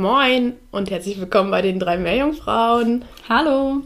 Moin 0.00 0.54
und 0.70 0.90
herzlich 0.90 1.20
willkommen 1.20 1.50
bei 1.50 1.60
den 1.60 1.78
drei 1.78 1.98
Meerjungfrauen. 1.98 3.04
Hallo. 3.28 3.82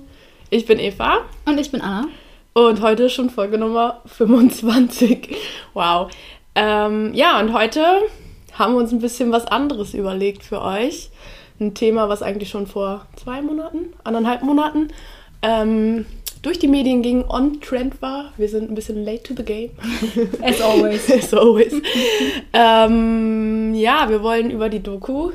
Ich 0.49 0.65
bin 0.65 0.79
Eva 0.79 1.23
Und 1.45 1.59
ich 1.59 1.73
bin 1.73 1.81
Anna. 1.81 2.07
und 2.53 2.81
heute 2.83 3.11
schon 3.11 3.31
Folge 3.31 3.59
Nummer 3.59 4.01
25. 4.07 5.37
Wow. 5.73 6.13
Ähm, 6.55 7.13
ja, 7.15 7.41
und 7.41 7.53
heute 7.53 7.85
haben 8.53 8.75
wir 8.75 8.79
uns 8.79 8.93
ein 8.93 9.01
bisschen 9.01 9.33
was 9.33 9.45
anderes 9.49 9.93
überlegt 9.93 10.45
für 10.45 10.63
euch. 10.63 11.11
Ein 11.59 11.75
Thema, 11.75 12.09
was 12.09 12.23
eigentlich 12.23 12.49
schon 12.49 12.69
vor 12.69 13.07
zwei 13.17 13.43
Monaten, 13.43 13.93
anderthalb 14.05 14.45
Monaten 14.45 14.93
ähm, 15.43 16.07
durch 16.43 16.61
die 16.61 16.69
Medien 16.69 17.03
ging, 17.03 17.25
on 17.25 17.61
trend 17.61 18.01
war. 18.01 18.33
Wir 18.37 18.49
sind 18.49 18.71
ein 18.71 18.77
bisschen 18.77 19.05
late 19.05 19.25
to 19.25 19.35
the 19.37 19.43
game. 19.45 19.71
As 20.43 20.61
always. 20.61 21.11
As 21.13 21.35
always. 21.35 21.75
ähm, 22.53 23.75
ja, 23.75 24.09
wir 24.09 24.23
wollen 24.23 24.53
über 24.53 24.69
die 24.69 24.81
Doku 24.81 25.33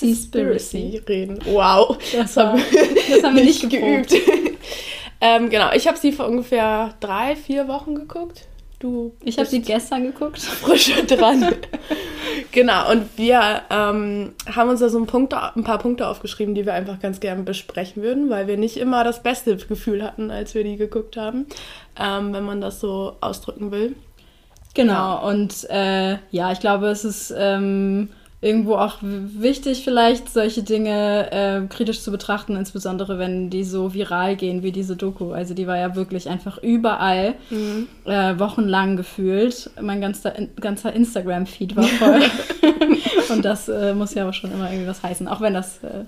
Seaspiracy. 0.00 1.02
reden. 1.08 1.38
Wow. 1.44 1.98
Das, 2.12 2.36
war, 2.36 2.56
das 2.56 3.22
haben 3.22 3.36
wir 3.36 3.44
nicht 3.44 3.68
geübt. 3.68 4.14
ähm, 5.20 5.50
genau, 5.50 5.72
ich 5.72 5.86
habe 5.86 5.98
sie 5.98 6.12
vor 6.12 6.26
ungefähr 6.26 6.94
drei, 7.00 7.36
vier 7.36 7.68
Wochen 7.68 7.94
geguckt. 7.94 8.46
Du 8.80 9.12
Ich 9.22 9.38
habe 9.38 9.46
sie 9.46 9.60
gestern 9.60 10.04
geguckt. 10.04 10.38
frisch 10.40 10.90
dran. 11.06 11.54
genau, 12.50 12.90
und 12.90 13.06
wir 13.16 13.60
ähm, 13.68 14.32
haben 14.46 14.70
uns 14.70 14.80
da 14.80 14.88
so 14.88 14.98
ein, 14.98 15.06
Punkt, 15.06 15.34
ein 15.34 15.64
paar 15.64 15.78
Punkte 15.78 16.08
aufgeschrieben, 16.08 16.54
die 16.54 16.64
wir 16.64 16.72
einfach 16.72 16.98
ganz 16.98 17.20
gerne 17.20 17.42
besprechen 17.42 18.02
würden, 18.02 18.30
weil 18.30 18.46
wir 18.46 18.56
nicht 18.56 18.78
immer 18.78 19.04
das 19.04 19.22
beste 19.22 19.58
Gefühl 19.58 20.02
hatten, 20.02 20.30
als 20.30 20.54
wir 20.54 20.64
die 20.64 20.76
geguckt 20.76 21.18
haben, 21.18 21.44
ähm, 21.98 22.32
wenn 22.32 22.44
man 22.44 22.62
das 22.62 22.80
so 22.80 23.16
ausdrücken 23.20 23.70
will. 23.70 23.96
Genau, 24.72 25.28
und 25.28 25.68
äh, 25.68 26.16
ja, 26.30 26.52
ich 26.52 26.60
glaube, 26.60 26.88
es 26.88 27.04
ist 27.04 27.34
ähm, 27.36 28.08
irgendwo 28.42 28.76
auch 28.76 28.98
wichtig, 29.02 29.84
vielleicht 29.84 30.30
solche 30.30 30.62
Dinge 30.62 31.30
äh, 31.30 31.66
kritisch 31.68 32.00
zu 32.00 32.10
betrachten, 32.10 32.56
insbesondere 32.56 33.18
wenn 33.18 33.50
die 33.50 33.64
so 33.64 33.92
viral 33.92 34.36
gehen 34.36 34.62
wie 34.62 34.72
diese 34.72 34.96
Doku. 34.96 35.32
Also 35.32 35.52
die 35.52 35.66
war 35.66 35.76
ja 35.76 35.94
wirklich 35.94 36.28
einfach 36.28 36.56
überall, 36.62 37.34
äh, 38.06 38.38
wochenlang 38.38 38.96
gefühlt. 38.96 39.70
Mein 39.80 40.00
ganzer, 40.00 40.32
ganzer 40.58 40.92
Instagram-Feed 40.92 41.76
war 41.76 41.84
voll. 41.84 42.22
und 43.30 43.44
das 43.44 43.68
äh, 43.68 43.94
muss 43.94 44.14
ja 44.14 44.28
auch 44.28 44.34
schon 44.34 44.52
immer 44.52 44.70
irgendwie 44.70 44.88
was 44.88 45.02
heißen, 45.02 45.28
auch 45.28 45.40
wenn 45.40 45.54
das 45.54 45.82
äh, 45.84 46.04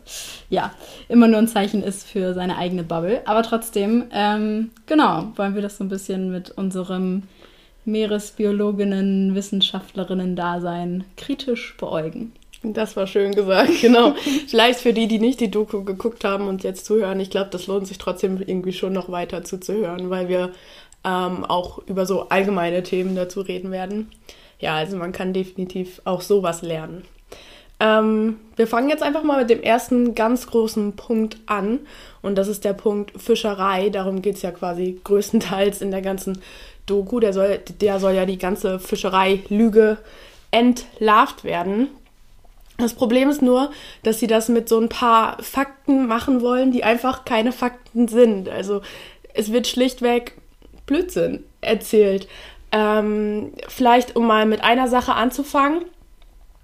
ja 0.50 0.72
immer 1.09 1.28
nur 1.28 1.38
ein 1.38 1.49
Zeichen 1.49 1.82
ist 1.82 2.06
für 2.06 2.34
seine 2.34 2.56
eigene 2.56 2.82
Bubble. 2.82 3.20
Aber 3.26 3.43
trotzdem, 3.43 4.04
ähm, 4.12 4.70
genau, 4.87 5.32
wollen 5.37 5.54
wir 5.54 5.62
das 5.62 5.76
so 5.76 5.84
ein 5.84 5.88
bisschen 5.88 6.31
mit 6.31 6.50
unserem 6.50 7.25
Meeresbiologinnen, 7.84 9.34
Wissenschaftlerinnen-Dasein 9.34 11.04
kritisch 11.16 11.76
beäugen. 11.78 12.32
Das 12.62 12.97
war 12.97 13.06
schön 13.06 13.32
gesagt, 13.34 13.72
genau. 13.81 14.15
Vielleicht 14.47 14.81
für 14.81 14.93
die, 14.93 15.09
die 15.09 15.19
nicht 15.19 15.41
die 15.41 15.50
Doku 15.50 15.82
geguckt 15.84 16.25
haben 16.25 16.48
und 16.48 16.62
jetzt 16.62 16.84
zuhören, 16.84 17.20
ich 17.20 17.31
glaube, 17.31 17.50
das 17.50 17.66
lohnt 17.66 17.87
sich 17.87 17.98
trotzdem 17.98 18.41
irgendwie 18.41 18.72
schon 18.72 18.93
noch 18.93 19.10
weiter 19.10 19.43
zuzuhören, 19.43 20.10
weil 20.10 20.28
wir 20.28 20.53
ähm, 21.04 21.44
auch 21.44 21.78
über 21.87 22.06
so 22.06 22.28
allgemeine 22.28 22.82
Themen 22.82 23.16
dazu 23.16 23.41
reden 23.41 23.70
werden. 23.70 24.10
Ja, 24.60 24.76
also 24.76 24.97
man 24.97 25.12
kann 25.12 25.32
definitiv 25.32 26.00
auch 26.04 26.20
sowas 26.20 26.62
lernen. 26.62 27.03
Ähm, 27.81 28.37
wir 28.54 28.69
fangen 28.69 28.91
jetzt 28.91 29.03
einfach 29.03 29.25
mal 29.25 29.41
mit 29.41 29.50
dem 29.50 29.60
ersten 29.60 30.14
ganz 30.14 30.47
großen 30.47 30.94
Punkt 30.94 31.38
an 31.47 31.81
und 32.20 32.37
das 32.37 32.47
ist 32.47 32.64
der 32.64 32.75
Punkt 32.75 33.20
Fischerei. 33.20 33.88
Darum 33.88 34.22
geht 34.22 34.37
es 34.37 34.43
ja 34.43 34.53
quasi 34.53 35.00
größtenteils 35.03 35.82
in 35.82 35.91
der 35.91 36.03
ganzen 36.03 36.38
Doku. 36.87 37.20
Der 37.20 37.32
soll, 37.32 37.60
der 37.81 38.00
soll 38.00 38.12
ja 38.15 38.26
die 38.26 38.38
ganze 38.38 38.78
Fischerei-Lüge 38.78 39.98
entlarvt 40.50 41.44
werden. 41.44 41.88
Das 42.78 42.94
Problem 42.94 43.28
ist 43.28 43.43
nur, 43.43 43.70
dass 44.03 44.19
sie 44.19 44.26
das 44.26 44.48
mit 44.48 44.69
so 44.69 44.78
ein 44.78 44.88
paar 44.88 45.43
Fakten 45.43 46.06
machen 46.06 46.41
wollen, 46.41 46.72
die 46.72 46.84
einfach 46.84 47.25
keine 47.25 47.53
Fakten 47.53 48.09
sind. 48.09 48.48
Also 48.48 48.82
es 49.34 49.53
wird 49.53 49.66
schlichtweg 49.66 50.37
Blödsinn 50.87 51.44
erzählt. 51.60 52.28
Ähm, 52.72 53.53
vielleicht, 53.69 54.16
um 54.16 54.26
mal 54.26 54.47
mit 54.47 54.64
einer 54.64 54.88
Sache 54.88 55.14
anzufangen, 55.14 55.84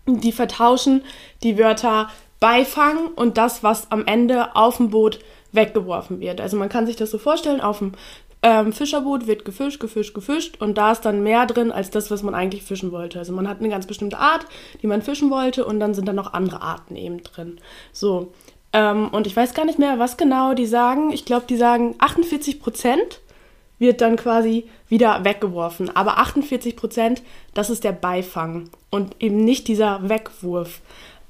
die 0.07 0.33
vertauschen 0.33 1.03
die 1.43 1.59
Wörter 1.59 2.09
Beifang 2.41 3.09
und 3.15 3.37
das, 3.37 3.63
was 3.63 3.91
am 3.91 4.07
Ende 4.07 4.55
auf 4.57 4.79
dem 4.79 4.91
Boot 4.91 5.19
weggeworfen 5.53 6.21
wird. 6.21 6.41
Also 6.41 6.57
man 6.57 6.69
kann 6.69 6.87
sich 6.87 6.97
das 6.97 7.11
so 7.11 7.19
vorstellen, 7.19 7.61
auf 7.61 7.79
dem 7.79 7.93
ähm, 8.43 8.73
Fischerboot 8.73 9.27
wird 9.27 9.45
gefischt, 9.45 9.81
gefischt, 9.81 10.15
gefischt 10.15 10.61
und 10.61 10.79
da 10.79 10.93
ist 10.93 11.03
dann 11.03 11.23
mehr 11.23 11.47
drin 11.47 11.73
als 11.73 11.91
das, 11.91 12.11
was 12.11 12.23
man 12.23 12.35
eigentlich 12.35 12.63
fischen 12.63 12.93
wollte. 12.93 13.19
Also 13.19 13.33
man 13.33 13.49
hat 13.49 13.59
eine 13.59 13.69
ganz 13.69 13.87
bestimmte 13.87 14.19
Art, 14.19 14.47
die 14.81 14.87
man 14.87 15.03
fischen 15.03 15.31
wollte 15.31 15.65
und 15.65 15.81
dann 15.81 15.95
sind 15.95 16.07
da 16.07 16.13
noch 16.13 16.33
andere 16.33 16.63
Arten 16.63 16.95
eben 16.95 17.23
drin. 17.23 17.61
So. 17.93 18.33
Ähm, 18.73 19.09
und 19.09 19.27
ich 19.27 19.35
weiß 19.35 19.55
gar 19.55 19.65
nicht 19.65 19.79
mehr, 19.79 19.99
was 19.99 20.17
genau 20.17 20.55
die 20.55 20.67
sagen. 20.67 21.11
Ich 21.13 21.25
glaube, 21.25 21.47
die 21.49 21.57
sagen 21.57 21.97
48 21.99 22.61
Prozent 22.61 23.21
wird 23.79 24.01
dann 24.01 24.17
quasi 24.17 24.69
wieder 24.89 25.25
weggeworfen. 25.25 25.95
Aber 25.95 26.19
48 26.19 26.77
Prozent, 26.77 27.23
das 27.55 27.71
ist 27.71 27.85
der 27.85 27.93
Beifang 27.93 28.71
und 28.91 29.17
eben 29.21 29.45
nicht 29.45 29.69
dieser 29.69 30.09
Wegwurf. 30.09 30.81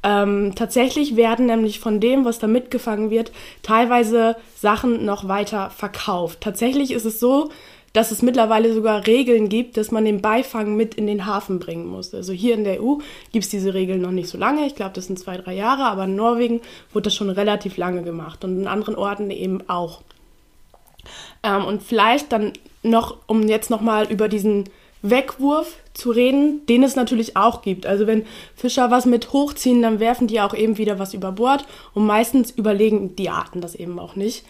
Ähm, 0.03 0.55
tatsächlich 0.55 1.17
werden 1.17 1.47
nämlich 1.47 1.81
von 1.81 2.01
dem, 2.01 2.25
was 2.25 2.39
da 2.39 2.47
mitgefangen 2.47 3.11
wird, 3.11 3.33
teilweise 3.63 4.37
Sachen 4.57 5.05
noch 5.05 5.27
weiter 5.27 5.71
verkauft. 5.71 6.41
Tatsächlich 6.41 6.93
ist 6.93 7.05
es 7.05 7.19
so, 7.19 7.51
dass 7.93 8.11
es 8.11 8.23
mittlerweile 8.23 8.73
sogar 8.75 9.07
Regeln 9.07 9.49
gibt, 9.49 9.77
dass 9.77 9.91
man 9.91 10.05
den 10.05 10.21
Beifang 10.21 10.77
mit 10.77 10.95
in 10.95 11.07
den 11.07 11.27
Hafen 11.27 11.59
bringen 11.59 11.87
muss. 11.87 12.15
Also 12.15 12.33
hier 12.33 12.55
in 12.55 12.65
der 12.65 12.83
EU 12.83 12.97
gibt 13.33 13.45
es 13.45 13.51
diese 13.51 13.75
Regeln 13.75 14.01
noch 14.01 14.11
nicht 14.11 14.29
so 14.29 14.39
lange. 14.39 14.67
Ich 14.67 14.75
glaube, 14.75 14.93
das 14.95 15.07
sind 15.07 15.19
zwei, 15.19 15.37
drei 15.37 15.55
Jahre, 15.55 15.85
aber 15.85 16.05
in 16.05 16.15
Norwegen 16.15 16.61
wurde 16.93 17.05
das 17.05 17.15
schon 17.15 17.31
relativ 17.31 17.77
lange 17.77 18.03
gemacht 18.03 18.45
und 18.45 18.59
in 18.61 18.67
anderen 18.67 18.95
Orten 18.95 19.31
eben 19.31 19.69
auch. 19.69 20.03
Ähm, 21.43 21.65
und 21.65 21.83
vielleicht 21.83 22.31
dann 22.31 22.53
noch, 22.83 23.17
um 23.27 23.49
jetzt 23.49 23.71
nochmal 23.71 24.11
über 24.13 24.29
diesen 24.29 24.65
Wegwurf 25.03 25.77
zu 25.95 26.11
reden, 26.11 26.67
den 26.67 26.83
es 26.83 26.97
natürlich 26.97 27.37
auch 27.37 27.63
gibt. 27.63 27.87
Also 27.87 28.07
wenn 28.07 28.27
Fischer 28.55 28.91
was 28.91 29.07
mit 29.07 29.33
hochziehen, 29.33 29.83
dann 29.83 30.01
werfen 30.01 30.27
die 30.27 30.41
auch 30.41 30.55
eben 30.55 30.79
wieder 30.79 30.99
was 30.99 31.15
über 31.15 31.33
Bord 31.33 31.65
und 31.95 32.07
meistens 32.07 32.51
überlegen 32.51 33.17
die 33.17 33.31
Arten 33.31 33.61
das 33.61 33.75
eben 33.75 33.99
auch 33.99 34.17
nicht. 34.17 34.45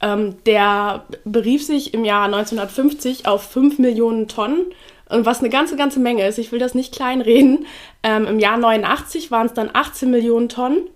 Ähm, 0.00 0.34
der 0.46 1.04
berief 1.24 1.64
sich 1.64 1.94
im 1.94 2.04
Jahr 2.04 2.24
1950 2.24 3.26
auf 3.26 3.42
5 3.42 3.78
Millionen 3.78 4.28
Tonnen, 4.28 4.66
was 5.08 5.40
eine 5.40 5.50
ganze, 5.50 5.76
ganze 5.76 6.00
Menge 6.00 6.26
ist. 6.26 6.38
Ich 6.38 6.52
will 6.52 6.58
das 6.58 6.74
nicht 6.74 6.94
kleinreden. 6.94 7.66
Ähm, 8.02 8.26
Im 8.26 8.40
Jahr 8.40 8.56
89 8.56 9.30
waren 9.30 9.46
es 9.46 9.54
dann 9.54 9.70
18 9.72 10.10
Millionen 10.10 10.48
Tonnen 10.48 10.88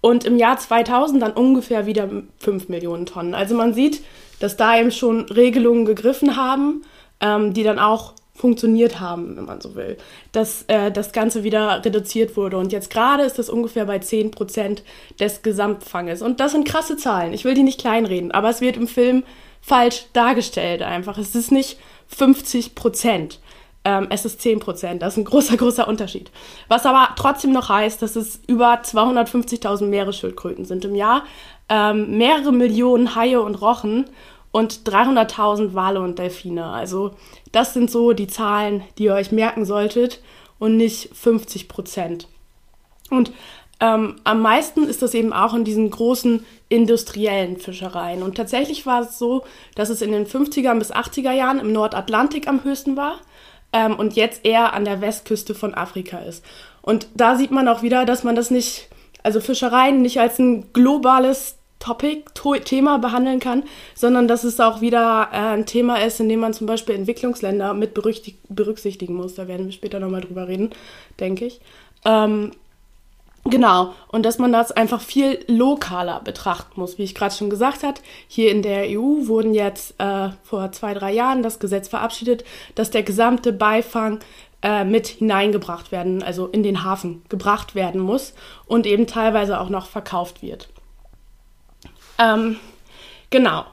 und 0.00 0.24
im 0.24 0.36
Jahr 0.36 0.58
2000 0.58 1.22
dann 1.22 1.32
ungefähr 1.32 1.86
wieder 1.86 2.08
5 2.38 2.68
Millionen 2.68 3.06
Tonnen. 3.06 3.34
Also 3.34 3.56
man 3.56 3.74
sieht, 3.74 4.02
dass 4.38 4.56
da 4.56 4.78
eben 4.78 4.92
schon 4.92 5.22
Regelungen 5.24 5.84
gegriffen 5.84 6.36
haben, 6.36 6.82
ähm, 7.20 7.54
die 7.54 7.64
dann 7.64 7.78
auch 7.78 8.12
funktioniert 8.36 9.00
haben, 9.00 9.36
wenn 9.36 9.44
man 9.44 9.60
so 9.60 9.74
will, 9.74 9.96
dass 10.32 10.62
äh, 10.68 10.92
das 10.92 11.12
Ganze 11.12 11.42
wieder 11.42 11.84
reduziert 11.84 12.36
wurde. 12.36 12.58
Und 12.58 12.72
jetzt 12.72 12.90
gerade 12.90 13.24
ist 13.24 13.38
das 13.38 13.48
ungefähr 13.48 13.86
bei 13.86 13.96
10% 13.96 14.82
des 15.18 15.42
Gesamtfanges. 15.42 16.22
Und 16.22 16.40
das 16.40 16.52
sind 16.52 16.68
krasse 16.68 16.96
Zahlen. 16.96 17.32
Ich 17.32 17.44
will 17.44 17.54
die 17.54 17.62
nicht 17.62 17.80
kleinreden, 17.80 18.30
aber 18.30 18.50
es 18.50 18.60
wird 18.60 18.76
im 18.76 18.88
Film 18.88 19.24
falsch 19.60 20.06
dargestellt 20.12 20.82
einfach. 20.82 21.18
Es 21.18 21.34
ist 21.34 21.50
nicht 21.50 21.78
50%. 22.16 23.38
Ähm, 23.84 24.08
es 24.10 24.24
ist 24.24 24.40
10%. 24.40 24.98
Das 24.98 25.14
ist 25.14 25.18
ein 25.18 25.24
großer, 25.24 25.56
großer 25.56 25.88
Unterschied. 25.88 26.30
Was 26.68 26.86
aber 26.86 27.14
trotzdem 27.16 27.52
noch 27.52 27.68
heißt, 27.68 28.02
dass 28.02 28.16
es 28.16 28.40
über 28.46 28.74
250.000 28.74 29.86
Meeresschildkröten 29.86 30.64
sind 30.64 30.84
im 30.84 30.94
Jahr, 30.94 31.24
ähm, 31.68 32.18
mehrere 32.18 32.52
Millionen 32.52 33.14
Haie 33.14 33.40
und 33.40 33.54
Rochen 33.56 34.06
und 34.56 34.88
300.000 34.88 35.74
Wale 35.74 36.00
und 36.00 36.18
Delfine. 36.18 36.66
Also 36.66 37.12
das 37.56 37.72
sind 37.72 37.90
so 37.90 38.12
die 38.12 38.26
Zahlen, 38.26 38.84
die 38.98 39.04
ihr 39.04 39.14
euch 39.14 39.32
merken 39.32 39.64
solltet 39.64 40.20
und 40.58 40.76
nicht 40.76 41.08
50 41.16 41.68
Prozent. 41.68 42.28
Und 43.10 43.32
ähm, 43.80 44.16
am 44.24 44.42
meisten 44.42 44.84
ist 44.84 45.00
das 45.00 45.14
eben 45.14 45.32
auch 45.32 45.54
in 45.54 45.64
diesen 45.64 45.90
großen 45.90 46.44
industriellen 46.68 47.56
Fischereien. 47.56 48.22
Und 48.22 48.36
tatsächlich 48.36 48.84
war 48.84 49.02
es 49.02 49.18
so, 49.18 49.44
dass 49.74 49.88
es 49.88 50.02
in 50.02 50.12
den 50.12 50.26
50er 50.26 50.78
bis 50.78 50.92
80er 50.92 51.32
Jahren 51.32 51.58
im 51.58 51.72
Nordatlantik 51.72 52.46
am 52.46 52.62
höchsten 52.62 52.96
war 52.96 53.20
ähm, 53.72 53.96
und 53.96 54.16
jetzt 54.16 54.44
eher 54.44 54.74
an 54.74 54.84
der 54.84 55.00
Westküste 55.00 55.54
von 55.54 55.74
Afrika 55.74 56.18
ist. 56.18 56.44
Und 56.82 57.08
da 57.14 57.36
sieht 57.36 57.52
man 57.52 57.68
auch 57.68 57.82
wieder, 57.82 58.04
dass 58.04 58.22
man 58.22 58.36
das 58.36 58.50
nicht, 58.50 58.88
also 59.22 59.40
Fischereien 59.40 60.02
nicht 60.02 60.20
als 60.20 60.38
ein 60.38 60.72
globales 60.74 61.56
Topic, 61.78 62.24
Thema 62.64 62.98
behandeln 62.98 63.40
kann, 63.40 63.64
sondern 63.94 64.28
dass 64.28 64.44
es 64.44 64.58
auch 64.60 64.80
wieder 64.80 65.28
äh, 65.32 65.36
ein 65.36 65.66
Thema 65.66 65.96
ist, 65.96 66.20
in 66.20 66.28
dem 66.28 66.40
man 66.40 66.52
zum 66.52 66.66
Beispiel 66.66 66.94
Entwicklungsländer 66.94 67.74
mit 67.74 67.94
berücksichtigen 67.94 69.14
muss. 69.14 69.34
Da 69.34 69.48
werden 69.48 69.66
wir 69.66 69.72
später 69.72 70.00
nochmal 70.00 70.22
drüber 70.22 70.48
reden, 70.48 70.70
denke 71.18 71.46
ich. 71.46 71.60
Ähm, 72.04 72.52
Genau, 73.48 73.94
und 74.08 74.26
dass 74.26 74.38
man 74.38 74.52
das 74.52 74.72
einfach 74.72 75.00
viel 75.00 75.38
lokaler 75.46 76.20
betrachten 76.20 76.80
muss. 76.80 76.98
Wie 76.98 77.04
ich 77.04 77.14
gerade 77.14 77.32
schon 77.32 77.48
gesagt 77.48 77.84
habe, 77.84 78.00
hier 78.26 78.50
in 78.50 78.60
der 78.60 78.86
EU 78.88 79.28
wurden 79.28 79.54
jetzt 79.54 79.94
äh, 79.98 80.30
vor 80.42 80.72
zwei, 80.72 80.94
drei 80.94 81.12
Jahren 81.12 81.44
das 81.44 81.60
Gesetz 81.60 81.86
verabschiedet, 81.86 82.44
dass 82.74 82.90
der 82.90 83.04
gesamte 83.04 83.52
Beifang 83.52 84.18
äh, 84.62 84.84
mit 84.84 85.06
hineingebracht 85.06 85.92
werden, 85.92 86.24
also 86.24 86.48
in 86.48 86.64
den 86.64 86.82
Hafen 86.82 87.22
gebracht 87.28 87.76
werden 87.76 88.00
muss 88.00 88.34
und 88.66 88.84
eben 88.84 89.06
teilweise 89.06 89.60
auch 89.60 89.68
noch 89.68 89.86
verkauft 89.86 90.42
wird. 90.42 90.68
Ähm, 92.18 92.58
genau. 93.30 93.64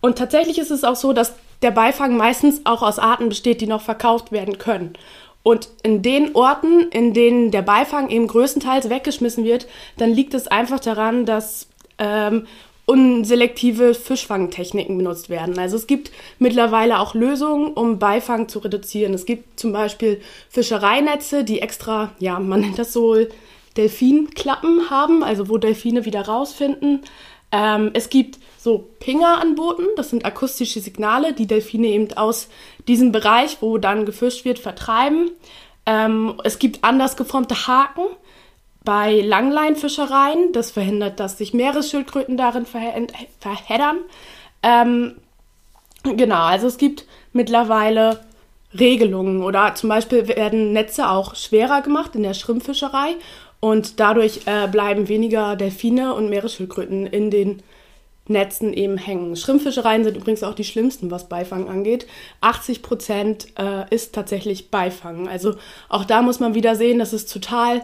Und 0.00 0.18
tatsächlich 0.18 0.58
ist 0.58 0.70
es 0.70 0.84
auch 0.84 0.96
so, 0.96 1.12
dass 1.12 1.34
der 1.62 1.70
Beifang 1.70 2.16
meistens 2.16 2.60
auch 2.64 2.82
aus 2.82 2.98
Arten 2.98 3.28
besteht, 3.28 3.60
die 3.60 3.66
noch 3.66 3.80
verkauft 3.80 4.32
werden 4.32 4.58
können. 4.58 4.94
Und 5.42 5.68
in 5.82 6.02
den 6.02 6.34
Orten, 6.34 6.88
in 6.90 7.12
denen 7.12 7.50
der 7.50 7.62
Beifang 7.62 8.08
eben 8.08 8.26
größtenteils 8.26 8.88
weggeschmissen 8.88 9.44
wird, 9.44 9.66
dann 9.98 10.10
liegt 10.10 10.34
es 10.34 10.48
einfach 10.48 10.80
daran, 10.80 11.26
dass 11.26 11.68
ähm, 11.98 12.46
unselektive 12.86 13.94
Fischfangtechniken 13.94 14.96
benutzt 14.96 15.28
werden. 15.30 15.58
Also 15.58 15.76
es 15.76 15.86
gibt 15.86 16.10
mittlerweile 16.38 16.98
auch 16.98 17.14
Lösungen, 17.14 17.72
um 17.72 17.98
Beifang 17.98 18.48
zu 18.48 18.58
reduzieren. 18.58 19.14
Es 19.14 19.26
gibt 19.26 19.58
zum 19.58 19.72
Beispiel 19.72 20.20
Fischereinetze, 20.50 21.44
die 21.44 21.60
extra, 21.60 22.12
ja, 22.18 22.38
man 22.38 22.60
nennt 22.60 22.78
das 22.78 22.92
so 22.92 23.16
Delfinklappen 23.76 24.90
haben, 24.90 25.24
also 25.24 25.48
wo 25.48 25.58
Delfine 25.58 26.04
wieder 26.04 26.26
rausfinden. 26.26 27.02
Ähm, 27.54 27.90
es 27.94 28.10
gibt 28.10 28.40
so 28.58 28.90
Pinger 28.98 29.40
an 29.40 29.54
Booten, 29.54 29.86
das 29.94 30.10
sind 30.10 30.24
akustische 30.24 30.80
Signale, 30.80 31.34
die 31.34 31.46
Delfine 31.46 31.86
eben 31.86 32.12
aus 32.14 32.48
diesem 32.88 33.12
Bereich, 33.12 33.58
wo 33.60 33.78
dann 33.78 34.06
gefischt 34.06 34.44
wird, 34.44 34.58
vertreiben. 34.58 35.30
Ähm, 35.86 36.40
es 36.42 36.58
gibt 36.58 36.82
anders 36.82 37.16
geformte 37.16 37.68
Haken 37.68 38.02
bei 38.84 39.20
Langleinfischereien, 39.20 40.52
das 40.52 40.72
verhindert, 40.72 41.20
dass 41.20 41.38
sich 41.38 41.54
Meeresschildkröten 41.54 42.36
darin 42.36 42.66
verheddern. 42.66 43.98
Ähm, 44.64 45.14
genau, 46.02 46.42
also 46.42 46.66
es 46.66 46.76
gibt 46.76 47.06
mittlerweile 47.32 48.24
Regelungen 48.76 49.44
oder 49.44 49.76
zum 49.76 49.90
Beispiel 49.90 50.26
werden 50.26 50.72
Netze 50.72 51.08
auch 51.08 51.36
schwerer 51.36 51.82
gemacht 51.82 52.16
in 52.16 52.24
der 52.24 52.34
Schrimpfischerei 52.34 53.14
und 53.64 53.98
dadurch 53.98 54.42
äh, 54.44 54.68
bleiben 54.68 55.08
weniger 55.08 55.56
Delfine 55.56 56.12
und 56.12 56.28
Meeresschildkröten 56.28 57.06
in 57.06 57.30
den 57.30 57.62
Netzen 58.26 58.74
eben 58.74 58.98
hängen. 58.98 59.36
Schrimpfischereien 59.36 60.04
sind 60.04 60.18
übrigens 60.18 60.42
auch 60.42 60.52
die 60.52 60.64
schlimmsten, 60.64 61.10
was 61.10 61.30
Beifang 61.30 61.70
angeht. 61.70 62.06
80 62.42 62.82
Prozent 62.82 63.46
äh, 63.58 63.86
ist 63.88 64.14
tatsächlich 64.14 64.70
Beifang. 64.70 65.28
Also 65.28 65.54
auch 65.88 66.04
da 66.04 66.20
muss 66.20 66.40
man 66.40 66.54
wieder 66.54 66.76
sehen, 66.76 66.98
dass 66.98 67.14
es 67.14 67.24
total 67.24 67.80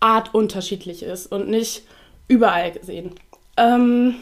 artunterschiedlich 0.00 1.04
ist 1.04 1.30
und 1.30 1.48
nicht 1.48 1.84
überall 2.26 2.72
gesehen. 2.72 3.12
Ähm, 3.56 4.16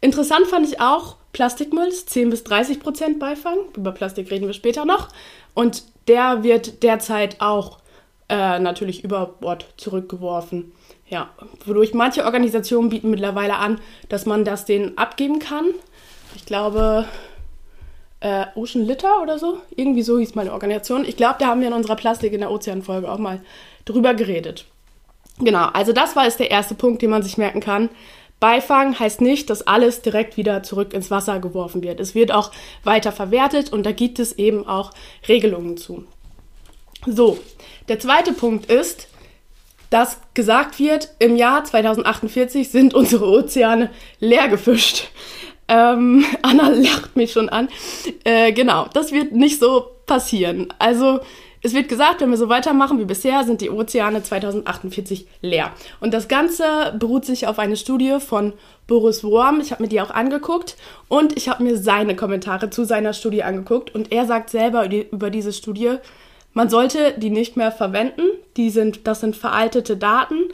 interessant 0.00 0.48
fand 0.48 0.66
ich 0.66 0.80
auch 0.80 1.14
Plastikmüll, 1.32 1.92
10 1.92 2.30
bis 2.30 2.42
30 2.42 2.80
Prozent 2.80 3.20
Beifang. 3.20 3.58
Über 3.76 3.92
Plastik 3.92 4.32
reden 4.32 4.48
wir 4.48 4.54
später 4.54 4.84
noch. 4.84 5.10
Und 5.54 5.84
der 6.08 6.42
wird 6.42 6.82
derzeit 6.82 7.40
auch 7.40 7.78
äh, 8.28 8.58
natürlich 8.58 9.04
über 9.04 9.26
Bord 9.40 9.66
zurückgeworfen. 9.76 10.72
Ja, 11.08 11.30
wodurch 11.64 11.94
manche 11.94 12.24
Organisationen 12.24 12.90
bieten 12.90 13.10
mittlerweile 13.10 13.56
an, 13.56 13.80
dass 14.08 14.26
man 14.26 14.44
das 14.44 14.64
denen 14.64 14.98
abgeben 14.98 15.38
kann. 15.38 15.66
Ich 16.36 16.44
glaube, 16.44 17.06
äh, 18.20 18.46
Ocean 18.54 18.84
Litter 18.84 19.22
oder 19.22 19.38
so. 19.38 19.58
Irgendwie 19.74 20.02
so 20.02 20.18
hieß 20.18 20.34
meine 20.34 20.52
Organisation. 20.52 21.04
Ich 21.04 21.16
glaube, 21.16 21.36
da 21.38 21.46
haben 21.46 21.60
wir 21.60 21.68
in 21.68 21.74
unserer 21.74 21.96
Plastik 21.96 22.32
in 22.32 22.40
der 22.40 22.50
Ozeanfolge 22.50 23.10
auch 23.10 23.18
mal 23.18 23.40
drüber 23.84 24.14
geredet. 24.14 24.66
Genau, 25.38 25.66
also 25.66 25.92
das 25.92 26.16
war 26.16 26.24
jetzt 26.24 26.40
der 26.40 26.50
erste 26.50 26.74
Punkt, 26.74 27.00
den 27.00 27.10
man 27.10 27.22
sich 27.22 27.38
merken 27.38 27.60
kann. 27.60 27.88
Beifang 28.40 28.98
heißt 28.98 29.20
nicht, 29.20 29.50
dass 29.50 29.66
alles 29.66 30.02
direkt 30.02 30.36
wieder 30.36 30.62
zurück 30.62 30.92
ins 30.92 31.10
Wasser 31.10 31.40
geworfen 31.40 31.82
wird. 31.82 31.98
Es 31.98 32.14
wird 32.14 32.32
auch 32.32 32.52
weiter 32.84 33.12
verwertet 33.12 33.72
und 33.72 33.84
da 33.84 33.92
gibt 33.92 34.18
es 34.18 34.32
eben 34.32 34.66
auch 34.66 34.92
Regelungen 35.28 35.76
zu. 35.76 36.04
So, 37.06 37.38
der 37.88 37.98
zweite 37.98 38.32
Punkt 38.32 38.70
ist, 38.70 39.08
dass 39.90 40.20
gesagt 40.34 40.78
wird, 40.78 41.14
im 41.18 41.36
Jahr 41.36 41.64
2048 41.64 42.70
sind 42.70 42.94
unsere 42.94 43.26
Ozeane 43.26 43.90
leer 44.20 44.48
gefischt. 44.48 45.08
Ähm, 45.68 46.24
Anna 46.42 46.68
lacht 46.68 47.16
mich 47.16 47.32
schon 47.32 47.48
an. 47.48 47.68
Äh, 48.24 48.52
genau, 48.52 48.86
das 48.92 49.12
wird 49.12 49.32
nicht 49.32 49.58
so 49.58 49.86
passieren. 50.06 50.72
Also 50.78 51.20
es 51.60 51.74
wird 51.74 51.88
gesagt, 51.88 52.20
wenn 52.20 52.30
wir 52.30 52.36
so 52.36 52.48
weitermachen 52.48 52.98
wie 52.98 53.04
bisher, 53.04 53.42
sind 53.44 53.60
die 53.60 53.70
Ozeane 53.70 54.22
2048 54.22 55.26
leer. 55.42 55.72
Und 56.00 56.14
das 56.14 56.28
Ganze 56.28 56.94
beruht 56.98 57.24
sich 57.24 57.46
auf 57.48 57.58
eine 57.58 57.76
Studie 57.76 58.18
von 58.20 58.52
Boris 58.86 59.24
Worm. 59.24 59.60
Ich 59.60 59.72
habe 59.72 59.82
mir 59.82 59.88
die 59.88 60.00
auch 60.00 60.10
angeguckt 60.10 60.76
und 61.08 61.36
ich 61.36 61.48
habe 61.48 61.64
mir 61.64 61.76
seine 61.76 62.14
Kommentare 62.14 62.70
zu 62.70 62.84
seiner 62.84 63.12
Studie 63.12 63.42
angeguckt. 63.42 63.92
Und 63.92 64.12
er 64.12 64.26
sagt 64.26 64.50
selber 64.50 64.88
über 64.88 65.30
diese 65.30 65.52
Studie, 65.52 65.96
man 66.58 66.68
sollte 66.68 67.14
die 67.16 67.30
nicht 67.30 67.56
mehr 67.56 67.70
verwenden. 67.70 68.22
Die 68.56 68.70
sind, 68.70 69.06
das 69.06 69.20
sind 69.20 69.36
veraltete 69.36 69.96
Daten. 69.96 70.48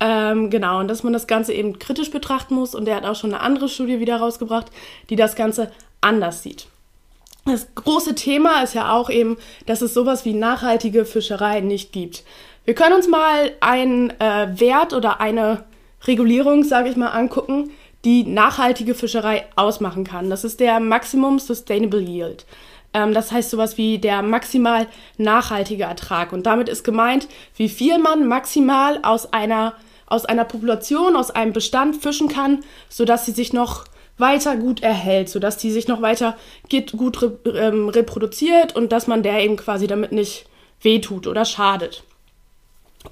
Ähm, 0.00 0.48
genau, 0.48 0.80
und 0.80 0.88
dass 0.88 1.02
man 1.02 1.12
das 1.12 1.26
Ganze 1.26 1.52
eben 1.52 1.78
kritisch 1.78 2.10
betrachten 2.10 2.54
muss. 2.54 2.74
Und 2.74 2.88
er 2.88 2.96
hat 2.96 3.04
auch 3.04 3.14
schon 3.14 3.34
eine 3.34 3.42
andere 3.42 3.68
Studie 3.68 4.00
wieder 4.00 4.16
rausgebracht, 4.16 4.68
die 5.10 5.16
das 5.16 5.36
Ganze 5.36 5.70
anders 6.00 6.42
sieht. 6.42 6.66
Das 7.44 7.74
große 7.74 8.14
Thema 8.14 8.62
ist 8.62 8.72
ja 8.74 8.90
auch 8.90 9.10
eben, 9.10 9.36
dass 9.66 9.82
es 9.82 9.92
sowas 9.92 10.24
wie 10.24 10.32
nachhaltige 10.32 11.04
Fischerei 11.04 11.60
nicht 11.60 11.92
gibt. 11.92 12.24
Wir 12.64 12.72
können 12.72 12.94
uns 12.94 13.06
mal 13.06 13.52
einen 13.60 14.18
äh, 14.18 14.58
Wert 14.58 14.94
oder 14.94 15.20
eine 15.20 15.64
Regulierung, 16.06 16.64
sage 16.64 16.88
ich 16.88 16.96
mal, 16.96 17.08
angucken, 17.08 17.68
die 18.06 18.24
nachhaltige 18.24 18.94
Fischerei 18.94 19.44
ausmachen 19.56 20.04
kann. 20.04 20.30
Das 20.30 20.42
ist 20.42 20.58
der 20.58 20.80
Maximum 20.80 21.38
Sustainable 21.38 22.00
Yield. 22.00 22.46
Ähm, 22.92 23.14
das 23.14 23.32
heißt 23.32 23.50
sowas 23.50 23.76
wie 23.76 23.98
der 23.98 24.22
maximal 24.22 24.86
nachhaltige 25.16 25.84
Ertrag. 25.84 26.32
Und 26.32 26.46
damit 26.46 26.68
ist 26.68 26.84
gemeint, 26.84 27.28
wie 27.56 27.68
viel 27.68 27.98
man 27.98 28.26
maximal 28.26 28.98
aus 29.02 29.32
einer, 29.32 29.74
aus 30.06 30.24
einer 30.24 30.44
Population, 30.44 31.16
aus 31.16 31.30
einem 31.30 31.52
Bestand 31.52 31.96
fischen 31.96 32.28
kann, 32.28 32.64
sodass 32.88 33.26
sie 33.26 33.32
sich 33.32 33.52
noch 33.52 33.84
weiter 34.18 34.56
gut 34.56 34.82
erhält, 34.82 35.28
sodass 35.28 35.56
die 35.56 35.70
sich 35.70 35.88
noch 35.88 36.02
weiter 36.02 36.36
gut 36.96 37.18
ähm, 37.46 37.88
reproduziert 37.88 38.76
und 38.76 38.92
dass 38.92 39.06
man 39.06 39.22
der 39.22 39.42
eben 39.42 39.56
quasi 39.56 39.86
damit 39.86 40.12
nicht 40.12 40.46
wehtut 40.82 41.26
oder 41.26 41.44
schadet. 41.44 42.04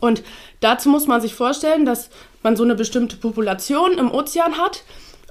Und 0.01 0.23
dazu 0.61 0.91
muss 0.91 1.07
man 1.07 1.21
sich 1.21 1.35
vorstellen, 1.35 1.87
dass 1.87 2.11
man 2.43 2.57
so 2.57 2.63
eine 2.65 2.75
bestimmte 2.75 3.17
Population 3.17 3.93
im 3.97 4.11
Ozean 4.13 4.59
hat 4.59 4.83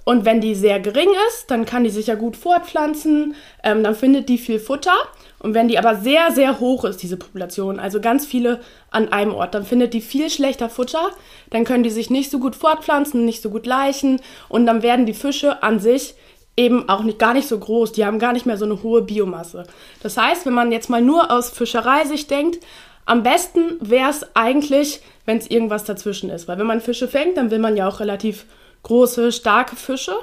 und 0.07 0.23
wenn 0.23 0.39
die 0.39 0.55
sehr 0.55 0.79
gering 0.79 1.09
ist, 1.27 1.51
dann 1.51 1.65
kann 1.65 1.83
die 1.83 1.89
sich 1.89 2.07
ja 2.07 2.15
gut 2.15 2.37
fortpflanzen, 2.37 3.35
ähm, 3.61 3.83
dann 3.83 3.93
findet 3.93 4.29
die 4.29 4.37
viel 4.37 4.57
Futter. 4.57 4.95
Und 5.37 5.53
wenn 5.53 5.67
die 5.67 5.77
aber 5.77 5.95
sehr, 5.95 6.31
sehr 6.31 6.61
hoch 6.61 6.85
ist, 6.85 7.03
diese 7.03 7.17
Population, 7.17 7.77
also 7.77 7.99
ganz 7.99 8.25
viele 8.25 8.61
an 8.89 9.11
einem 9.11 9.33
Ort, 9.33 9.53
dann 9.53 9.65
findet 9.65 9.93
die 9.93 9.99
viel 9.99 10.29
schlechter 10.29 10.69
Futter, 10.69 11.09
dann 11.49 11.65
können 11.65 11.83
die 11.83 11.89
sich 11.89 12.09
nicht 12.09 12.31
so 12.31 12.39
gut 12.39 12.55
fortpflanzen, 12.55 13.25
nicht 13.25 13.41
so 13.41 13.49
gut 13.49 13.65
leichen 13.65 14.21
und 14.47 14.65
dann 14.65 14.81
werden 14.81 15.05
die 15.05 15.13
Fische 15.13 15.61
an 15.61 15.81
sich 15.81 16.15
eben 16.55 16.87
auch 16.87 17.03
nicht, 17.03 17.19
gar 17.19 17.33
nicht 17.33 17.49
so 17.49 17.59
groß, 17.59 17.91
die 17.91 18.05
haben 18.05 18.17
gar 18.17 18.31
nicht 18.31 18.45
mehr 18.45 18.55
so 18.55 18.63
eine 18.63 18.81
hohe 18.83 19.01
Biomasse. 19.01 19.63
Das 20.01 20.15
heißt, 20.15 20.45
wenn 20.45 20.53
man 20.53 20.71
jetzt 20.71 20.89
mal 20.89 21.01
nur 21.01 21.31
aus 21.31 21.49
Fischereisicht 21.49 22.31
denkt, 22.31 22.63
am 23.05 23.23
besten 23.23 23.75
wäre 23.81 24.11
es 24.11 24.25
eigentlich, 24.37 25.01
wenn 25.25 25.37
es 25.37 25.51
irgendwas 25.51 25.83
dazwischen 25.83 26.29
ist, 26.29 26.47
weil 26.47 26.59
wenn 26.59 26.65
man 26.65 26.79
Fische 26.79 27.09
fängt, 27.09 27.35
dann 27.35 27.51
will 27.51 27.59
man 27.59 27.75
ja 27.75 27.89
auch 27.89 27.99
relativ 27.99 28.45
große, 28.84 29.31
starke 29.31 29.75
Fische. 29.75 30.15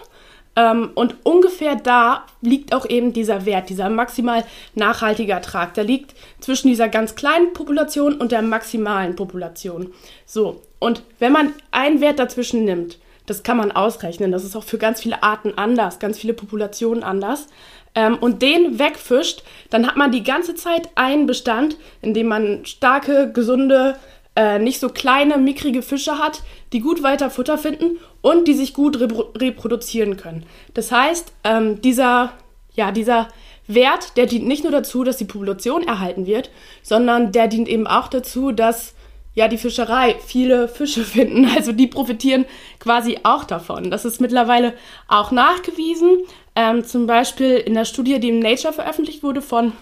Ähm, 0.57 0.91
und 0.95 1.17
ungefähr 1.25 1.75
da 1.75 2.25
liegt 2.41 2.75
auch 2.75 2.89
eben 2.89 3.13
dieser 3.13 3.45
Wert, 3.45 3.69
dieser 3.71 3.89
maximal 3.91 4.45
nachhaltige 4.75 5.33
Ertrag. 5.33 5.75
Der 5.75 5.85
liegt 5.85 6.15
zwischen 6.39 6.69
dieser 6.69 6.89
ganz 6.89 7.17
kleinen 7.17 7.53
Population 7.53 8.15
und 8.15 8.31
der 8.31 8.43
maximalen 8.43 9.17
Population. 9.17 9.93
So, 10.27 10.63
und 10.79 11.03
wenn 11.19 11.33
man 11.33 11.53
einen 11.73 12.01
Wert 12.01 12.19
dazwischen 12.21 12.65
nimmt, 12.65 12.99
Das 13.27 13.43
kann 13.43 13.57
man 13.57 13.73
ausrechnen. 13.73 14.33
Das 14.33 14.45
ist 14.45 14.55
auch 14.55 14.65
für 14.65 14.79
ganz 14.79 15.01
viele 15.01 15.23
Arten 15.23 15.55
anders, 15.57 15.99
ganz 15.99 16.19
viele 16.19 16.35
Populationen 16.35 17.03
anders. 17.03 17.47
Ähm, 17.95 18.19
und 18.19 18.43
den 18.43 18.79
wegfischt, 18.79 19.43
dann 19.71 19.87
hat 19.87 19.97
man 19.97 20.13
die 20.13 20.25
ganze 20.25 20.55
Zeit 20.55 20.91
einen 20.95 21.27
Bestand, 21.27 21.79
in 22.03 22.13
dem 22.13 22.27
man 22.27 22.67
starke, 22.67 23.33
gesunde, 23.33 23.97
äh, 24.37 24.59
nicht 24.59 24.81
so 24.81 24.89
kleine, 24.89 25.39
mickrige 25.39 25.83
Fische 25.83 26.19
hat, 26.19 26.43
die 26.73 26.81
gut 26.81 27.03
weiter 27.03 27.31
Futter 27.31 27.59
finden 27.59 27.99
und 28.21 28.49
die 28.49 28.55
sich 28.55 28.75
gut 28.75 28.99
repro 28.99 29.33
reproduzieren 29.37 30.17
können. 30.17 30.45
Das 30.75 30.91
heißt, 30.91 31.33
ähm, 31.45 31.81
dieser, 31.81 32.33
ja, 32.75 32.91
dieser 32.91 33.29
Wert, 33.67 34.17
der 34.17 34.27
dient 34.27 34.47
nicht 34.47 34.65
nur 34.65 34.73
dazu, 34.73 35.05
dass 35.05 35.17
die 35.17 35.25
Population 35.25 35.87
erhalten 35.87 36.27
wird, 36.27 36.51
sondern 36.83 37.33
der 37.33 37.49
dient 37.49 37.69
eben 37.69 37.87
auch 37.87 38.09
dazu, 38.09 38.53
dass 38.53 38.95
ja 39.35 39.49
die 39.49 39.59
Fischerei 39.59 40.17
viele 40.25 40.69
Fische 40.69 41.05
finden. 41.05 41.47
Also 41.55 41.73
die 41.73 41.87
profitieren 41.87 42.45
quasi 42.79 43.19
auch 43.23 43.45
davon. 43.45 43.91
Das 43.91 44.05
ist 44.05 44.21
mittlerweile 44.21 44.75
auch 45.09 45.31
nachgewiesen. 45.31 46.19
Ähm, 46.57 46.85
zum 46.85 47.07
Beispiel 47.07 47.57
in 47.57 47.75
der 47.75 47.85
Studie, 47.85 48.21
die 48.21 48.29
im 48.29 48.39
Nature 48.39 48.73
veröffentlicht 48.73 49.23
wurde 49.23 49.43
von 49.43 49.73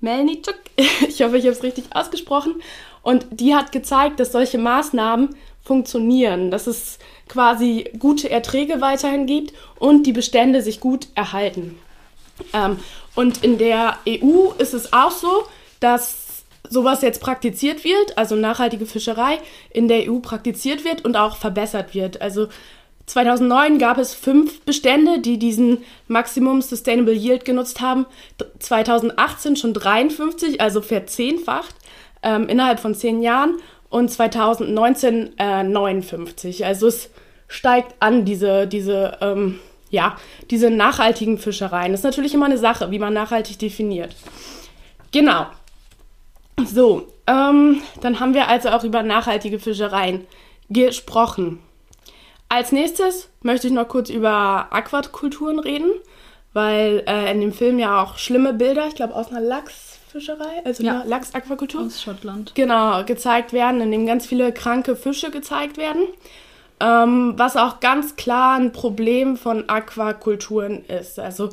Melanie 0.00 0.42
Chuk. 0.42 0.56
Ich 1.08 1.22
hoffe, 1.22 1.38
ich 1.38 1.44
habe 1.44 1.54
es 1.54 1.62
richtig 1.62 1.84
ausgesprochen. 1.94 2.56
Und 3.02 3.26
die 3.30 3.54
hat 3.54 3.72
gezeigt, 3.72 4.20
dass 4.20 4.32
solche 4.32 4.58
Maßnahmen 4.58 5.30
funktionieren, 5.64 6.50
dass 6.50 6.66
es 6.66 6.98
quasi 7.28 7.90
gute 7.98 8.30
Erträge 8.30 8.80
weiterhin 8.80 9.26
gibt 9.26 9.52
und 9.78 10.06
die 10.06 10.12
Bestände 10.12 10.62
sich 10.62 10.80
gut 10.80 11.08
erhalten. 11.14 11.78
Ähm, 12.52 12.78
und 13.14 13.44
in 13.44 13.58
der 13.58 13.98
EU 14.08 14.52
ist 14.58 14.74
es 14.74 14.92
auch 14.92 15.10
so, 15.10 15.44
dass 15.80 16.44
sowas 16.70 17.02
jetzt 17.02 17.20
praktiziert 17.20 17.84
wird, 17.84 18.16
also 18.16 18.34
nachhaltige 18.34 18.86
Fischerei 18.86 19.38
in 19.70 19.88
der 19.88 20.10
EU 20.10 20.18
praktiziert 20.20 20.84
wird 20.84 21.04
und 21.04 21.16
auch 21.16 21.36
verbessert 21.36 21.94
wird. 21.94 22.20
Also 22.20 22.48
2009 23.06 23.78
gab 23.78 23.98
es 23.98 24.14
fünf 24.14 24.60
Bestände, 24.62 25.20
die 25.20 25.38
diesen 25.38 25.78
Maximum 26.08 26.60
Sustainable 26.60 27.14
Yield 27.14 27.44
genutzt 27.44 27.80
haben. 27.80 28.06
2018 28.58 29.56
schon 29.56 29.72
53, 29.72 30.60
also 30.60 30.82
verzehnfacht 30.82 31.74
ähm, 32.22 32.48
innerhalb 32.48 32.80
von 32.80 32.94
zehn 32.94 33.22
Jahren. 33.22 33.56
Und 33.90 34.10
2019 34.10 35.38
äh, 35.38 35.62
59. 35.62 36.66
Also 36.66 36.88
es 36.88 37.10
steigt 37.46 37.94
an, 38.00 38.26
diese, 38.26 38.66
diese 38.66 39.16
ähm, 39.22 39.60
ja, 39.90 40.16
diese 40.50 40.70
nachhaltigen 40.70 41.38
Fischereien. 41.38 41.92
Das 41.92 42.00
ist 42.00 42.04
natürlich 42.04 42.34
immer 42.34 42.46
eine 42.46 42.58
Sache, 42.58 42.90
wie 42.90 42.98
man 42.98 43.14
nachhaltig 43.14 43.58
definiert. 43.58 44.14
Genau. 45.12 45.46
So, 46.64 47.08
ähm, 47.26 47.82
dann 48.00 48.20
haben 48.20 48.34
wir 48.34 48.48
also 48.48 48.70
auch 48.70 48.84
über 48.84 49.02
nachhaltige 49.02 49.58
Fischereien 49.58 50.26
gesprochen. 50.68 51.60
Als 52.48 52.72
nächstes 52.72 53.30
möchte 53.42 53.68
ich 53.68 53.72
noch 53.72 53.88
kurz 53.88 54.10
über 54.10 54.68
Aquakulturen 54.70 55.58
reden, 55.58 55.90
weil 56.52 57.04
äh, 57.06 57.30
in 57.30 57.40
dem 57.40 57.52
Film 57.52 57.78
ja 57.78 58.02
auch 58.02 58.18
schlimme 58.18 58.54
Bilder, 58.54 58.88
ich 58.88 58.94
glaube 58.94 59.14
aus 59.14 59.30
einer 59.30 59.40
Lachsfischerei, 60.08 60.64
also 60.64 60.82
ja. 60.82 61.02
Lachsaquakultur, 61.04 61.82
aus 61.82 62.02
Schottland, 62.02 62.54
genau, 62.54 63.04
gezeigt 63.04 63.52
werden, 63.52 63.80
in 63.80 63.90
dem 63.90 64.06
ganz 64.06 64.26
viele 64.26 64.52
kranke 64.52 64.96
Fische 64.96 65.30
gezeigt 65.30 65.76
werden. 65.76 66.02
Ähm, 66.80 67.34
was 67.36 67.56
auch 67.56 67.80
ganz 67.80 68.16
klar 68.16 68.56
ein 68.56 68.70
Problem 68.70 69.36
von 69.36 69.68
Aquakulturen 69.68 70.84
ist. 70.84 71.18
Also 71.18 71.50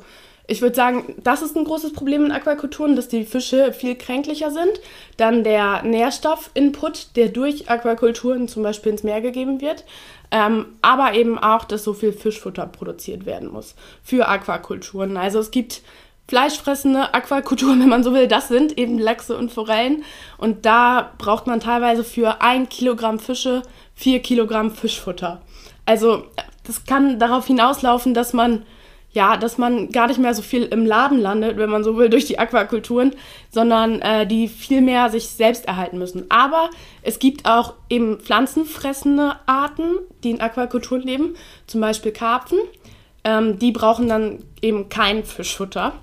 ich 0.48 0.62
würde 0.62 0.76
sagen, 0.76 1.16
das 1.24 1.42
ist 1.42 1.58
ein 1.58 1.64
großes 1.64 1.94
Problem 1.94 2.26
in 2.26 2.32
Aquakulturen, 2.32 2.96
dass 2.96 3.08
die 3.08 3.26
Fische 3.26 3.74
viel 3.74 3.96
kränklicher 3.96 4.52
sind. 4.52 4.80
Dann 5.18 5.44
der 5.44 5.82
Nährstoffinput, 5.82 7.16
der 7.16 7.30
durch 7.30 7.72
Aquakulturen 7.72 8.48
zum 8.48 8.62
Beispiel 8.62 8.92
ins 8.92 9.02
Meer 9.02 9.22
gegeben 9.22 9.62
wird. 9.62 9.84
Ähm, 10.30 10.68
aber 10.84 11.16
eben 11.16 11.40
auch, 11.40 11.66
dass 11.66 11.84
so 11.84 11.94
viel 11.94 12.14
Fischfutter 12.14 12.68
produziert 12.68 13.26
werden 13.26 13.52
muss 13.52 13.74
für 14.04 14.28
Aquakulturen. 14.28 15.18
Also 15.18 15.40
es 15.40 15.50
gibt 15.50 15.82
fleischfressende 16.28 17.14
Aquakulturen, 17.14 17.80
wenn 17.82 17.90
man 17.90 18.04
so 18.04 18.14
will. 18.14 18.28
Das 18.28 18.48
sind 18.48 18.78
eben 18.78 19.00
Lachse 19.00 19.38
und 19.38 19.52
Forellen. 19.52 20.04
Und 20.38 20.66
da 20.66 21.12
braucht 21.18 21.48
man 21.48 21.60
teilweise 21.60 22.04
für 22.04 22.42
ein 22.42 22.70
Kilogramm 22.70 23.20
Fische 23.20 23.62
vier 23.94 24.20
Kilogramm 24.22 24.72
Fischfutter. 24.72 25.42
Also 25.86 26.26
das 26.64 26.86
kann 26.86 27.20
darauf 27.20 27.48
hinauslaufen, 27.48 28.14
dass 28.14 28.34
man 28.34 28.66
ja, 29.16 29.38
dass 29.38 29.58
man 29.58 29.92
gar 29.92 30.08
nicht 30.08 30.20
mehr 30.20 30.34
so 30.34 30.42
viel 30.42 30.64
im 30.64 30.86
Laden 30.86 31.20
landet, 31.20 31.56
wenn 31.56 31.70
man 31.70 31.86
so 31.86 31.96
will, 31.96 32.10
durch 32.12 32.26
die 32.26 32.38
Aquakulturen, 32.38 33.16
sondern 33.50 34.02
äh, 34.02 34.28
die 34.28 34.50
viel 34.50 34.82
mehr 34.82 35.10
sich 35.10 35.30
selbst 35.30 35.68
erhalten 35.68 35.98
müssen. 35.98 36.30
Aber 36.30 36.70
es 37.02 37.18
gibt 37.18 37.48
auch 37.48 37.76
eben 37.90 38.20
pflanzenfressende 38.20 39.38
Arten, 39.46 39.96
die 40.24 40.32
in 40.32 40.42
Aquakulturen 40.42 41.04
leben, 41.04 41.36
zum 41.66 41.80
Beispiel 41.80 42.12
Karpfen. 42.12 42.60
Ähm, 43.26 43.60
die 43.60 43.72
brauchen 43.74 44.08
dann 44.08 44.40
eben 44.62 44.88
kein 44.88 45.26
Fischfutter. 45.26 45.94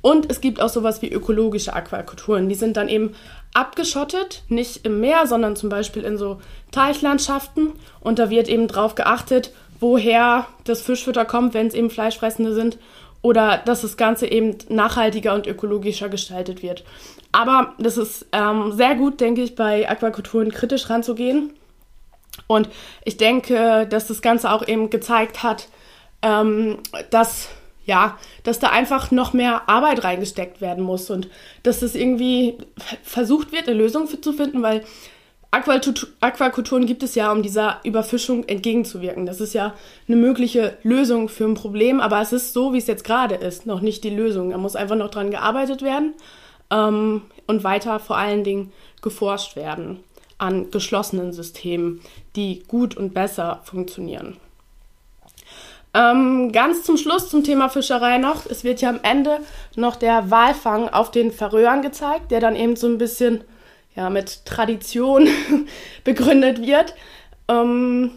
Und 0.00 0.28
es 0.30 0.40
gibt 0.40 0.60
auch 0.60 0.68
sowas 0.68 1.00
wie 1.00 1.12
ökologische 1.12 1.74
Aquakulturen. 1.74 2.48
Die 2.48 2.56
sind 2.56 2.76
dann 2.76 2.88
eben 2.88 3.14
abgeschottet, 3.54 4.42
nicht 4.48 4.84
im 4.84 4.98
Meer, 4.98 5.26
sondern 5.26 5.54
zum 5.54 5.68
Beispiel 5.68 6.02
in 6.02 6.18
so 6.18 6.40
Teichlandschaften. 6.72 7.72
Und 8.00 8.18
da 8.18 8.30
wird 8.30 8.48
eben 8.48 8.66
drauf 8.66 8.96
geachtet, 8.96 9.52
woher 9.78 10.46
das 10.64 10.82
Fischfutter 10.82 11.24
kommt, 11.24 11.54
wenn 11.54 11.68
es 11.68 11.74
eben 11.74 11.90
Fleischfressende 11.90 12.52
sind. 12.54 12.78
Oder 13.20 13.58
dass 13.58 13.82
das 13.82 13.96
Ganze 13.96 14.26
eben 14.26 14.58
nachhaltiger 14.68 15.34
und 15.34 15.46
ökologischer 15.46 16.08
gestaltet 16.08 16.62
wird. 16.62 16.82
Aber 17.30 17.74
das 17.78 17.96
ist 17.96 18.26
ähm, 18.32 18.72
sehr 18.72 18.96
gut, 18.96 19.20
denke 19.20 19.42
ich, 19.42 19.54
bei 19.54 19.88
Aquakulturen 19.88 20.50
kritisch 20.50 20.90
ranzugehen. 20.90 21.52
Und 22.48 22.68
ich 23.04 23.18
denke, 23.18 23.86
dass 23.88 24.08
das 24.08 24.22
Ganze 24.22 24.50
auch 24.50 24.66
eben 24.66 24.90
gezeigt 24.90 25.42
hat, 25.42 25.68
ähm, 26.22 26.78
dass 27.10 27.48
ja, 27.84 28.16
dass 28.44 28.60
da 28.60 28.68
einfach 28.68 29.10
noch 29.10 29.32
mehr 29.32 29.68
Arbeit 29.68 30.04
reingesteckt 30.04 30.60
werden 30.60 30.84
muss 30.84 31.10
und 31.10 31.28
dass 31.64 31.82
es 31.82 31.94
irgendwie 31.96 32.58
versucht 33.02 33.50
wird, 33.50 33.66
eine 33.66 33.76
Lösung 33.76 34.06
für, 34.06 34.20
zu 34.20 34.32
finden, 34.32 34.62
weil 34.62 34.84
Aquakulturen 35.50 36.86
gibt 36.86 37.02
es 37.02 37.14
ja, 37.14 37.30
um 37.30 37.42
dieser 37.42 37.80
Überfischung 37.84 38.44
entgegenzuwirken. 38.44 39.26
Das 39.26 39.38
ist 39.40 39.52
ja 39.52 39.74
eine 40.08 40.16
mögliche 40.16 40.78
Lösung 40.82 41.28
für 41.28 41.44
ein 41.44 41.54
Problem, 41.54 42.00
aber 42.00 42.22
es 42.22 42.32
ist 42.32 42.54
so, 42.54 42.72
wie 42.72 42.78
es 42.78 42.86
jetzt 42.86 43.04
gerade 43.04 43.34
ist, 43.34 43.66
noch 43.66 43.82
nicht 43.82 44.02
die 44.02 44.10
Lösung. 44.10 44.50
Da 44.50 44.58
muss 44.58 44.76
einfach 44.76 44.96
noch 44.96 45.10
dran 45.10 45.30
gearbeitet 45.30 45.82
werden 45.82 46.14
ähm, 46.70 47.22
und 47.46 47.64
weiter 47.64 47.98
vor 47.98 48.16
allen 48.16 48.44
Dingen 48.44 48.72
geforscht 49.02 49.56
werden 49.56 50.02
an 50.38 50.70
geschlossenen 50.70 51.32
Systemen, 51.32 52.00
die 52.34 52.62
gut 52.66 52.96
und 52.96 53.12
besser 53.12 53.60
funktionieren. 53.64 54.38
Ähm, 55.94 56.52
ganz 56.52 56.84
zum 56.84 56.96
Schluss 56.96 57.28
zum 57.28 57.44
Thema 57.44 57.68
Fischerei 57.68 58.18
noch. 58.18 58.46
Es 58.46 58.64
wird 58.64 58.80
ja 58.80 58.88
am 58.88 59.00
Ende 59.02 59.40
noch 59.76 59.96
der 59.96 60.30
Walfang 60.30 60.88
auf 60.88 61.10
den 61.10 61.30
Färöern 61.30 61.82
gezeigt, 61.82 62.30
der 62.30 62.40
dann 62.40 62.56
eben 62.56 62.76
so 62.76 62.86
ein 62.86 62.98
bisschen 62.98 63.44
ja, 63.94 64.08
mit 64.08 64.46
Tradition 64.46 65.28
begründet 66.04 66.62
wird. 66.62 66.94
Ähm, 67.48 68.12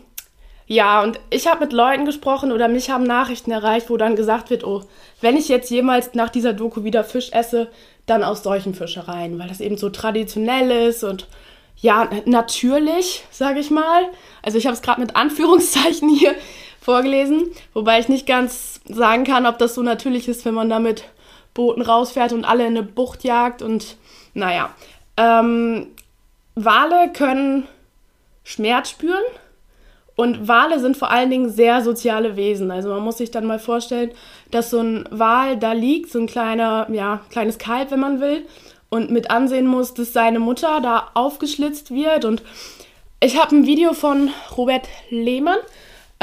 ja, 0.67 1.03
und 1.03 1.19
ich 1.29 1.47
habe 1.47 1.65
mit 1.65 1.73
Leuten 1.73 2.05
gesprochen 2.05 2.51
oder 2.51 2.67
mich 2.67 2.89
haben 2.89 3.03
Nachrichten 3.03 3.51
erreicht, 3.51 3.89
wo 3.89 3.97
dann 3.97 4.15
gesagt 4.15 4.49
wird, 4.49 4.63
oh, 4.63 4.83
wenn 5.21 5.37
ich 5.37 5.47
jetzt 5.47 5.69
jemals 5.69 6.13
nach 6.13 6.29
dieser 6.29 6.53
Doku 6.53 6.83
wieder 6.83 7.03
Fisch 7.03 7.31
esse, 7.33 7.67
dann 8.05 8.23
aus 8.23 8.41
solchen 8.41 8.73
Fischereien, 8.73 9.37
weil 9.37 9.47
das 9.47 9.59
eben 9.59 9.77
so 9.77 9.89
traditionell 9.89 10.87
ist 10.89 11.03
und 11.03 11.27
ja, 11.77 12.09
natürlich, 12.25 13.25
sage 13.31 13.59
ich 13.59 13.69
mal. 13.69 14.07
Also 14.41 14.57
ich 14.57 14.65
habe 14.65 14.75
es 14.75 14.81
gerade 14.81 15.01
mit 15.01 15.15
Anführungszeichen 15.15 16.09
hier 16.09 16.33
vorgelesen, 16.85 17.47
wobei 17.73 17.99
ich 17.99 18.09
nicht 18.09 18.27
ganz 18.27 18.79
sagen 18.87 19.23
kann, 19.23 19.47
ob 19.47 19.57
das 19.57 19.73
so 19.73 19.81
natürlich 19.81 20.27
ist, 20.27 20.45
wenn 20.45 20.53
man 20.53 20.69
da 20.69 20.79
mit 20.79 21.03
Booten 21.55 21.81
rausfährt 21.81 22.31
und 22.31 22.45
alle 22.45 22.67
in 22.67 22.77
eine 22.77 22.83
Bucht 22.83 23.23
jagt 23.23 23.63
und 23.63 23.97
naja. 24.35 24.69
Ähm, 25.17 25.87
Wale 26.53 27.11
können 27.11 27.67
Schmerz 28.43 28.91
spüren 28.91 29.23
und 30.15 30.47
Wale 30.47 30.79
sind 30.79 30.95
vor 30.95 31.09
allen 31.09 31.31
Dingen 31.31 31.49
sehr 31.49 31.81
soziale 31.81 32.35
Wesen. 32.35 32.69
Also 32.69 32.89
man 32.89 33.01
muss 33.01 33.17
sich 33.17 33.31
dann 33.31 33.47
mal 33.47 33.59
vorstellen, 33.59 34.11
dass 34.51 34.69
so 34.69 34.79
ein 34.79 35.05
Wal 35.09 35.57
da 35.57 35.71
liegt, 35.71 36.11
so 36.11 36.19
ein 36.19 36.27
kleiner, 36.27 36.87
ja, 36.91 37.21
kleines 37.31 37.57
Kalb, 37.57 37.89
wenn 37.89 37.99
man 37.99 38.21
will, 38.21 38.45
und 38.89 39.09
mit 39.09 39.31
ansehen 39.31 39.65
muss, 39.65 39.95
dass 39.95 40.13
seine 40.13 40.39
Mutter 40.39 40.81
da 40.81 41.09
aufgeschlitzt 41.15 41.89
wird. 41.89 42.25
Und 42.25 42.43
ich 43.19 43.41
habe 43.41 43.55
ein 43.55 43.65
Video 43.65 43.93
von 43.93 44.29
Robert 44.55 44.87
Lehmann, 45.09 45.57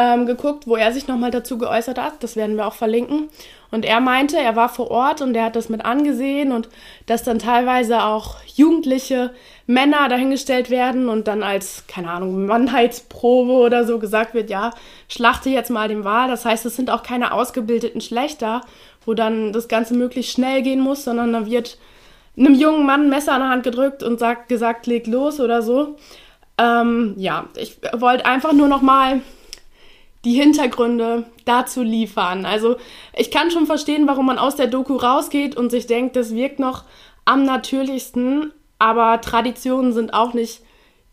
ähm, 0.02 0.26
geguckt, 0.26 0.66
wo 0.66 0.74
er 0.74 0.92
sich 0.92 1.06
nochmal 1.06 1.30
dazu 1.30 1.58
geäußert 1.58 1.98
hat. 1.98 2.14
Das 2.24 2.34
werden 2.34 2.56
wir 2.56 2.66
auch 2.66 2.74
verlinken. 2.74 3.28
Und 3.70 3.84
er 3.84 4.00
meinte, 4.00 4.36
er 4.36 4.56
war 4.56 4.68
vor 4.68 4.90
Ort 4.90 5.22
und 5.22 5.34
er 5.36 5.44
hat 5.44 5.56
das 5.56 5.68
mit 5.68 5.84
angesehen 5.84 6.50
und 6.50 6.68
dass 7.06 7.22
dann 7.22 7.38
teilweise 7.38 8.02
auch 8.02 8.36
jugendliche 8.54 9.30
Männer 9.66 10.08
dahingestellt 10.08 10.70
werden 10.70 11.08
und 11.08 11.28
dann 11.28 11.44
als, 11.44 11.84
keine 11.86 12.10
Ahnung, 12.10 12.46
Mannheitsprobe 12.46 13.52
oder 13.52 13.86
so 13.86 14.00
gesagt 14.00 14.34
wird, 14.34 14.50
ja, 14.50 14.72
schlachte 15.08 15.50
jetzt 15.50 15.70
mal 15.70 15.88
den 15.88 16.04
Wal. 16.04 16.28
Das 16.28 16.44
heißt, 16.44 16.66
es 16.66 16.74
sind 16.74 16.90
auch 16.90 17.04
keine 17.04 17.32
ausgebildeten 17.32 18.00
Schlechter, 18.00 18.62
wo 19.06 19.14
dann 19.14 19.52
das 19.52 19.68
Ganze 19.68 19.94
möglichst 19.94 20.32
schnell 20.32 20.62
gehen 20.62 20.80
muss, 20.80 21.04
sondern 21.04 21.32
da 21.32 21.46
wird 21.46 21.78
einem 22.36 22.54
jungen 22.54 22.86
Mann 22.86 23.02
ein 23.02 23.10
Messer 23.10 23.34
an 23.34 23.40
der 23.40 23.50
Hand 23.50 23.62
gedrückt 23.62 24.02
und 24.02 24.18
sagt, 24.18 24.48
gesagt, 24.48 24.86
leg 24.86 25.06
los 25.06 25.38
oder 25.38 25.62
so. 25.62 25.96
Ähm, 26.58 27.14
ja, 27.16 27.46
ich 27.56 27.78
wollte 27.94 28.26
einfach 28.26 28.52
nur 28.52 28.68
noch 28.68 28.82
mal 28.82 29.20
die 30.24 30.34
Hintergründe 30.34 31.26
dazu 31.44 31.82
liefern. 31.82 32.46
Also 32.46 32.76
ich 33.16 33.30
kann 33.30 33.50
schon 33.50 33.66
verstehen, 33.66 34.06
warum 34.06 34.26
man 34.26 34.38
aus 34.38 34.56
der 34.56 34.68
Doku 34.68 34.96
rausgeht 34.96 35.56
und 35.56 35.70
sich 35.70 35.86
denkt, 35.86 36.16
das 36.16 36.34
wirkt 36.34 36.58
noch 36.58 36.84
am 37.24 37.44
natürlichsten, 37.44 38.52
aber 38.78 39.20
Traditionen 39.20 39.92
sind 39.92 40.14
auch 40.14 40.34
nicht 40.34 40.62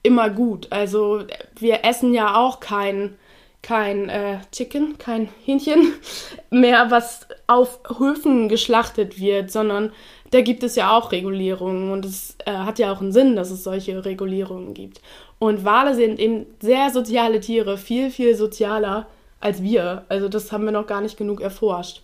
immer 0.03 0.29
gut. 0.29 0.67
Also 0.71 1.23
wir 1.59 1.83
essen 1.83 2.13
ja 2.13 2.35
auch 2.35 2.59
kein, 2.59 3.15
kein 3.61 4.09
äh, 4.09 4.39
Chicken, 4.51 4.97
kein 4.97 5.29
Hähnchen 5.43 5.93
mehr, 6.49 6.91
was 6.91 7.27
auf 7.47 7.79
Höfen 7.97 8.47
geschlachtet 8.47 9.19
wird, 9.19 9.51
sondern 9.51 9.91
da 10.31 10.41
gibt 10.41 10.63
es 10.63 10.75
ja 10.75 10.95
auch 10.95 11.11
Regulierungen 11.11 11.91
und 11.91 12.05
es 12.05 12.37
äh, 12.45 12.51
hat 12.51 12.77
ja 12.77 12.91
auch 12.91 13.01
einen 13.01 13.11
Sinn, 13.11 13.35
dass 13.35 13.49
es 13.49 13.63
solche 13.63 14.05
Regulierungen 14.05 14.75
gibt. 14.75 15.01
Und 15.39 15.63
Wale 15.63 15.95
sind 15.95 16.19
eben 16.19 16.45
sehr 16.61 16.89
soziale 16.89 17.39
Tiere, 17.39 17.77
viel, 17.77 18.11
viel 18.11 18.35
sozialer 18.35 19.07
als 19.39 19.63
wir. 19.63 20.05
Also 20.09 20.27
das 20.27 20.51
haben 20.51 20.65
wir 20.65 20.73
noch 20.73 20.87
gar 20.87 21.01
nicht 21.01 21.17
genug 21.17 21.41
erforscht. 21.41 22.01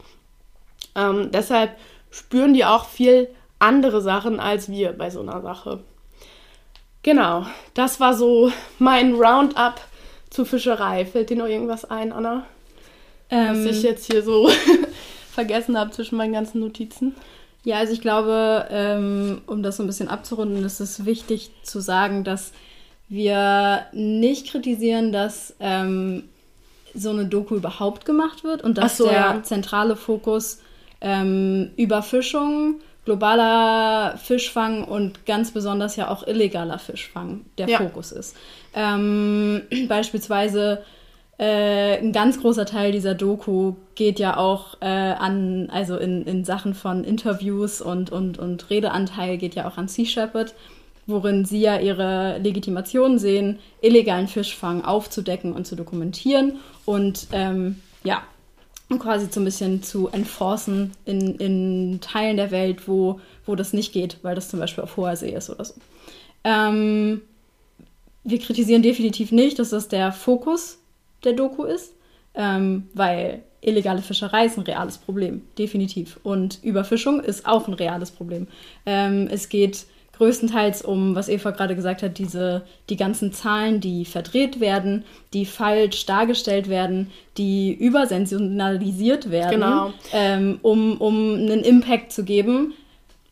Ähm, 0.95 1.31
deshalb 1.31 1.71
spüren 2.09 2.53
die 2.53 2.63
auch 2.65 2.85
viel 2.85 3.27
andere 3.59 4.01
Sachen 4.01 4.39
als 4.39 4.69
wir 4.69 4.93
bei 4.93 5.09
so 5.09 5.19
einer 5.19 5.41
Sache. 5.41 5.83
Genau, 7.03 7.45
das 7.73 7.99
war 7.99 8.15
so 8.15 8.51
mein 8.79 9.13
Roundup 9.13 9.81
zur 10.29 10.45
Fischerei. 10.45 11.05
Fällt 11.05 11.29
dir 11.29 11.37
noch 11.37 11.47
irgendwas 11.47 11.85
ein, 11.85 12.11
Anna? 12.11 12.45
Ähm, 13.29 13.49
Was 13.49 13.65
ich 13.65 13.83
jetzt 13.83 14.11
hier 14.11 14.23
so 14.23 14.49
vergessen 15.31 15.77
habe 15.77 15.91
zwischen 15.91 16.17
meinen 16.17 16.33
ganzen 16.33 16.61
Notizen? 16.61 17.15
Ja, 17.63 17.77
also 17.77 17.93
ich 17.93 18.01
glaube, 18.01 18.67
ähm, 18.69 19.41
um 19.47 19.61
das 19.61 19.77
so 19.77 19.83
ein 19.83 19.87
bisschen 19.87 20.07
abzurunden, 20.07 20.63
ist 20.63 20.79
es 20.79 21.05
wichtig 21.05 21.51
zu 21.63 21.79
sagen, 21.79 22.23
dass 22.23 22.53
wir 23.07 23.85
nicht 23.93 24.47
kritisieren, 24.47 25.11
dass 25.11 25.55
ähm, 25.59 26.23
so 26.93 27.09
eine 27.09 27.25
Doku 27.25 27.55
überhaupt 27.55 28.05
gemacht 28.05 28.43
wird 28.43 28.63
und 28.63 28.77
dass 28.77 28.97
so, 28.97 29.05
der 29.05 29.13
ja. 29.13 29.43
zentrale 29.43 29.95
Fokus 29.95 30.61
ähm, 31.01 31.71
Überfischung, 31.75 32.75
globaler 33.03 34.17
Fischfang 34.17 34.83
und 34.83 35.25
ganz 35.25 35.51
besonders 35.51 35.95
ja 35.95 36.09
auch 36.09 36.25
illegaler 36.25 36.79
Fischfang 36.79 37.45
der 37.57 37.67
ja. 37.69 37.77
Fokus 37.77 38.11
ist. 38.11 38.35
Ähm, 38.73 39.61
beispielsweise 39.87 40.83
äh, 41.37 41.97
ein 41.97 42.13
ganz 42.13 42.39
großer 42.39 42.65
Teil 42.65 42.93
dieser 42.93 43.13
Doku 43.13 43.73
geht 43.95 44.19
ja 44.19 44.37
auch 44.37 44.77
äh, 44.81 44.85
an, 44.85 45.69
also 45.69 45.97
in, 45.97 46.23
in 46.25 46.45
Sachen 46.45 46.73
von 46.73 47.03
Interviews 47.03 47.81
und, 47.81 48.09
und, 48.09 48.39
und 48.39 48.69
Redeanteil 48.69 49.37
geht 49.37 49.53
ja 49.53 49.67
auch 49.67 49.77
an 49.77 49.89
Sea 49.89 50.05
Shepherd 50.05 50.55
worin 51.07 51.45
sie 51.45 51.59
ja 51.59 51.79
ihre 51.79 52.39
Legitimation 52.39 53.19
sehen, 53.19 53.59
illegalen 53.81 54.27
Fischfang 54.27 54.83
aufzudecken 54.83 55.53
und 55.53 55.67
zu 55.67 55.75
dokumentieren 55.75 56.59
und 56.85 57.27
ähm, 57.31 57.79
ja, 58.03 58.23
quasi 58.99 59.27
so 59.31 59.41
ein 59.41 59.45
bisschen 59.45 59.83
zu 59.83 60.07
enforcen 60.09 60.91
in, 61.05 61.35
in 61.35 61.99
Teilen 62.01 62.37
der 62.37 62.51
Welt, 62.51 62.87
wo, 62.87 63.19
wo 63.45 63.55
das 63.55 63.73
nicht 63.73 63.93
geht, 63.93 64.17
weil 64.21 64.35
das 64.35 64.49
zum 64.49 64.59
Beispiel 64.59 64.83
auf 64.83 64.97
hoher 64.97 65.15
See 65.15 65.31
ist 65.33 65.49
oder 65.49 65.65
so. 65.65 65.73
Ähm, 66.43 67.21
wir 68.23 68.39
kritisieren 68.39 68.81
definitiv 68.81 69.31
nicht, 69.31 69.59
dass 69.59 69.71
das 69.71 69.87
der 69.87 70.11
Fokus 70.11 70.79
der 71.23 71.33
Doku 71.33 71.63
ist, 71.63 71.93
ähm, 72.35 72.87
weil 72.93 73.43
illegale 73.61 74.01
Fischerei 74.01 74.45
ist 74.45 74.57
ein 74.57 74.63
reales 74.63 74.97
Problem, 74.97 75.41
definitiv. 75.57 76.19
Und 76.23 76.59
Überfischung 76.63 77.19
ist 77.19 77.47
auch 77.47 77.67
ein 77.67 77.73
reales 77.73 78.11
Problem. 78.11 78.47
Ähm, 78.85 79.27
es 79.31 79.49
geht 79.49 79.85
größtenteils 80.17 80.81
um, 80.81 81.15
was 81.15 81.29
Eva 81.29 81.51
gerade 81.51 81.75
gesagt 81.75 82.01
hat, 82.03 82.17
diese, 82.17 82.63
die 82.89 82.95
ganzen 82.95 83.33
Zahlen, 83.33 83.81
die 83.81 84.05
verdreht 84.05 84.59
werden, 84.59 85.03
die 85.33 85.45
falsch 85.45 86.05
dargestellt 86.05 86.69
werden, 86.69 87.11
die 87.37 87.73
übersensionalisiert 87.73 89.29
werden, 89.29 89.61
genau. 89.61 89.93
ähm, 90.13 90.59
um, 90.61 90.97
um 90.97 91.33
einen 91.33 91.63
Impact 91.63 92.11
zu 92.11 92.23
geben, 92.23 92.73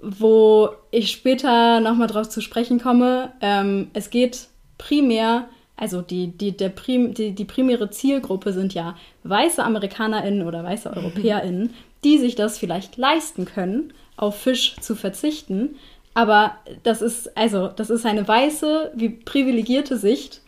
wo 0.02 0.70
ich 0.92 1.12
später 1.12 1.80
nochmal 1.80 2.08
drauf 2.08 2.28
zu 2.28 2.42
sprechen 2.42 2.80
komme. 2.80 3.32
Ähm, 3.42 3.90
es 3.94 4.10
geht 4.10 4.48
primär, 4.78 5.48
also 5.78 6.02
die, 6.02 6.28
die, 6.28 6.56
der 6.56 6.70
Prim, 6.70 7.14
die, 7.14 7.32
die 7.32 7.46
primäre 7.46 7.90
Zielgruppe 7.90 8.52
sind 8.52 8.74
ja 8.74 8.96
weiße 9.24 9.64
AmerikanerInnen 9.64 10.46
oder 10.46 10.64
weiße 10.64 10.92
EuropäerInnen, 10.92 11.74
die 12.04 12.18
sich 12.18 12.36
das 12.36 12.58
vielleicht 12.58 12.98
leisten 12.98 13.46
können, 13.46 13.94
auf 14.18 14.42
Fisch 14.42 14.76
zu 14.82 14.96
verzichten 14.96 15.76
aber 16.14 16.58
das 16.84 17.02
ist, 17.02 17.36
also, 17.38 17.68
das 17.68 17.90
ist 17.90 18.06
eine 18.06 18.28
weiße, 18.28 18.92
wie 18.96 19.10
privilegierte 19.10 19.98
Sicht. 19.98 20.42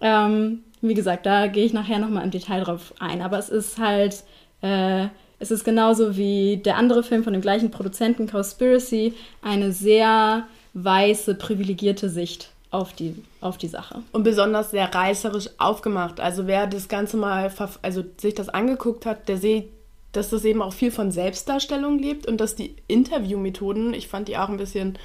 Ähm, 0.00 0.62
wie 0.80 0.94
gesagt, 0.94 1.26
da 1.26 1.46
gehe 1.46 1.64
ich 1.64 1.72
nachher 1.72 1.98
nochmal 1.98 2.24
im 2.24 2.30
Detail 2.30 2.64
drauf 2.64 2.94
ein. 2.98 3.22
Aber 3.22 3.38
es 3.38 3.48
ist 3.48 3.78
halt, 3.78 4.24
äh, 4.62 5.06
es 5.38 5.50
ist 5.50 5.64
genauso 5.64 6.16
wie 6.16 6.58
der 6.58 6.76
andere 6.76 7.02
Film 7.02 7.24
von 7.24 7.32
dem 7.32 7.42
gleichen 7.42 7.70
Produzenten, 7.70 8.28
Conspiracy, 8.28 9.14
eine 9.42 9.72
sehr 9.72 10.44
weiße, 10.74 11.34
privilegierte 11.34 12.08
Sicht 12.08 12.50
auf 12.70 12.92
die, 12.92 13.14
auf 13.40 13.58
die 13.58 13.68
Sache. 13.68 14.02
Und 14.12 14.22
besonders 14.22 14.70
sehr 14.70 14.94
reißerisch 14.94 15.50
aufgemacht. 15.58 16.20
Also 16.20 16.46
wer 16.46 16.66
das 16.66 16.88
Ganze 16.88 17.16
mal, 17.16 17.50
also 17.82 18.04
sich 18.16 18.34
das 18.34 18.48
angeguckt 18.48 19.06
hat, 19.06 19.28
der 19.28 19.38
sieht 19.38 19.68
dass 20.16 20.30
das 20.30 20.44
eben 20.44 20.62
auch 20.62 20.72
viel 20.72 20.90
von 20.90 21.10
Selbstdarstellung 21.10 21.98
lebt 21.98 22.26
und 22.26 22.40
dass 22.40 22.54
die 22.54 22.76
Interviewmethoden, 22.88 23.94
ich 23.94 24.08
fand 24.08 24.28
die 24.28 24.38
auch 24.38 24.48
ein 24.48 24.56
bisschen 24.56 24.98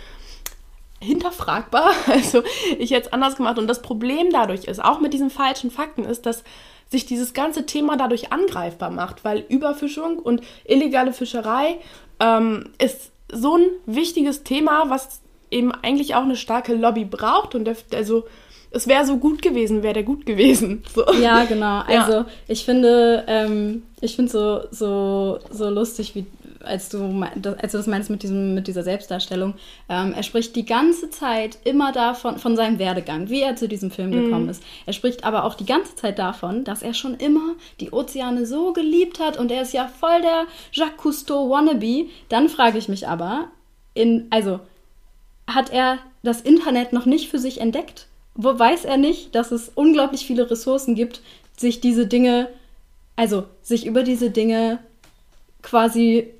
hinterfragbar. 1.01 1.91
Also 2.07 2.43
ich 2.77 2.91
hätte 2.91 3.07
es 3.07 3.13
anders 3.13 3.35
gemacht. 3.35 3.57
Und 3.57 3.67
das 3.67 3.81
Problem 3.81 4.29
dadurch 4.31 4.65
ist, 4.65 4.83
auch 4.83 4.99
mit 4.99 5.13
diesen 5.13 5.29
falschen 5.29 5.71
Fakten, 5.71 6.05
ist, 6.05 6.25
dass 6.25 6.43
sich 6.89 7.05
dieses 7.05 7.33
ganze 7.33 7.65
Thema 7.65 7.97
dadurch 7.97 8.31
angreifbar 8.31 8.91
macht, 8.91 9.23
weil 9.23 9.45
Überfischung 9.47 10.19
und 10.19 10.41
illegale 10.65 11.13
Fischerei 11.13 11.77
ähm, 12.19 12.69
ist 12.77 13.11
so 13.31 13.55
ein 13.57 13.65
wichtiges 13.85 14.43
Thema, 14.43 14.89
was 14.89 15.21
eben 15.49 15.71
eigentlich 15.71 16.15
auch 16.15 16.23
eine 16.23 16.35
starke 16.35 16.73
Lobby 16.73 17.05
braucht. 17.05 17.55
Und 17.55 17.65
der, 17.65 17.77
also 17.93 18.25
es 18.71 18.87
wäre 18.87 19.05
so 19.05 19.17
gut 19.17 19.41
gewesen, 19.41 19.83
wäre 19.83 19.93
der 19.93 20.03
gut 20.03 20.25
gewesen. 20.25 20.83
So. 20.93 21.05
Ja, 21.13 21.45
genau. 21.45 21.81
Also 21.87 22.11
ja. 22.11 22.25
ich 22.47 22.65
finde, 22.65 23.23
ähm, 23.27 23.83
ich 24.01 24.15
finde 24.15 24.31
so, 24.31 24.61
so, 24.71 25.39
so 25.51 25.69
lustig, 25.69 26.15
wie 26.15 26.25
als 26.63 26.89
du, 26.89 27.23
als 27.59 27.71
du 27.71 27.77
das 27.77 27.87
meinst 27.87 28.09
mit, 28.09 28.21
diesem, 28.21 28.53
mit 28.53 28.67
dieser 28.67 28.83
Selbstdarstellung, 28.83 29.55
ähm, 29.89 30.13
er 30.13 30.23
spricht 30.23 30.55
die 30.55 30.65
ganze 30.65 31.09
Zeit 31.09 31.57
immer 31.63 31.91
davon, 31.91 32.37
von 32.37 32.55
seinem 32.55 32.77
Werdegang, 32.77 33.29
wie 33.29 33.41
er 33.41 33.55
zu 33.55 33.67
diesem 33.67 33.89
Film 33.89 34.09
mm. 34.09 34.25
gekommen 34.25 34.49
ist. 34.49 34.61
Er 34.85 34.93
spricht 34.93 35.23
aber 35.23 35.43
auch 35.43 35.55
die 35.55 35.65
ganze 35.65 35.95
Zeit 35.95 36.19
davon, 36.19 36.63
dass 36.63 36.83
er 36.83 36.93
schon 36.93 37.15
immer 37.15 37.55
die 37.79 37.91
Ozeane 37.91 38.45
so 38.45 38.73
geliebt 38.73 39.19
hat 39.19 39.37
und 39.37 39.51
er 39.51 39.63
ist 39.63 39.73
ja 39.73 39.87
voll 39.87 40.21
der 40.21 40.45
Jacques 40.71 40.97
Cousteau 40.97 41.49
wannabe. 41.49 42.07
Dann 42.29 42.49
frage 42.49 42.77
ich 42.77 42.89
mich 42.89 43.07
aber, 43.07 43.47
in, 43.93 44.27
also, 44.29 44.59
hat 45.47 45.71
er 45.71 45.97
das 46.21 46.41
Internet 46.41 46.93
noch 46.93 47.05
nicht 47.05 47.29
für 47.29 47.39
sich 47.39 47.59
entdeckt? 47.59 48.07
wo 48.35 48.57
weiß 48.57 48.85
er 48.85 48.97
nicht, 48.97 49.35
dass 49.35 49.51
es 49.51 49.71
unglaublich 49.75 50.25
viele 50.25 50.49
Ressourcen 50.49 50.95
gibt, 50.95 51.21
sich 51.57 51.81
diese 51.81 52.07
Dinge, 52.07 52.47
also 53.21 53.43
sich 53.61 53.85
über 53.85 54.01
diese 54.01 54.31
Dinge 54.31 54.79
quasi 55.61 56.33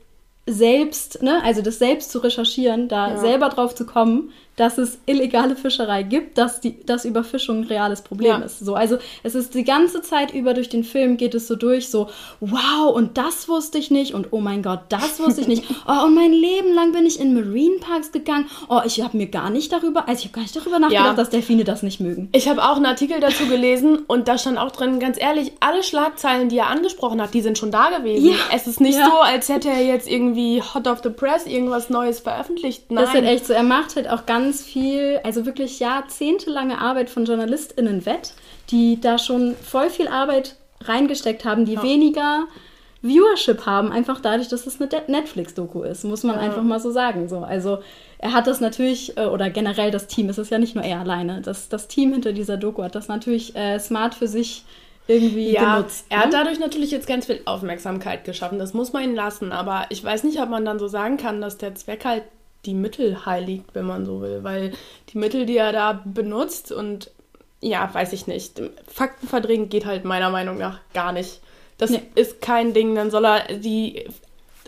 selbst, 0.47 1.21
ne, 1.21 1.39
also 1.43 1.61
das 1.61 1.77
selbst 1.77 2.09
zu 2.09 2.17
recherchieren, 2.17 2.87
da 2.87 3.09
ja. 3.11 3.17
selber 3.19 3.49
drauf 3.49 3.75
zu 3.75 3.85
kommen, 3.85 4.31
dass 4.61 4.77
es 4.77 4.99
illegale 5.07 5.55
Fischerei 5.55 6.03
gibt, 6.03 6.37
dass, 6.37 6.61
die, 6.61 6.85
dass 6.85 7.03
Überfischung 7.03 7.61
ein 7.61 7.63
reales 7.63 8.03
Problem 8.03 8.41
ja. 8.41 8.45
ist. 8.45 8.59
So, 8.59 8.75
also 8.75 8.99
es 9.23 9.33
ist 9.33 9.55
die 9.55 9.63
ganze 9.63 10.03
Zeit 10.03 10.35
über 10.35 10.53
durch 10.53 10.69
den 10.69 10.83
Film 10.83 11.17
geht 11.17 11.33
es 11.33 11.47
so 11.47 11.55
durch, 11.55 11.89
so, 11.89 12.11
wow, 12.41 12.93
und 12.93 13.17
das 13.17 13.49
wusste 13.49 13.79
ich 13.79 13.89
nicht 13.89 14.13
und 14.13 14.27
oh 14.29 14.39
mein 14.39 14.61
Gott, 14.61 14.81
das 14.89 15.19
wusste 15.19 15.41
ich 15.41 15.47
nicht. 15.47 15.63
Oh, 15.87 16.05
und 16.05 16.13
mein 16.13 16.31
Leben 16.31 16.73
lang 16.73 16.91
bin 16.91 17.05
ich 17.05 17.19
in 17.19 17.33
Marine 17.33 17.77
Parks 17.79 18.11
gegangen. 18.11 18.45
Oh, 18.69 18.81
ich 18.85 19.01
habe 19.01 19.17
mir 19.17 19.27
gar 19.27 19.49
nicht 19.49 19.71
darüber, 19.71 20.07
also 20.07 20.19
ich 20.19 20.25
habe 20.25 20.35
gar 20.35 20.41
nicht 20.41 20.55
darüber 20.55 20.79
nachgedacht, 20.79 21.05
ja. 21.05 21.13
dass 21.13 21.29
Delfine 21.29 21.63
das 21.63 21.81
nicht 21.81 21.99
mögen. 21.99 22.29
Ich 22.33 22.47
habe 22.47 22.63
auch 22.63 22.75
einen 22.75 22.85
Artikel 22.85 23.19
dazu 23.19 23.47
gelesen 23.47 23.99
und 24.07 24.27
da 24.27 24.37
stand 24.37 24.59
auch 24.59 24.71
drin, 24.71 24.99
ganz 24.99 25.19
ehrlich, 25.19 25.53
alle 25.59 25.81
Schlagzeilen, 25.81 26.49
die 26.49 26.57
er 26.57 26.67
angesprochen 26.67 27.21
hat, 27.21 27.33
die 27.33 27.41
sind 27.41 27.57
schon 27.57 27.71
da 27.71 27.89
gewesen. 27.89 28.27
Ja. 28.29 28.35
Es 28.53 28.67
ist 28.67 28.79
nicht 28.79 28.97
so, 28.97 29.19
als 29.21 29.49
hätte 29.49 29.69
er 29.69 29.83
jetzt 29.83 30.07
irgendwie 30.07 30.61
hot 30.61 30.87
of 30.87 30.99
the 31.03 31.09
press 31.09 31.47
irgendwas 31.47 31.89
Neues 31.89 32.19
veröffentlicht. 32.19 32.91
Nein. 32.91 33.03
Das 33.03 33.09
ist 33.09 33.15
halt 33.15 33.25
echt 33.25 33.47
so. 33.47 33.53
Er 33.53 33.63
macht 33.63 33.95
halt 33.95 34.09
auch 34.09 34.25
ganz 34.25 34.50
ganz 34.51 34.63
viel, 34.63 35.21
also 35.23 35.45
wirklich 35.45 35.79
jahrzehntelange 35.79 36.77
Arbeit 36.77 37.09
von 37.09 37.23
JournalistInnen 37.23 38.05
wett, 38.05 38.33
die 38.69 38.99
da 38.99 39.17
schon 39.17 39.55
voll 39.55 39.89
viel 39.89 40.09
Arbeit 40.09 40.57
reingesteckt 40.81 41.45
haben, 41.45 41.63
die 41.63 41.75
ja. 41.75 41.83
weniger 41.83 42.47
Viewership 43.01 43.65
haben, 43.65 43.93
einfach 43.93 44.19
dadurch, 44.19 44.49
dass 44.49 44.67
es 44.67 44.81
eine 44.81 44.89
Netflix-Doku 45.07 45.83
ist, 45.83 46.03
muss 46.03 46.23
man 46.23 46.35
ja. 46.35 46.41
einfach 46.41 46.63
mal 46.63 46.81
so 46.81 46.91
sagen. 46.91 47.29
So, 47.29 47.39
also 47.39 47.79
er 48.17 48.33
hat 48.33 48.45
das 48.45 48.59
natürlich, 48.59 49.17
äh, 49.17 49.25
oder 49.25 49.49
generell 49.49 49.89
das 49.89 50.07
Team, 50.07 50.27
es 50.27 50.37
ist 50.37 50.51
ja 50.51 50.59
nicht 50.59 50.75
nur 50.75 50.83
er 50.83 50.99
alleine, 50.99 51.39
das, 51.41 51.69
das 51.69 51.87
Team 51.87 52.11
hinter 52.11 52.33
dieser 52.33 52.57
Doku 52.57 52.83
hat 52.83 52.95
das 52.95 53.07
natürlich 53.07 53.55
äh, 53.55 53.79
smart 53.79 54.15
für 54.15 54.27
sich 54.27 54.65
irgendwie 55.07 55.51
ja, 55.53 55.77
genutzt. 55.77 56.07
Er 56.09 56.17
ne? 56.17 56.23
hat 56.25 56.33
dadurch 56.33 56.59
natürlich 56.59 56.91
jetzt 56.91 57.07
ganz 57.07 57.25
viel 57.25 57.39
Aufmerksamkeit 57.45 58.25
geschaffen, 58.25 58.59
das 58.59 58.73
muss 58.73 58.91
man 58.91 59.03
ihn 59.03 59.15
lassen, 59.15 59.53
aber 59.53 59.85
ich 59.89 60.03
weiß 60.03 60.25
nicht, 60.25 60.41
ob 60.41 60.49
man 60.49 60.65
dann 60.65 60.77
so 60.77 60.89
sagen 60.89 61.15
kann, 61.15 61.39
dass 61.39 61.57
der 61.57 61.73
Zweck 61.73 62.03
halt 62.03 62.23
die 62.65 62.73
Mittel 62.73 63.25
heiligt, 63.25 63.65
wenn 63.73 63.85
man 63.85 64.05
so 64.05 64.21
will, 64.21 64.43
weil 64.43 64.71
die 65.09 65.17
Mittel, 65.17 65.45
die 65.45 65.57
er 65.57 65.71
da 65.71 66.01
benutzt 66.05 66.71
und 66.71 67.09
ja, 67.61 67.89
weiß 67.93 68.13
ich 68.13 68.27
nicht. 68.27 68.61
Fakten 68.87 69.27
verdrängen 69.27 69.69
geht 69.69 69.85
halt 69.85 70.03
meiner 70.05 70.29
Meinung 70.29 70.57
nach 70.57 70.79
gar 70.93 71.11
nicht. 71.11 71.41
Das 71.77 71.91
Nee. 71.91 72.01
ist 72.15 72.41
kein 72.41 72.73
Ding. 72.73 72.95
Dann 72.95 73.11
soll 73.11 73.25
er 73.25 73.57
die 73.57 74.05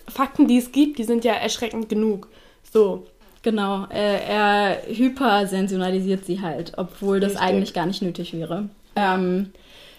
Fakten, 0.08 0.48
die 0.48 0.58
es 0.58 0.72
gibt, 0.72 0.98
die 1.00 1.04
sind 1.04 1.24
ja 1.24 1.34
erschreckend 1.34 1.90
genug. 1.90 2.28
So. 2.72 3.06
Genau, 3.42 3.86
er 3.90 4.78
hypersensionalisiert 4.88 6.24
sie 6.26 6.42
halt, 6.42 6.74
obwohl 6.78 7.20
das 7.20 7.34
Richtig. 7.34 7.48
eigentlich 7.48 7.74
gar 7.74 7.86
nicht 7.86 8.02
nötig 8.02 8.34
wäre. 8.34 8.70
Ähm, 8.96 9.52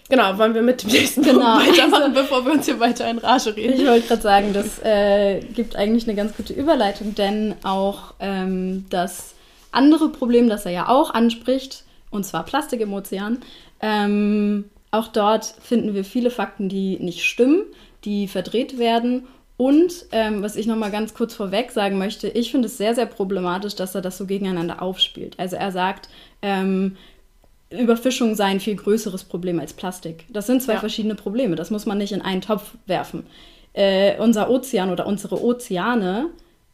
Genau, 0.07 0.37
wollen 0.37 0.53
wir 0.53 0.61
mit 0.61 0.83
dem 0.83 0.91
nächsten 0.91 1.23
Genau, 1.23 1.57
Punkt 1.57 1.71
weitermachen, 1.79 2.13
bevor 2.13 2.45
wir 2.45 2.53
uns 2.53 2.65
hier 2.65 2.79
weiter 2.79 3.09
in 3.09 3.17
Rage 3.17 3.55
reden. 3.55 3.73
Ich 3.73 3.87
wollte 3.87 4.07
gerade 4.07 4.21
sagen, 4.21 4.53
das 4.53 4.79
äh, 4.83 5.39
gibt 5.39 5.75
eigentlich 5.75 6.07
eine 6.07 6.15
ganz 6.15 6.35
gute 6.37 6.53
Überleitung, 6.53 7.15
denn 7.15 7.55
auch 7.63 8.13
ähm, 8.19 8.85
das 8.89 9.33
andere 9.71 10.09
Problem, 10.09 10.47
das 10.47 10.65
er 10.65 10.71
ja 10.71 10.89
auch 10.89 11.13
anspricht, 11.13 11.83
und 12.11 12.23
zwar 12.23 12.45
Plastik 12.45 12.81
im 12.81 12.93
Ozean, 12.93 13.39
ähm, 13.81 14.65
auch 14.91 15.07
dort 15.07 15.55
finden 15.61 15.93
wir 15.93 16.05
viele 16.05 16.29
Fakten, 16.29 16.69
die 16.69 16.97
nicht 16.99 17.25
stimmen, 17.25 17.63
die 18.05 18.27
verdreht 18.27 18.77
werden. 18.77 19.27
Und 19.57 20.05
ähm, 20.11 20.41
was 20.41 20.55
ich 20.55 20.67
nochmal 20.67 20.91
ganz 20.91 21.13
kurz 21.13 21.33
vorweg 21.33 21.71
sagen 21.71 21.97
möchte, 21.97 22.27
ich 22.27 22.51
finde 22.51 22.67
es 22.67 22.77
sehr, 22.77 22.93
sehr 22.93 23.05
problematisch, 23.05 23.75
dass 23.75 23.95
er 23.95 24.01
das 24.01 24.17
so 24.17 24.25
gegeneinander 24.25 24.81
aufspielt. 24.81 25.35
Also 25.37 25.55
er 25.55 25.71
sagt, 25.71 26.09
ähm, 26.41 26.95
Überfischung 27.71 28.35
sei 28.35 28.45
ein 28.45 28.59
viel 28.59 28.75
größeres 28.75 29.23
Problem 29.23 29.59
als 29.59 29.73
Plastik. 29.73 30.25
Das 30.29 30.47
sind 30.47 30.61
zwei 30.61 30.73
Ja. 30.73 30.79
verschiedene 30.79 31.15
Probleme. 31.15 31.55
Das 31.55 31.71
muss 31.71 31.85
man 31.85 31.97
nicht 31.97 32.11
in 32.11 32.21
einen 32.21 32.41
Topf 32.41 32.75
werfen. 32.85 33.25
Äh, 33.73 34.17
unser 34.19 34.49
Ozean 34.49 34.91
oder 34.91 35.05
unsere 35.07 35.43
Ozeane 35.43 36.29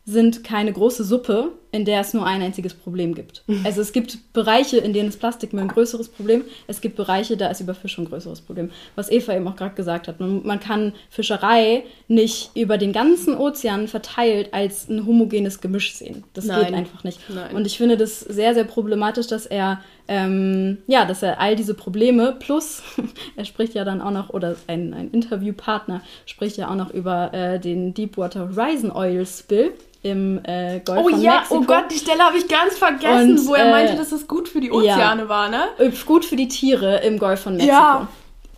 sind 0.05 0.43
keine 0.43 0.73
große 0.73 1.03
Suppe, 1.03 1.53
in 1.71 1.85
der 1.85 2.01
es 2.01 2.13
nur 2.13 2.25
ein 2.25 2.41
einziges 2.41 2.73
Problem 2.73 3.15
gibt. 3.15 3.43
Also 3.63 3.81
es 3.81 3.93
gibt 3.93 4.33
Bereiche, 4.33 4.77
in 4.77 4.93
denen 4.93 5.09
ist 5.09 5.19
Plastikmüll 5.19 5.63
ein 5.63 5.67
größeres 5.69 6.09
Problem. 6.09 6.43
Es 6.67 6.81
gibt 6.81 6.95
Bereiche, 6.95 7.37
da 7.37 7.47
ist 7.47 7.61
Überfischung 7.61 8.05
ein 8.05 8.09
größeres 8.09 8.41
Problem. 8.41 8.71
Was 8.95 9.09
Eva 9.09 9.33
eben 9.33 9.47
auch 9.47 9.55
gerade 9.55 9.75
gesagt 9.75 10.07
hat. 10.07 10.19
Man, 10.19 10.45
man 10.45 10.59
kann 10.59 10.93
Fischerei 11.09 11.83
nicht 12.07 12.51
über 12.55 12.77
den 12.77 12.91
ganzen 12.91 13.37
Ozean 13.37 13.87
verteilt 13.87 14.53
als 14.53 14.89
ein 14.89 15.05
homogenes 15.05 15.61
Gemisch 15.61 15.95
sehen. 15.95 16.23
Das 16.33 16.45
geht 16.45 16.53
Nein. 16.53 16.73
einfach 16.73 17.03
nicht. 17.03 17.19
Nein. 17.29 17.55
Und 17.55 17.65
ich 17.65 17.77
finde 17.77 17.95
das 17.95 18.19
sehr, 18.19 18.53
sehr 18.53 18.65
problematisch, 18.65 19.27
dass 19.27 19.45
er, 19.45 19.81
ähm, 20.07 20.79
ja, 20.87 21.05
dass 21.05 21.23
er 21.23 21.39
all 21.39 21.55
diese 21.55 21.73
Probleme 21.73 22.35
plus, 22.37 22.83
er 23.37 23.45
spricht 23.45 23.75
ja 23.75 23.85
dann 23.85 24.01
auch 24.01 24.11
noch, 24.11 24.29
oder 24.29 24.55
ein, 24.67 24.93
ein 24.93 25.11
Interviewpartner 25.11 26.01
spricht 26.25 26.57
ja 26.57 26.69
auch 26.69 26.75
noch 26.75 26.91
über 26.91 27.33
äh, 27.33 27.59
den 27.59 27.93
Deepwater 27.93 28.49
Horizon 28.49 28.91
Oil 28.91 29.25
Spill 29.25 29.73
im 30.03 30.39
äh, 30.43 30.79
Golf 30.83 30.99
Oh 30.99 31.09
von 31.09 31.21
ja, 31.21 31.35
Mexiko. 31.35 31.60
Oh 31.61 31.65
Gott, 31.65 31.85
die 31.91 31.97
Stelle 31.97 32.23
habe 32.23 32.37
ich 32.37 32.47
ganz 32.47 32.77
vergessen, 32.77 33.39
Und, 33.39 33.47
wo 33.47 33.53
er 33.53 33.67
äh, 33.67 33.71
meinte, 33.71 33.95
dass 33.95 34.11
es 34.11 34.27
gut 34.27 34.47
für 34.47 34.61
die 34.61 34.71
Ozeane 34.71 35.29
war, 35.29 35.49
ne? 35.49 35.63
Gut 36.05 36.25
für 36.25 36.35
die 36.35 36.47
Tiere 36.47 36.97
im 37.01 37.19
Golf 37.19 37.41
von 37.41 37.53
Mexiko. 37.53 37.73
Ja, 37.73 38.07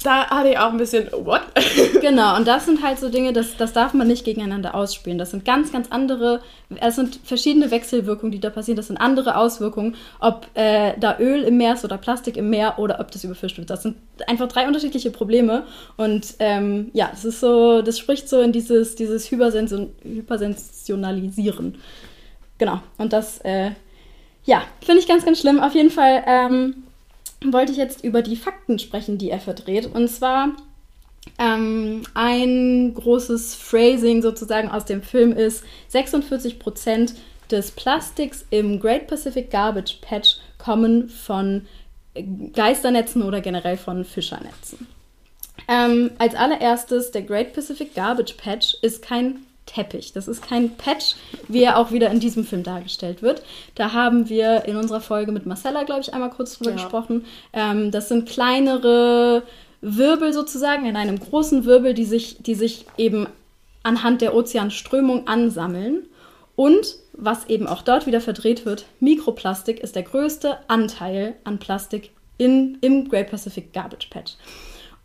da 0.04 0.30
hatte 0.30 0.50
ich 0.50 0.58
auch 0.58 0.72
ein 0.72 0.78
bisschen, 0.78 1.10
what? 1.12 1.42
Genau, 2.02 2.36
und 2.36 2.48
das 2.48 2.66
sind 2.66 2.84
halt 2.84 3.00
so 3.00 3.10
Dinge, 3.10 3.32
das, 3.32 3.56
das 3.58 3.72
darf 3.72 3.94
man 3.94 4.08
nicht 4.08 4.26
gegeneinander 4.26 4.76
ausspielen. 4.76 5.18
Das 5.18 5.32
sind 5.32 5.46
ganz, 5.46 5.72
ganz 5.72 5.90
andere, 5.92 6.42
es 6.76 6.96
sind 6.96 7.20
verschiedene 7.24 7.72
Wechselwirkungen, 7.72 8.32
die 8.32 8.40
da 8.40 8.50
passieren. 8.50 8.76
Das 8.76 8.88
sind 8.88 8.98
andere 8.98 9.38
Auswirkungen, 9.38 9.96
ob 10.20 10.48
äh, 10.56 10.94
da 11.00 11.18
Öl 11.20 11.44
im 11.44 11.58
Meer 11.58 11.74
ist 11.76 11.86
oder 11.86 11.98
Plastik 11.98 12.36
im 12.36 12.50
Meer 12.50 12.80
oder 12.80 13.00
ob 13.00 13.12
das 13.12 13.24
überfischt 13.24 13.58
wird. 13.58 13.70
Das 13.70 13.84
sind 13.84 13.96
einfach 14.28 14.48
drei 14.48 14.68
unterschiedliche 14.68 15.12
Probleme. 15.12 15.64
Und 15.96 16.36
ähm, 16.40 16.92
ja, 16.94 17.10
das 17.12 17.24
ist 17.24 17.40
so, 17.40 17.82
das 17.82 17.98
spricht 17.98 18.28
so 18.28 18.42
in 18.42 18.52
dieses, 18.52 18.96
dieses 18.96 19.32
Hypersension, 19.32 19.92
Hypersensionalisieren. 20.04 21.78
Genau, 22.58 22.80
und 22.98 23.14
das, 23.14 23.40
äh, 23.40 23.72
ja, 24.46 24.64
finde 24.82 25.02
ich 25.02 25.08
ganz, 25.08 25.26
ganz 25.26 25.40
schlimm. 25.40 25.60
Auf 25.60 25.74
jeden 25.74 25.90
Fall 25.90 26.24
ähm, 26.28 26.84
wollte 27.44 27.72
ich 27.72 27.78
jetzt 27.78 28.04
über 28.04 28.22
die 28.22 28.36
Fakten 28.36 28.80
sprechen, 28.80 29.18
die 29.18 29.30
er 29.30 29.40
verdreht. 29.40 29.88
Und 29.94 30.08
zwar 30.10 30.50
ähm, 31.40 32.04
ein 32.14 32.94
großes 32.94 33.56
Phrasing 33.56 34.22
sozusagen 34.22 34.70
aus 34.70 34.86
dem 34.86 35.02
Film 35.02 35.32
ist, 35.32 35.64
46% 35.92 37.14
des 37.50 37.72
Plastiks 37.72 38.46
im 38.50 38.80
Great 38.80 39.08
Pacific 39.08 39.50
Garbage 39.52 40.00
Patch 40.02 40.38
kommen 40.58 41.10
von 41.10 41.66
äh, 42.14 42.24
Geisternetzen 42.54 43.22
oder 43.22 43.42
generell 43.42 43.78
von 43.78 44.06
Fischernetzen. 44.06 44.88
Ähm, 45.68 46.12
als 46.18 46.36
allererstes, 46.36 47.12
der 47.12 47.22
Great 47.22 47.54
Pacific 47.54 47.94
Garbage 47.94 48.34
Patch 48.34 48.76
ist 48.82 49.02
kein 49.02 49.46
Teppich. 49.74 50.14
Das 50.14 50.28
ist 50.28 50.42
kein 50.42 50.72
Patch, 50.76 51.16
wie 51.48 51.64
er 51.64 51.78
auch 51.78 51.92
wieder 51.92 52.10
in 52.12 52.20
diesem 52.20 52.44
Film 52.46 52.64
dargestellt 52.64 53.22
wird. 53.22 53.44
Da 53.76 53.94
haben 53.94 54.30
wir 54.30 54.66
in 54.66 54.76
unserer 54.76 55.02
Folge 55.02 55.32
mit 55.32 55.46
Marcella, 55.46 55.84
glaube 55.84 56.02
ich, 56.02 56.14
einmal 56.14 56.30
kurz 56.30 56.58
drüber 56.58 56.72
Ja. 56.72 56.76
gesprochen. 56.78 57.26
Ähm, 57.54 57.92
das 57.92 58.10
sind 58.10 58.28
kleinere 58.30 59.44
Wirbel 59.82 60.34
sozusagen 60.34 60.86
in 60.86 60.96
einem 60.96 61.20
großen 61.20 61.66
Wirbel, 61.66 61.94
die 61.94 62.06
sich, 62.06 62.38
die 62.40 62.56
sich 62.56 62.86
eben 62.98 63.28
anhand 63.84 64.22
der 64.22 64.36
Ozeanströmung 64.36 65.28
ansammeln. 65.28 66.04
Und 66.56 66.96
was 67.14 67.46
eben 67.48 67.68
auch 67.68 67.82
dort 67.82 68.06
wieder 68.06 68.22
verdreht 68.22 68.66
wird, 68.66 68.86
Mikroplastik 69.00 69.80
ist 69.80 69.96
der 69.96 70.04
größte 70.04 70.58
Anteil 70.68 71.36
an 71.44 71.58
Plastik 71.60 72.12
in, 72.38 72.78
im 72.82 73.10
Great 73.10 73.30
Pacific 73.30 73.74
Garbage 73.74 74.08
Patch. 74.10 74.34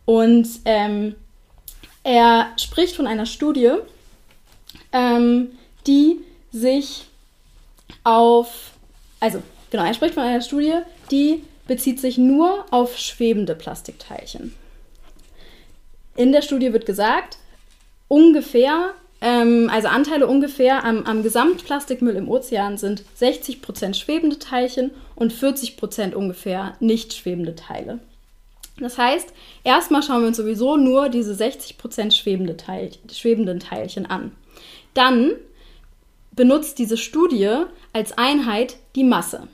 Und 0.05 0.47
ähm, 0.65 1.15
er 2.03 2.47
spricht 2.57 2.95
von 2.95 3.05
einer 3.07 3.25
Studie, 3.25 3.71
ähm, 4.91 5.51
die 5.87 6.17
sich 6.51 7.05
auf, 8.03 8.71
also 9.19 9.41
genau, 9.69 9.85
er 9.85 9.93
spricht 9.93 10.15
von 10.15 10.23
einer 10.23 10.41
Studie, 10.41 10.73
die 11.11 11.43
bezieht 11.67 11.99
sich 11.99 12.17
nur 12.17 12.65
auf 12.71 12.97
schwebende 12.97 13.55
Plastikteilchen. 13.55 14.53
In 16.15 16.31
der 16.31 16.41
Studie 16.41 16.73
wird 16.73 16.85
gesagt, 16.85 17.37
ungefähr, 18.07 18.93
ähm, 19.21 19.69
also 19.71 19.87
Anteile 19.87 20.27
ungefähr 20.27 20.83
am, 20.83 21.05
am 21.05 21.23
Gesamtplastikmüll 21.23 22.15
im 22.15 22.27
Ozean 22.27 22.77
sind 22.77 23.03
60% 23.19 23.93
schwebende 23.93 24.39
Teilchen 24.39 24.91
und 25.15 25.31
40% 25.31 26.13
ungefähr 26.13 26.75
nicht 26.79 27.13
schwebende 27.13 27.55
Teile. 27.55 27.99
Das 28.79 28.97
heißt, 28.97 29.33
erstmal 29.63 30.03
schauen 30.03 30.21
wir 30.21 30.27
uns 30.27 30.37
sowieso 30.37 30.77
nur 30.77 31.09
diese 31.09 31.33
60% 31.33 32.11
schwebende 32.11 32.57
Teil, 32.57 32.91
schwebenden 33.11 33.59
Teilchen 33.59 34.05
an. 34.05 34.31
Dann 34.93 35.31
benutzt 36.31 36.79
diese 36.79 36.97
Studie 36.97 37.49
als 37.93 38.17
Einheit 38.17 38.77
die 38.95 39.03
Masse. 39.03 39.47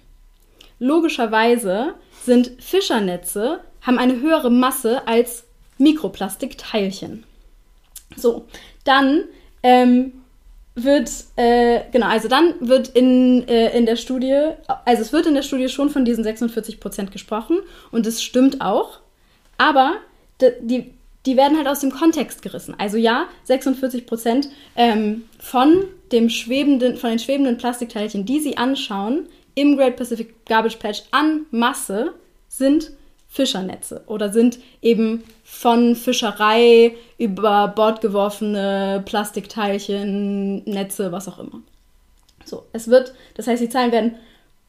Logischerweise 0.80 1.96
sind 2.24 2.52
Fischernetze, 2.62 3.62
haben 3.82 3.98
eine 3.98 4.20
höhere 4.20 4.50
Masse 4.50 5.08
als 5.08 5.46
Mikroplastikteilchen. 5.78 7.24
So, 8.16 8.46
dann 8.84 9.24
ähm, 9.64 10.14
wird, 10.76 11.10
äh, 11.38 11.82
genau, 11.92 12.08
also 12.08 12.28
dann 12.28 12.54
wird 12.60 12.90
in, 12.90 13.48
äh, 13.48 13.76
in 13.78 13.86
der 13.86 13.96
Studie, 13.96 14.52
also 14.86 15.02
es 15.02 15.14
wird 15.14 15.26
in 15.26 15.34
der 15.34 15.42
Studie 15.42 15.70
schon 15.70 15.90
von 15.90 16.06
diesen 16.06 16.24
46 16.24 16.80
Prozent 16.80 17.12
gesprochen 17.12 17.60
und 17.92 18.06
es 18.06 18.22
stimmt 18.22 18.62
auch, 18.62 19.00
aber 19.58 19.96
die, 20.42 20.94
die 21.26 21.38
werden 21.38 21.58
halt 21.58 21.68
aus 21.68 21.80
dem 21.80 21.92
Kontext 21.92 22.42
gerissen. 22.42 22.76
Also 22.78 22.98
ja, 22.98 23.26
46 23.46 24.06
Prozent 24.06 24.50
ähm, 24.76 25.24
von, 25.40 25.86
dem 26.12 26.30
schwebenden, 26.30 26.98
von 26.98 27.10
den 27.10 27.20
schwebenden 27.20 27.58
Plastikteilchen, 27.58 28.26
die 28.26 28.40
sie 28.40 28.58
anschauen, 28.58 29.28
im 29.56 29.78
Great 29.78 29.96
Pacific 29.96 30.46
Garbage 30.46 30.78
Patch 30.78 31.04
an 31.12 31.46
Masse 31.52 32.14
sind 32.50 32.92
Fischernetze 33.30 34.04
oder 34.08 34.32
sind 34.32 34.60
eben 34.82 35.24
von 35.44 35.96
Fischerei 35.96 36.96
über 37.18 37.68
Bord 37.70 38.02
geworfene 38.02 39.02
Plastikteilchen, 39.06 40.64
Netze, 40.66 41.12
was 41.12 41.28
auch 41.28 41.40
immer. 41.40 41.62
So, 42.46 42.66
es 42.74 42.88
wird, 42.88 43.14
das 43.36 43.48
heißt, 43.48 43.62
die 43.62 43.70
Zahlen 43.70 43.92
werden 43.92 44.16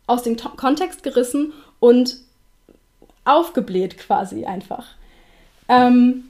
aus 0.06 0.22
dem 0.22 0.36
To- 0.36 0.50
Kontext 0.56 1.02
gerissen 1.02 1.52
und 1.78 2.16
aufgebläht 3.24 3.98
quasi 3.98 4.46
einfach. 4.46 4.86
Ähm, 5.68 6.25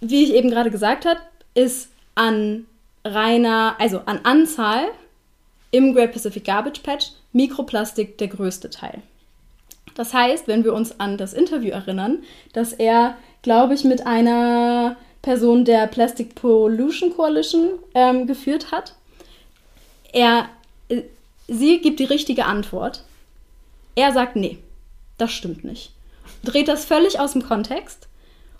wie 0.00 0.24
ich 0.24 0.34
eben 0.34 0.50
gerade 0.50 0.70
gesagt 0.70 1.04
habe, 1.06 1.20
ist 1.54 1.88
an 2.14 2.66
reiner, 3.04 3.76
also 3.78 4.00
an 4.06 4.20
Anzahl 4.22 4.88
im 5.70 5.94
Great 5.94 6.12
Pacific 6.12 6.44
Garbage 6.44 6.80
Patch 6.80 7.12
Mikroplastik 7.32 8.18
der 8.18 8.28
größte 8.28 8.70
Teil. 8.70 9.02
Das 9.94 10.14
heißt, 10.14 10.46
wenn 10.46 10.64
wir 10.64 10.74
uns 10.74 11.00
an 11.00 11.18
das 11.18 11.32
Interview 11.34 11.70
erinnern, 11.70 12.22
dass 12.52 12.72
er, 12.72 13.16
glaube 13.42 13.74
ich, 13.74 13.84
mit 13.84 14.06
einer 14.06 14.96
Person 15.22 15.64
der 15.64 15.86
Plastic 15.88 16.34
Pollution 16.34 17.14
Coalition 17.14 17.70
ähm, 17.94 18.26
geführt 18.26 18.70
hat, 18.70 18.94
er, 20.12 20.48
äh, 20.88 21.02
sie 21.48 21.80
gibt 21.80 22.00
die 22.00 22.04
richtige 22.04 22.44
Antwort. 22.44 23.02
Er 23.96 24.12
sagt, 24.12 24.36
nee, 24.36 24.58
das 25.18 25.32
stimmt 25.32 25.64
nicht. 25.64 25.90
Dreht 26.44 26.68
das 26.68 26.84
völlig 26.84 27.18
aus 27.18 27.32
dem 27.32 27.42
Kontext 27.42 28.06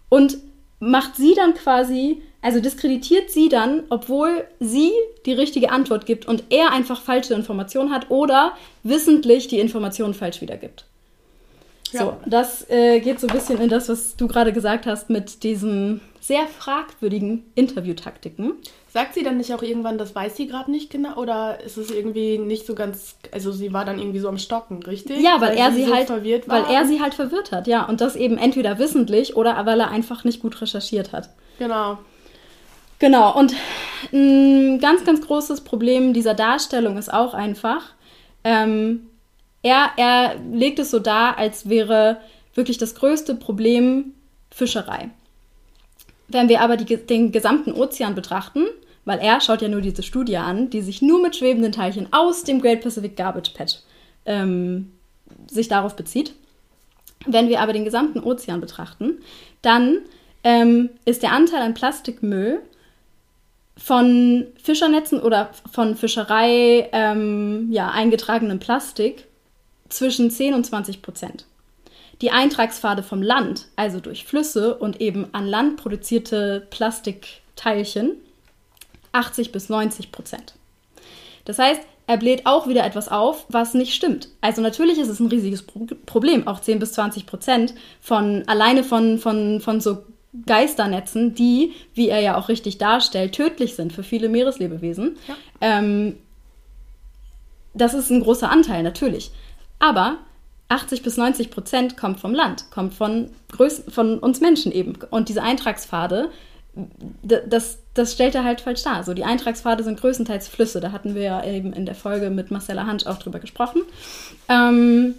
und 0.09 0.39
macht 0.81 1.17
sie 1.17 1.35
dann 1.35 1.55
quasi, 1.55 2.23
also 2.43 2.61
diskreditiert 2.61 3.31
sie 3.31 3.49
dann, 3.49 3.85
obwohl 3.91 4.47
sie 4.61 4.93
die 5.27 5.33
richtige 5.33 5.71
Antwort 5.71 6.07
gibt 6.07 6.27
und 6.27 6.45
er 6.51 6.73
einfach 6.73 7.01
falsche 7.01 7.35
Informationen 7.35 7.93
hat 7.93 8.11
oder 8.11 8.57
wissentlich 8.83 9.49
die 9.49 9.59
Informationen 9.61 10.15
falsch 10.15 10.41
wiedergibt. 10.41 10.88
Ja. 11.93 12.01
So, 12.01 12.17
das 12.27 12.69
äh, 12.71 13.01
geht 13.01 13.21
so 13.21 13.27
ein 13.27 13.33
bisschen 13.33 13.61
in 13.61 13.69
das, 13.69 13.89
was 13.89 14.17
du 14.17 14.29
gerade 14.29 14.53
gesagt 14.53 14.87
hast, 14.87 15.11
mit 15.11 15.43
diesen 15.43 16.01
sehr 16.21 16.47
fragwürdigen 16.47 17.45
Interviewtaktiken. 17.55 18.55
Sagt 18.89 19.15
sie 19.15 19.23
dann 19.23 19.39
nicht 19.39 19.53
auch 19.55 19.63
irgendwann, 19.63 19.97
das 19.97 20.15
weiß 20.15 20.37
sie 20.37 20.47
gerade 20.47 20.71
nicht 20.71 20.91
genau? 20.91 21.17
Oder 21.17 21.61
ist 21.61 21.77
es 21.77 21.91
irgendwie 21.91 22.39
nicht 22.39 22.67
so 22.67 22.75
ganz. 22.75 23.17
Also 23.33 23.53
sie 23.53 23.73
war 23.73 23.85
dann 23.85 23.99
irgendwie 23.99 24.19
so 24.19 24.29
am 24.29 24.39
Stocken, 24.39 24.83
richtig? 24.83 25.23
Ja, 25.23 25.41
weil, 25.41 25.51
weil 25.51 25.59
er 25.59 25.73
sie, 25.73 25.85
so 25.85 25.95
halt 25.95 26.07
verwirrt 26.07 26.49
war. 26.49 26.67
Weil 26.67 26.75
er 26.75 26.87
sie 26.87 27.01
halt 27.01 27.15
verwirrt 27.15 27.53
hat, 27.53 27.67
ja. 27.67 27.85
Und 27.87 28.01
das 28.01 28.17
eben 28.17 28.39
entweder 28.39 28.79
wissentlich 28.79 29.37
oder 29.37 29.65
weil 29.67 29.81
er 29.81 29.91
einfach 29.91 30.25
nicht 30.25 30.41
gut 30.41 30.61
recherchiert 30.61 31.13
hat. 31.13 31.31
Genau. 31.59 31.99
Genau, 32.99 33.39
und 33.39 33.55
ein 34.13 34.81
ganz, 34.81 35.05
ganz 35.05 35.21
großes 35.25 35.63
Problem 35.63 36.13
dieser 36.13 36.35
Darstellung 36.35 36.99
ist 36.99 37.13
auch 37.13 37.33
einfach, 37.33 37.83
ähm, 38.43 39.07
er, 39.63 39.91
er 39.97 40.37
legt 40.53 40.79
es 40.79 40.91
so 40.91 40.99
dar, 40.99 41.39
als 41.39 41.69
wäre 41.69 42.21
wirklich 42.55 42.79
das 42.79 42.95
größte 42.95 43.35
Problem 43.35 44.15
Fischerei. 44.51 45.11
Wenn 46.29 46.49
wir 46.49 46.61
aber 46.61 46.77
die, 46.77 46.97
den 46.97 47.33
gesamten 47.33 47.73
Ozean 47.73 48.15
betrachten, 48.15 48.67
weil 49.05 49.21
er 49.21 49.41
schaut 49.41 49.63
ja 49.63 49.69
nur 49.69 49.81
diese 49.81 50.03
Studie 50.03 50.37
an, 50.37 50.69
die 50.69 50.83
sich 50.83 51.01
nur 51.01 51.23
mit 51.23 51.37
schwebenden 51.37 51.73
Teilchen 51.73 52.13
aus 52.13 52.45
dem 52.45 52.61
Great 52.61 52.83
Pacific 52.83 53.17
Garbage 53.17 53.53
Patch 53.55 53.79
ähm, 54.27 54.93
sich 55.47 55.69
darauf 55.69 55.97
bezieht. 55.97 56.35
Wenn 57.25 57.49
wir 57.49 57.61
aber 57.61 57.73
den 57.73 57.85
gesamten 57.85 58.21
Ozean 58.21 58.61
betrachten, 58.61 59.19
dann 59.63 60.01
ähm, 60.45 60.91
ist 61.05 61.23
der 61.23 61.33
Anteil 61.33 61.63
an 61.63 61.75
Plastikmüll 61.75 62.61
von 63.77 64.47
Fischernetzen 64.63 65.21
oder 65.21 65.51
von 65.71 65.97
Fischerei 65.97 66.89
ähm, 66.93 67.69
ja, 67.71 67.91
eingetragenem 67.91 68.59
Plastik 68.59 69.28
zwischen 69.89 70.31
10 70.31 70.55
und 70.55 70.65
20 70.65 71.03
Prozent. 71.03 71.47
Die 72.21 72.31
Eintragspfade 72.31 73.03
vom 73.03 73.23
Land, 73.23 73.67
also 73.77 74.01
durch 74.01 74.25
Flüsse 74.25 74.75
und 74.77 75.01
eben 75.01 75.33
an 75.33 75.47
Land 75.47 75.77
produzierte 75.77 76.67
Plastikteilchen, 76.71 78.17
80 79.13 79.53
bis 79.53 79.69
90 79.69 80.11
Prozent. 80.11 80.55
Das 81.45 81.59
heißt, 81.59 81.81
er 82.09 82.17
bläht 82.17 82.47
auch 82.47 82.67
wieder 82.67 82.85
etwas 82.85 83.09
auf, 83.09 83.45
was 83.49 83.75
nicht 83.75 83.95
stimmt. 83.95 84.29
Also 84.41 84.63
natürlich 84.63 84.99
ist 84.99 85.09
es 85.09 85.21
ein 85.21 85.29
riesiges 85.29 85.65
Problem, 86.07 86.49
auch 86.49 86.61
10 86.61 86.79
bis 86.79 86.93
20 86.93 87.27
Prozent 87.27 87.75
von 88.01 88.45
alleine 88.47 88.83
von, 88.83 89.19
von, 89.19 89.61
von 89.61 89.81
so 89.81 89.99
Geisternetzen, 90.47 91.35
die, 91.35 91.73
wie 91.95 92.09
er 92.09 92.21
ja 92.21 92.37
auch 92.37 92.49
richtig 92.49 92.79
darstellt, 92.79 93.35
tödlich 93.35 93.75
sind 93.75 93.93
für 93.93 94.03
viele 94.03 94.29
Meereslebewesen. 94.29 95.17
Ja. 95.27 95.35
Ähm, 95.61 96.17
das 97.75 97.95
ist 97.95 98.11
ein 98.11 98.23
großer 98.23 98.51
Anteil, 98.51 98.83
natürlich. 98.83 99.31
Aber 99.79 100.19
80 100.69 101.03
bis 101.03 101.17
90 101.17 101.51
Prozent 101.51 101.97
kommt 101.97 102.21
vom 102.21 102.35
Land, 102.35 102.71
kommt 102.71 102.95
von, 102.95 103.31
Größ 103.53 103.85
von 103.89 104.19
uns 104.19 104.41
Menschen 104.41 104.73
eben. 104.73 104.99
Und 105.11 105.29
diese 105.29 105.43
Eintragspfade, 105.43 106.31
das, 107.23 107.79
das 107.95 108.13
stellt 108.13 108.35
er 108.35 108.45
halt 108.45 108.61
falsch 108.61 108.83
dar. 108.83 109.03
So, 109.03 109.15
die 109.15 109.25
Eintragspfade 109.25 109.83
sind 109.83 110.01
größtenteils 110.01 110.49
Flüsse. 110.49 110.81
Da 110.81 110.93
hatten 110.93 111.15
wir 111.15 111.23
ja 111.23 111.45
eben 111.45 111.73
in 111.73 111.87
der 111.87 111.95
Folge 111.95 112.31
mit 112.31 112.51
Marcella 112.51 112.87
Hansch 112.87 113.07
auch 113.07 113.19
drüber 113.19 113.39
gesprochen. 113.39 113.83
Ähm, 114.49 115.15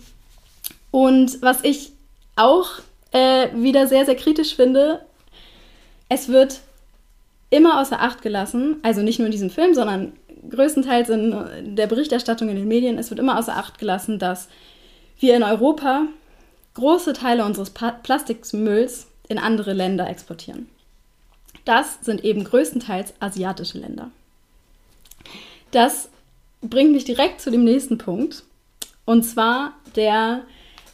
und 0.91 1.41
was 1.41 1.63
ich 1.63 1.91
auch 2.35 2.69
äh, 3.11 3.47
wieder 3.53 3.87
sehr, 3.87 4.05
sehr 4.05 4.15
kritisch 4.15 4.55
finde, 4.55 5.01
es 6.09 6.29
wird 6.29 6.61
immer 7.49 7.81
außer 7.81 7.99
Acht 7.99 8.21
gelassen, 8.21 8.77
also 8.83 9.01
nicht 9.01 9.19
nur 9.19 9.25
in 9.25 9.31
diesem 9.31 9.49
Film, 9.49 9.73
sondern 9.73 10.13
größtenteils 10.49 11.09
in 11.09 11.75
der 11.75 11.87
Berichterstattung 11.87 12.49
in 12.49 12.55
den 12.55 12.67
Medien, 12.67 12.97
es 12.97 13.09
wird 13.09 13.19
immer 13.19 13.37
außer 13.37 13.55
Acht 13.55 13.77
gelassen, 13.77 14.19
dass 14.19 14.49
wir 15.19 15.35
in 15.35 15.43
Europa 15.43 16.03
große 16.73 17.13
Teile 17.13 17.45
unseres 17.45 17.71
pa 17.71 17.91
Plastikmülls 17.91 19.07
in 19.27 19.37
andere 19.37 19.73
Länder 19.73 20.09
exportieren. 20.09 20.69
Das 21.65 21.99
sind 22.01 22.23
eben 22.23 22.43
größtenteils 22.43 23.13
asiatische 23.19 23.77
Länder. 23.77 24.11
Das 25.71 26.09
bringt 26.61 26.91
mich 26.91 27.05
direkt 27.05 27.41
zu 27.41 27.51
dem 27.51 27.63
nächsten 27.63 27.97
Punkt, 27.97 28.43
und 29.05 29.23
zwar 29.23 29.73
der 29.95 30.43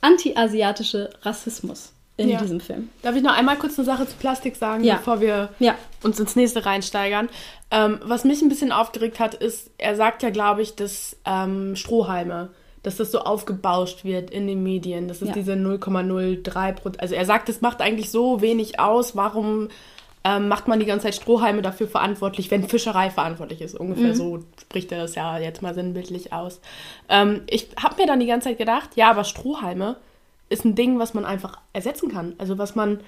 anti-asiatische 0.02 1.10
Rassismus 1.22 1.95
in 2.18 2.30
ja. 2.30 2.40
diesem 2.40 2.60
Film. 2.60 2.90
Darf 3.02 3.16
ich 3.16 3.24
noch 3.24 3.36
einmal 3.36 3.58
kurz 3.58 3.78
eine 3.78 3.86
Sache 3.86 4.08
zu 4.08 4.16
Plastik 4.16 4.56
sagen, 4.56 4.84
ja. 4.84 4.96
bevor 4.96 5.20
wir 5.20 5.50
ja. 5.60 5.76
uns 6.02 6.20
ins 6.20 6.36
nächste 6.36 6.66
reinsteigern? 6.66 7.30
Ähm, 7.72 8.00
was 8.04 8.24
mich 8.24 8.42
ein 8.42 8.50
bisschen 8.50 8.72
aufgeregt 8.72 9.20
hat, 9.20 9.34
ist, 9.34 9.72
er 9.78 9.96
sagt 9.96 10.24
ja, 10.24 10.30
glaube 10.30 10.62
ich, 10.62 10.76
dass 10.76 11.18
ähm, 11.26 11.76
Strohhalme, 11.76 12.50
dass 12.84 12.98
das 12.98 13.12
so 13.12 13.20
aufgebauscht 13.20 14.06
wird 14.06 14.30
in 14.30 14.48
den 14.48 14.64
Medien. 14.64 15.08
Das 15.08 15.22
ist 15.22 15.36
diese 15.36 15.54
0,03 15.54 16.72
Prozent. 16.74 17.02
Also 17.02 17.16
er 17.16 17.26
sagt, 17.26 17.50
es 17.50 17.62
macht 17.62 17.82
eigentlich 17.82 18.12
so 18.12 18.42
wenig 18.42 18.80
aus. 18.80 19.16
Warum 19.16 19.70
ähm, 20.24 20.48
macht 20.48 20.68
man 20.68 20.80
die 20.80 20.86
ganze 20.86 21.08
Zeit 21.08 21.16
Strohhalme 21.16 21.62
dafür 21.62 21.88
verantwortlich, 21.88 22.50
wenn 22.50 22.68
Fischerei 22.70 23.10
verantwortlich 23.10 23.60
ist? 23.60 23.76
Ungefähr 23.76 24.10
mhm. 24.10 24.16
so 24.16 24.40
spricht 24.62 24.92
er 24.92 25.02
das 25.02 25.16
ja 25.16 25.38
jetzt 25.38 25.62
mal 25.62 25.74
sinnbildlich 25.74 26.32
aus. 26.32 26.62
Ähm, 27.10 27.42
ich 27.48 27.68
habe 27.82 28.02
mir 28.02 28.08
dann 28.08 28.22
die 28.22 28.28
ganze 28.28 28.50
Zeit 28.50 28.58
gedacht, 28.58 28.92
ja, 28.96 29.10
aber 29.10 29.26
Strohhalme 29.26 29.98
ist 30.50 30.66
ein 30.66 30.76
Ding, 30.76 31.00
was 31.00 31.14
man 31.14 31.26
einfach 31.26 31.60
ersetzen 31.74 32.12
kann. 32.12 32.36
Also 32.38 32.58
was 32.58 32.76
man 32.76 33.00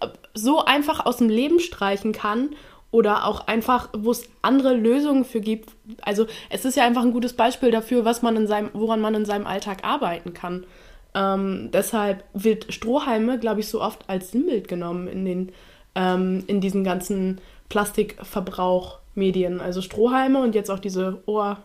äh, 0.00 0.08
so 0.34 0.64
einfach 0.64 1.06
aus 1.06 1.18
dem 1.18 1.28
Leben 1.28 1.60
streichen 1.60 2.12
kann 2.12 2.50
oder 2.90 3.26
auch 3.26 3.46
einfach, 3.46 3.90
wo 3.96 4.10
es 4.10 4.28
andere 4.40 4.74
Lösungen 4.74 5.24
für 5.24 5.40
gibt. 5.40 5.70
Also 6.02 6.26
es 6.48 6.64
ist 6.64 6.76
ja 6.76 6.84
einfach 6.84 7.02
ein 7.02 7.12
gutes 7.12 7.34
Beispiel 7.34 7.70
dafür, 7.70 8.04
was 8.04 8.22
man 8.22 8.36
in 8.36 8.46
seinem, 8.46 8.70
woran 8.72 9.00
man 9.00 9.14
in 9.14 9.24
seinem 9.24 9.46
Alltag 9.46 9.84
arbeiten 9.84 10.32
kann. 10.32 10.64
Ähm, 11.14 11.70
deshalb 11.72 12.24
wird 12.32 12.72
Strohhalme, 12.72 13.38
glaube 13.38 13.60
ich, 13.60 13.68
so 13.68 13.82
oft 13.82 14.08
als 14.08 14.30
Sinnbild 14.30 14.68
genommen 14.68 15.08
in 15.08 15.24
den 15.24 15.52
ähm, 15.94 16.44
in 16.46 16.60
diesen 16.60 16.84
ganzen 16.84 17.40
Plastikverbrauchmedien. 17.68 19.60
Also 19.60 19.82
Strohhalme 19.82 20.40
und 20.40 20.54
jetzt 20.54 20.70
auch 20.70 20.78
diese 20.78 21.22
Ohr 21.26 21.58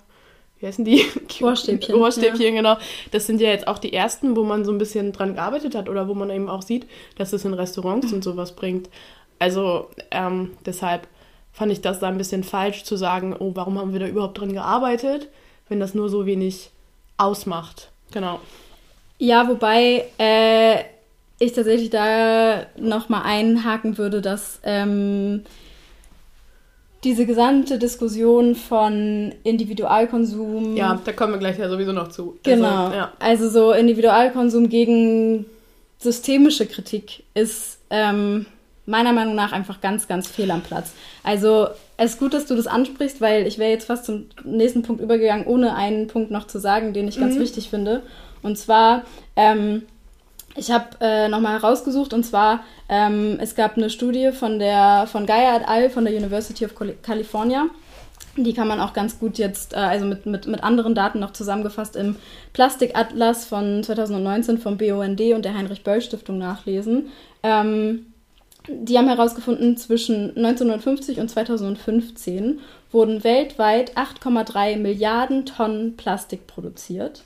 wie 0.64 0.68
heißen 0.68 0.86
die? 0.86 1.06
Ohrstäbchen. 1.42 1.96
Ohrstäbchen, 1.96 2.56
ja. 2.56 2.62
genau. 2.62 2.78
Das 3.12 3.28
sind 3.28 3.42
ja 3.42 3.50
jetzt 3.50 3.68
auch 3.68 3.80
die 3.80 3.92
ersten, 3.92 4.38
wo 4.38 4.44
man 4.44 4.64
so 4.64 4.72
ein 4.72 4.78
bisschen 4.78 5.12
dran 5.12 5.36
gearbeitet 5.36 5.76
hat 5.76 5.90
oder 5.90 6.08
wo 6.08 6.14
man 6.14 6.30
eben 6.30 6.50
auch 6.50 6.62
sieht, 6.62 6.88
dass 7.18 7.34
es 7.34 7.44
in 7.44 7.54
Restaurants 7.54 8.14
und 8.14 8.24
sowas 8.24 8.54
bringt. 8.54 8.90
Also 9.40 9.90
ähm, 10.10 10.52
deshalb 10.66 11.08
fand 11.52 11.74
ich 11.74 11.82
das 11.82 12.00
da 12.00 12.08
ein 12.08 12.18
bisschen 12.18 12.46
falsch 12.46 12.86
zu 12.86 12.96
sagen, 12.96 13.36
oh, 13.38 13.52
warum 13.56 13.78
haben 13.78 13.92
wir 13.92 14.00
da 14.00 14.08
überhaupt 14.08 14.40
dran 14.40 14.54
gearbeitet, 14.54 15.28
wenn 15.68 15.82
das 15.82 15.94
nur 15.94 16.08
so 16.08 16.26
wenig 16.26 16.72
ausmacht. 17.18 17.92
Genau. 18.12 18.40
Ja, 19.18 19.50
wobei 19.50 20.06
äh, 20.18 20.80
ich 21.40 21.52
tatsächlich 21.52 21.90
da 21.90 22.68
nochmal 22.78 23.24
einhaken 23.26 23.98
würde, 23.98 24.22
dass 24.22 24.62
ähm, 24.64 25.44
diese 27.04 27.26
gesamte 27.26 27.78
Diskussion 27.78 28.56
von 28.56 29.34
Individualkonsum. 29.44 30.76
Ja, 30.76 31.00
da 31.04 31.12
kommen 31.12 31.34
wir 31.34 31.40
gleich 31.40 31.58
ja 31.58 31.70
sowieso 31.70 31.92
noch 31.92 32.10
zu. 32.10 32.38
Also, 32.38 32.40
genau. 32.44 32.86
Also, 32.86 32.96
ja. 32.96 33.14
also 33.20 33.50
so 33.50 33.72
Individualkonsum 33.74 34.70
gegen 34.70 35.46
systemische 36.00 36.66
Kritik 36.66 37.24
ist 37.34 37.80
ähm, 37.90 38.46
meiner 38.86 39.14
Meinung 39.14 39.36
nach 39.36 39.52
einfach 39.52 39.82
ganz, 39.82 40.08
ganz 40.08 40.28
fehl 40.28 40.52
am 40.52 40.62
Platz. 40.62 40.92
Also 41.24 41.68
es 41.98 42.14
ist 42.14 42.20
gut, 42.20 42.34
dass 42.34 42.46
du 42.46 42.56
das 42.56 42.68
ansprichst, 42.68 43.22
weil 43.22 43.48
ich 43.48 43.58
wäre 43.58 43.72
jetzt 43.72 43.86
fast 43.86 44.06
zum 44.06 44.26
nächsten 44.44 44.84
Punkt 44.84 45.02
übergegangen, 45.02 45.46
ohne 45.46 45.76
einen 45.76 46.08
Punkt 46.08 46.32
noch 46.32 46.48
zu 46.48 46.60
sagen, 46.60 46.94
den 46.94 47.08
ich 47.08 47.20
ganz 47.20 47.36
mhm. 47.36 47.40
wichtig 47.40 47.70
finde. 47.70 48.04
Und 48.42 48.58
zwar 48.58 49.04
ähm, 49.36 49.84
ich 50.56 50.72
habe 50.72 50.86
äh, 51.02 51.28
nochmal 51.28 51.62
herausgesucht 51.62 52.14
und 52.14 52.24
zwar, 52.24 52.64
ähm, 52.90 53.38
es 53.40 53.56
gab 53.56 53.78
eine 53.78 53.90
Studie 53.90 54.32
von 54.32 54.60
der 54.60 55.08
von 55.12 55.26
Gaia 55.26 55.58
et 55.58 55.68
al. 55.68 55.90
von 55.90 56.06
der 56.06 56.16
University 56.16 56.66
of 56.66 56.74
California. 57.02 57.68
Die 58.36 58.54
kann 58.54 58.68
man 58.68 58.80
auch 58.80 58.94
ganz 58.94 59.20
gut 59.20 59.38
jetzt, 59.38 59.74
äh, 59.74 59.78
also 59.78 60.06
mit, 60.06 60.26
mit, 60.26 60.48
mit 60.48 60.64
anderen 60.64 60.96
Daten 60.96 61.20
noch 61.20 61.34
zusammengefasst 61.34 61.96
im 61.96 62.16
Plastikatlas 62.54 63.46
von 63.46 63.84
2019 63.84 64.58
vom 64.58 64.78
BUND 64.78 65.22
und 65.22 65.46
der 65.46 65.56
Heinrich-Böll-Stiftung 65.56 66.38
nachlesen. 66.38 67.10
Ähm, 67.42 68.08
die 68.68 68.98
haben 68.98 69.08
herausgefunden, 69.08 69.76
zwischen 69.76 70.30
1950 70.38 71.20
und 71.20 71.30
2015 71.30 72.60
wurden 72.92 73.24
weltweit 73.24 73.98
8,3 73.98 74.78
Milliarden 74.78 75.46
Tonnen 75.46 75.98
Plastik 75.98 76.48
produziert. 76.48 77.24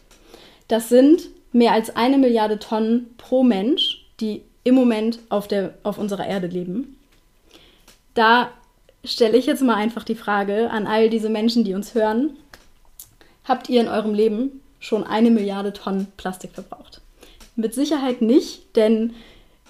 Das 0.67 0.89
sind 0.89 1.29
mehr 1.51 1.73
als 1.73 1.95
eine 1.95 2.17
Milliarde 2.17 2.60
Tonnen 2.60 3.13
pro 3.17 3.43
Mensch, 3.43 4.05
die 4.19 4.43
im 4.63 4.75
Moment 4.75 5.19
auf, 5.29 5.47
der, 5.47 5.75
auf 5.83 5.97
unserer 5.97 6.27
Erde 6.27 6.47
leben. 6.47 6.97
Da 8.13 8.49
stelle 9.05 9.38
ich 9.38 9.45
jetzt 9.45 9.62
mal 9.62 9.75
einfach 9.75 10.03
die 10.03 10.15
Frage 10.15 10.69
an 10.69 10.88
all 10.88 11.10
diese 11.10 11.29
Menschen, 11.29 11.63
die 11.63 11.73
uns 11.73 11.95
hören. 11.95 12.31
Habt 13.45 13.69
ihr 13.69 13.79
in 13.79 13.88
eurem 13.88 14.13
Leben 14.13 14.62
schon 14.79 15.03
eine 15.03 15.31
Milliarde 15.31 15.71
Tonnen 15.71 16.07
Plastik 16.17 16.51
verbraucht? 16.51 17.01
Mit 17.55 17.73
Sicherheit 17.73 18.21
nicht, 18.21 18.75
denn 18.75 19.13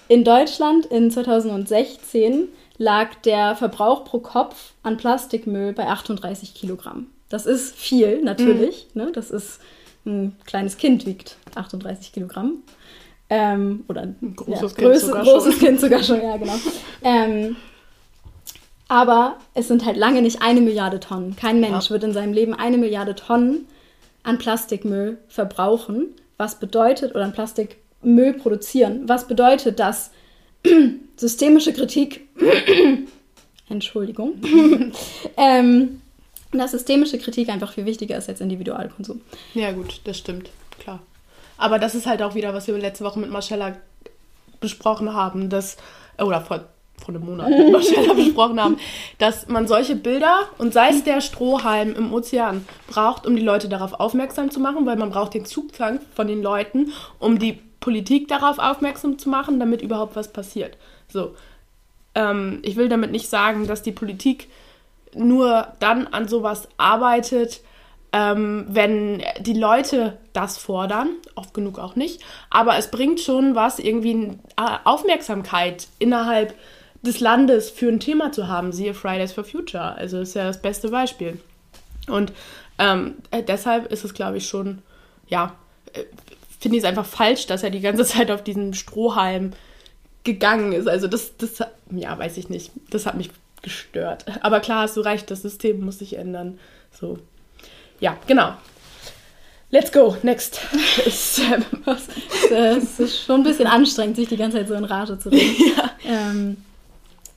in 0.08 0.24
Deutschland 0.24 0.86
in 0.86 1.10
2016 1.10 2.48
lag 2.78 3.14
der 3.24 3.54
Verbrauch 3.54 4.04
pro 4.04 4.20
Kopf 4.20 4.72
an 4.82 4.96
Plastikmüll 4.96 5.72
bei 5.72 5.86
38 5.86 6.54
Kilogramm. 6.54 7.06
Das 7.28 7.44
ist 7.44 7.76
viel, 7.76 8.22
natürlich. 8.22 8.86
Mhm. 8.94 9.02
Ne? 9.02 9.12
Das 9.12 9.30
ist 9.30 9.60
ein 10.06 10.36
kleines 10.46 10.76
Kind 10.76 11.06
wiegt 11.06 11.36
38 11.54 12.12
Kilogramm. 12.12 12.62
Ähm, 13.30 13.84
oder 13.88 14.02
ein 14.02 14.34
großes, 14.36 14.54
ja, 14.54 14.68
kind, 14.68 14.78
größ, 14.78 15.02
sogar 15.02 15.22
großes 15.22 15.54
schon. 15.54 15.62
Kind 15.66 15.80
sogar 15.80 16.02
schon, 16.02 16.22
ja, 16.22 16.36
genau. 16.38 16.54
Ähm, 17.02 17.56
aber 18.88 19.36
es 19.52 19.68
sind 19.68 19.84
halt 19.84 19.98
lange 19.98 20.22
nicht 20.22 20.40
eine 20.40 20.62
Milliarde 20.62 20.98
Tonnen. 20.98 21.36
Kein 21.36 21.60
Mensch 21.60 21.86
Ja. 21.86 21.90
wird 21.90 22.04
in 22.04 22.14
seinem 22.14 22.32
Leben 22.32 22.54
eine 22.54 22.78
Milliarde 22.78 23.14
Tonnen 23.14 23.66
an 24.22 24.38
Plastikmüll 24.38 25.18
verbrauchen, 25.28 26.06
was 26.38 26.58
bedeutet, 26.58 27.14
oder 27.14 27.24
an 27.24 27.32
Plastikmüll 27.32 28.32
produzieren, 28.34 29.02
was 29.06 29.26
bedeutet, 29.28 29.78
dass 29.78 30.10
systemische 31.16 31.74
Kritik, 31.74 32.28
Entschuldigung, 33.68 34.34
ähm, 35.36 36.00
dass 36.52 36.70
systemische 36.70 37.18
Kritik 37.18 37.48
einfach 37.50 37.72
viel 37.72 37.84
wichtiger 37.84 38.16
ist 38.16 38.28
als 38.28 38.40
Individualkonsum. 38.40 39.20
Ja, 39.54 39.72
gut, 39.72 40.00
das 40.04 40.18
stimmt, 40.18 40.50
klar. 40.78 41.00
Aber 41.58 41.78
das 41.78 41.94
ist 41.94 42.06
halt 42.06 42.22
auch 42.22 42.34
wieder, 42.34 42.54
was 42.54 42.66
wir 42.68 42.78
letzte 42.78 43.04
Woche 43.04 43.18
mit 43.18 43.30
Marcella 43.30 43.76
besprochen 44.60 45.12
haben, 45.12 45.50
dass, 45.50 45.76
oder 46.18 46.40
vor, 46.40 46.64
vor 46.96 47.08
einem 47.08 47.24
Monat 47.24 47.50
mit 47.50 47.72
Marcella 47.72 48.14
besprochen 48.14 48.60
haben, 48.60 48.78
dass 49.18 49.48
man 49.48 49.66
solche 49.66 49.96
Bilder 49.96 50.48
und 50.58 50.72
sei 50.72 50.90
es 50.90 51.04
der 51.04 51.20
Strohhalm 51.20 51.94
im 51.94 52.12
Ozean 52.12 52.66
braucht, 52.86 53.26
um 53.26 53.36
die 53.36 53.42
Leute 53.42 53.68
darauf 53.68 53.94
aufmerksam 53.94 54.50
zu 54.50 54.60
machen, 54.60 54.86
weil 54.86 54.96
man 54.96 55.10
braucht 55.10 55.34
den 55.34 55.44
Zugzwang 55.44 56.00
von 56.14 56.28
den 56.28 56.42
Leuten, 56.42 56.92
um 57.18 57.38
die 57.38 57.58
Politik 57.80 58.28
darauf 58.28 58.58
aufmerksam 58.58 59.18
zu 59.18 59.28
machen, 59.28 59.58
damit 59.58 59.82
überhaupt 59.82 60.16
was 60.16 60.32
passiert. 60.32 60.76
So. 61.08 61.34
Ähm, 62.14 62.60
ich 62.62 62.76
will 62.76 62.88
damit 62.88 63.12
nicht 63.12 63.28
sagen, 63.28 63.66
dass 63.66 63.82
die 63.82 63.92
Politik 63.92 64.48
nur 65.14 65.68
dann 65.80 66.06
an 66.06 66.28
sowas 66.28 66.68
arbeitet, 66.76 67.60
ähm, 68.12 68.66
wenn 68.68 69.22
die 69.40 69.54
Leute 69.54 70.18
das 70.32 70.58
fordern, 70.58 71.10
oft 71.34 71.52
genug 71.52 71.78
auch 71.78 71.94
nicht, 71.96 72.22
aber 72.50 72.78
es 72.78 72.90
bringt 72.90 73.20
schon 73.20 73.54
was, 73.54 73.78
irgendwie 73.78 74.38
äh, 74.56 74.78
Aufmerksamkeit 74.84 75.88
innerhalb 75.98 76.54
des 77.02 77.20
Landes 77.20 77.70
für 77.70 77.88
ein 77.88 78.00
Thema 78.00 78.32
zu 78.32 78.48
haben, 78.48 78.72
siehe 78.72 78.94
Fridays 78.94 79.32
for 79.32 79.44
Future, 79.44 79.94
also 79.94 80.20
ist 80.20 80.34
ja 80.34 80.44
das 80.44 80.62
beste 80.62 80.88
Beispiel. 80.88 81.38
Und 82.08 82.32
ähm, 82.78 83.16
äh, 83.30 83.42
deshalb 83.42 83.92
ist 83.92 84.04
es, 84.04 84.14
glaube 84.14 84.38
ich, 84.38 84.48
schon, 84.48 84.82
ja, 85.28 85.54
äh, 85.92 86.04
finde 86.58 86.78
ich 86.78 86.82
es 86.82 86.88
einfach 86.88 87.06
falsch, 87.06 87.46
dass 87.46 87.62
er 87.62 87.70
die 87.70 87.80
ganze 87.80 88.04
Zeit 88.06 88.30
auf 88.30 88.42
diesen 88.42 88.74
Strohhalm 88.74 89.52
gegangen 90.24 90.72
ist. 90.72 90.88
Also 90.88 91.08
das, 91.08 91.36
das, 91.36 91.60
ja, 91.90 92.18
weiß 92.18 92.36
ich 92.36 92.48
nicht. 92.48 92.72
Das 92.90 93.06
hat 93.06 93.16
mich 93.16 93.30
gestört. 93.62 94.24
Aber 94.42 94.60
klar, 94.60 94.82
hast 94.82 94.96
du 94.96 95.00
recht, 95.00 95.30
das 95.30 95.42
System 95.42 95.80
muss 95.84 95.98
sich 95.98 96.16
ändern. 96.16 96.58
So. 96.92 97.18
Ja, 98.00 98.16
genau. 98.26 98.52
Let's 99.70 99.92
go. 99.92 100.16
Next. 100.22 100.60
Ist, 101.06 101.40
ähm, 101.40 101.64
es 102.78 102.98
ist 102.98 103.24
schon 103.24 103.40
ein 103.40 103.42
bisschen 103.44 103.66
anstrengend, 103.66 104.16
sich 104.16 104.28
die 104.28 104.38
ganze 104.38 104.56
Zeit 104.58 104.68
so 104.68 104.74
in 104.74 104.84
Rage 104.84 105.18
zu 105.18 105.28
reden. 105.28 105.54
ja. 105.76 105.90
Ähm, 106.06 106.56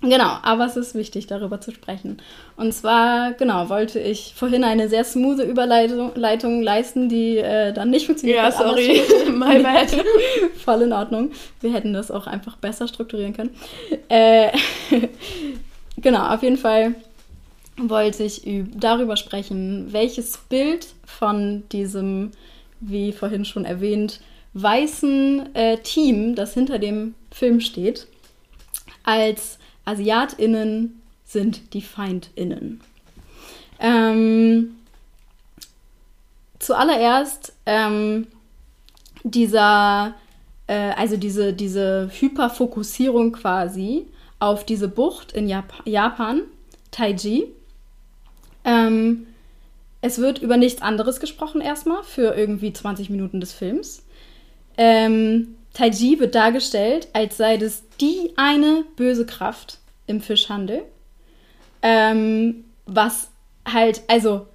genau, 0.02 0.38
aber 0.42 0.66
es 0.66 0.78
ist 0.78 0.96
wichtig, 0.96 1.28
darüber 1.28 1.60
zu 1.60 1.72
sprechen. 1.72 2.22
Und 2.56 2.74
zwar, 2.74 3.34
genau, 3.34 3.68
wollte 3.68 4.00
ich 4.00 4.34
vorhin 4.34 4.64
eine 4.64 4.88
sehr 4.88 5.04
smooth 5.04 5.40
Überleitung 5.42 6.14
Leitung 6.16 6.62
leisten, 6.62 7.10
die 7.10 7.38
äh, 7.38 7.74
dann 7.74 7.90
nicht 7.90 8.06
funktioniert 8.06 8.38
ja, 8.38 8.50
sorry. 8.52 9.00
es- 9.02 9.26
My 9.30 9.62
bad. 9.62 9.90
Voll 10.64 10.84
in 10.84 10.94
Ordnung. 10.94 11.32
Wir 11.60 11.74
hätten 11.74 11.92
das 11.92 12.12
auch 12.12 12.28
einfach 12.28 12.56
besser 12.56 12.88
strukturieren 12.88 13.34
können. 13.34 13.54
Äh, 14.08 14.52
genau, 16.02 16.28
auf 16.28 16.44
jeden 16.44 16.58
Fall 16.58 16.96
wollte 17.78 18.24
ich 18.24 18.46
üb- 18.46 18.70
darüber 18.76 19.16
sprechen, 19.18 19.92
welches 19.92 20.38
Bild 20.38 20.88
von 21.06 21.64
diesem, 21.70 22.32
wie 22.80 23.12
vorhin 23.12 23.46
schon 23.46 23.66
erwähnt, 23.66 24.22
weißen 24.54 25.56
äh, 25.56 25.78
Team, 25.78 26.36
das 26.36 26.54
hinter 26.54 26.80
dem 26.80 27.16
Film 27.32 27.62
steht, 27.62 28.08
als 29.04 29.58
AsiatInnen 29.86 31.02
sind 31.26 31.74
die 31.74 31.82
FeindInnen. 31.82 32.82
Ähm, 33.80 34.76
zuallererst 36.60 37.54
ähm, 37.66 38.28
dieser, 39.24 40.14
äh, 40.68 40.92
also 40.92 41.18
diese, 41.18 41.54
diese 41.54 42.12
Hyperfokussierung 42.12 43.32
quasi 43.32 44.06
auf 44.42 44.66
diese 44.66 44.88
Bucht 44.88 45.32
in 45.32 45.48
Jap 45.48 45.72
Japan, 45.86 46.42
Taiji. 46.90 47.48
Ähm, 48.66 49.28
es 50.02 50.18
wird 50.18 50.40
über 50.40 50.58
nichts 50.58 50.82
anderes 50.82 51.20
gesprochen 51.20 51.62
erstmal 51.62 52.04
für 52.04 52.36
irgendwie 52.36 52.74
20 52.74 53.10
Minuten 53.12 53.40
des 53.40 53.54
Films. 53.54 54.04
Ähm, 54.78 55.56
Taiji 55.74 56.20
wird 56.20 56.34
dargestellt, 56.34 57.08
als 57.14 57.38
sei 57.38 57.58
das 57.58 57.84
die 58.02 58.34
eine 58.36 58.84
böse 58.96 59.28
Kraft 59.28 59.78
im 60.08 60.22
Fischhandel. 60.22 60.84
Ähm, 61.84 62.66
was 62.88 63.30
halt, 63.72 64.02
also, 64.08 64.48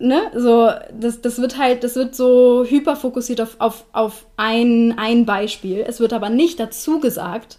ne, 0.00 0.32
so, 0.34 0.70
das, 0.92 1.20
das 1.20 1.38
wird 1.38 1.56
halt, 1.56 1.84
das 1.84 1.94
wird 1.94 2.16
so 2.16 2.64
hyperfokussiert 2.64 3.40
auf, 3.40 3.56
auf, 3.60 3.84
auf 3.92 4.26
ein, 4.36 4.98
ein 4.98 5.24
Beispiel. 5.24 5.84
Es 5.86 6.00
wird 6.00 6.12
aber 6.12 6.30
nicht 6.30 6.58
dazu 6.58 6.98
gesagt, 6.98 7.58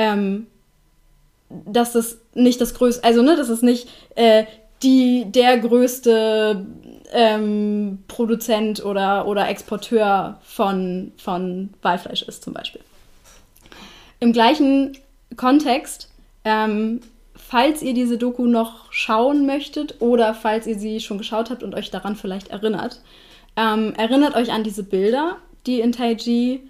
ähm, 0.00 0.46
dass 1.50 1.92
das 1.92 2.18
nicht 2.32 2.58
das 2.60 2.72
größte, 2.72 3.04
also, 3.04 3.20
ne, 3.20 3.36
dass 3.36 3.50
es 3.50 3.60
nicht 3.60 3.88
äh, 4.14 4.44
die, 4.82 5.26
der 5.26 5.58
größte 5.58 6.64
ähm, 7.12 7.98
Produzent 8.08 8.82
oder, 8.82 9.26
oder 9.26 9.48
Exporteur 9.48 10.38
von, 10.42 11.12
von 11.18 11.68
Walfleisch 11.82 12.22
ist, 12.22 12.42
zum 12.42 12.54
Beispiel. 12.54 12.80
Im 14.20 14.32
gleichen 14.32 14.96
Kontext, 15.36 16.10
ähm, 16.46 17.00
falls 17.34 17.82
ihr 17.82 17.92
diese 17.92 18.16
Doku 18.16 18.46
noch 18.46 18.90
schauen 18.90 19.44
möchtet 19.44 19.96
oder 20.00 20.32
falls 20.32 20.66
ihr 20.66 20.78
sie 20.78 21.00
schon 21.00 21.18
geschaut 21.18 21.50
habt 21.50 21.62
und 21.62 21.74
euch 21.74 21.90
daran 21.90 22.16
vielleicht 22.16 22.48
erinnert, 22.48 23.02
ähm, 23.56 23.92
erinnert 23.98 24.34
euch 24.34 24.50
an 24.50 24.64
diese 24.64 24.82
Bilder, 24.82 25.36
die 25.66 25.80
in 25.80 25.92
Taiji, 25.92 26.60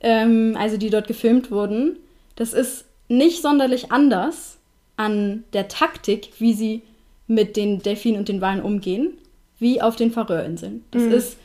ähm, 0.00 0.56
also 0.58 0.78
die 0.78 0.88
dort 0.88 1.08
gefilmt 1.08 1.50
wurden. 1.50 1.98
Das 2.42 2.54
ist 2.54 2.86
nicht 3.06 3.40
sonderlich 3.40 3.92
anders 3.92 4.58
an 4.96 5.44
der 5.52 5.68
Taktik, 5.68 6.32
wie 6.40 6.54
sie 6.54 6.82
mit 7.28 7.56
den 7.56 7.80
Delfinen 7.80 8.18
und 8.18 8.28
den 8.28 8.40
Walen 8.40 8.62
umgehen, 8.62 9.16
wie 9.60 9.80
auf 9.80 9.94
den 9.94 10.10
Färöerinseln. 10.10 10.84
Das 10.90 11.04
ist, 11.04 11.36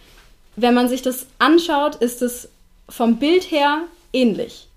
wenn 0.55 0.73
man 0.73 0.89
sich 0.89 1.03
das 1.03 1.27
anschaut, 1.37 1.97
ist 1.97 2.23
es 2.23 2.49
vom 2.89 3.17
Bild 3.17 3.51
her 3.51 3.81
ähnlich. 4.11 4.69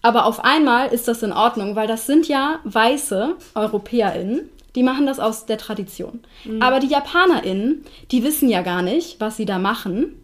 Aber 0.00 0.24
auf 0.24 0.42
einmal 0.42 0.88
ist 0.88 1.06
das 1.06 1.22
in 1.22 1.34
Ordnung, 1.34 1.76
weil 1.76 1.86
das 1.86 2.06
sind 2.06 2.28
ja 2.28 2.60
weiße 2.64 3.34
EuropäerInnen, 3.54 4.48
die 4.74 4.82
machen 4.82 5.04
das 5.04 5.20
aus 5.20 5.44
der 5.44 5.58
Tradition. 5.58 6.20
Aber 6.60 6.80
die 6.80 6.88
JapanerInnen, 6.88 7.84
die 8.10 8.24
wissen 8.24 8.48
ja 8.48 8.62
gar 8.62 8.80
nicht, 8.80 9.20
was 9.20 9.36
sie 9.36 9.44
da 9.44 9.58
machen, 9.58 10.14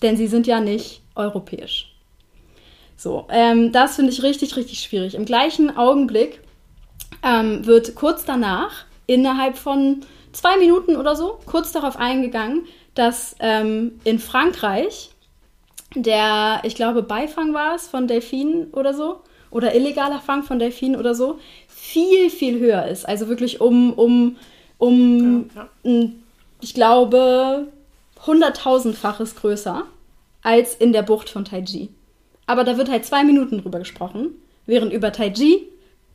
denn 0.00 0.16
sie 0.16 0.28
sind 0.28 0.46
ja 0.46 0.60
nicht 0.60 1.02
europäisch. 1.14 1.91
So, 3.02 3.26
ähm, 3.30 3.72
das 3.72 3.96
finde 3.96 4.12
ich 4.12 4.22
richtig, 4.22 4.54
richtig 4.54 4.78
schwierig. 4.78 5.16
Im 5.16 5.24
gleichen 5.24 5.76
Augenblick 5.76 6.40
ähm, 7.24 7.66
wird 7.66 7.96
kurz 7.96 8.24
danach, 8.24 8.84
innerhalb 9.08 9.58
von 9.58 10.02
zwei 10.30 10.56
Minuten 10.56 10.94
oder 10.94 11.16
so, 11.16 11.40
kurz 11.44 11.72
darauf 11.72 11.96
eingegangen, 11.96 12.64
dass 12.94 13.34
ähm, 13.40 13.98
in 14.04 14.20
Frankreich 14.20 15.10
der, 15.96 16.60
ich 16.62 16.76
glaube, 16.76 17.02
Beifang 17.02 17.52
war 17.54 17.74
es 17.74 17.88
von 17.88 18.06
Delfinen 18.06 18.68
oder 18.70 18.94
so, 18.94 19.20
oder 19.50 19.74
illegaler 19.74 20.20
Fang 20.20 20.44
von 20.44 20.60
Delfinen 20.60 20.94
oder 20.94 21.16
so, 21.16 21.40
viel, 21.66 22.30
viel 22.30 22.60
höher 22.60 22.86
ist. 22.86 23.08
Also 23.08 23.26
wirklich 23.26 23.60
um, 23.60 23.94
um, 23.94 24.36
um, 24.78 25.50
Ja, 25.56 25.68
n- 25.82 26.22
ich 26.60 26.72
glaube, 26.72 27.66
hunderttausendfaches 28.24 29.34
größer 29.34 29.82
als 30.42 30.76
in 30.76 30.92
der 30.92 31.02
Bucht 31.02 31.28
von 31.30 31.44
Taiji. 31.44 31.90
Aber 32.46 32.64
da 32.64 32.76
wird 32.76 32.90
halt 32.90 33.04
zwei 33.04 33.24
Minuten 33.24 33.62
drüber 33.62 33.78
gesprochen, 33.78 34.30
während 34.66 34.92
über 34.92 35.12
Taiji 35.12 35.68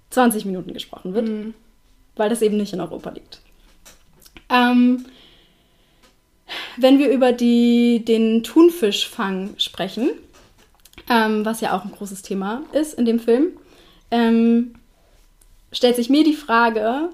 20 0.10 0.46
Minuten 0.46 0.74
gesprochen 0.74 1.14
wird, 1.14 1.54
weil 2.16 2.30
das 2.30 2.42
eben 2.42 2.58
nicht 2.58 2.74
in 2.74 2.82
Europa 2.82 3.10
liegt. 3.10 3.42
Ähm, 4.50 5.06
wenn 6.78 7.00
wir 7.00 7.10
über 7.10 7.34
die, 7.34 8.04
den 8.06 8.44
Thunfischfang 8.44 9.56
sprechen, 9.58 10.12
ähm, 11.10 11.46
was 11.46 11.62
ja 11.62 11.76
auch 11.76 11.84
ein 11.84 11.92
großes 11.92 12.22
Thema 12.22 12.64
ist 12.72 12.94
in 12.94 13.06
dem 13.06 13.20
Film, 13.20 13.50
ähm, 14.12 14.76
stellt 15.72 15.96
sich 15.96 16.10
mir 16.10 16.24
die 16.24 16.34
Frage, 16.34 17.10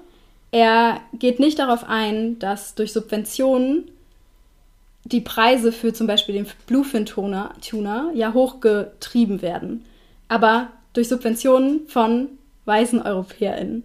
er 0.52 1.00
geht 1.12 1.40
nicht 1.40 1.58
darauf 1.58 1.84
ein, 1.84 2.38
dass 2.38 2.74
durch 2.74 2.92
Subventionen 2.92 3.90
die 5.04 5.20
Preise 5.20 5.70
für 5.72 5.92
zum 5.92 6.06
Beispiel 6.06 6.34
den 6.34 6.46
Bluefin-Tuna 6.66 7.52
Tuna 7.66 8.10
ja 8.14 8.32
hochgetrieben 8.32 9.42
werden, 9.42 9.84
aber 10.28 10.68
durch 10.92 11.08
Subventionen 11.08 11.86
von 11.86 12.28
weißen 12.64 13.02
EuropäerInnen. 13.02 13.82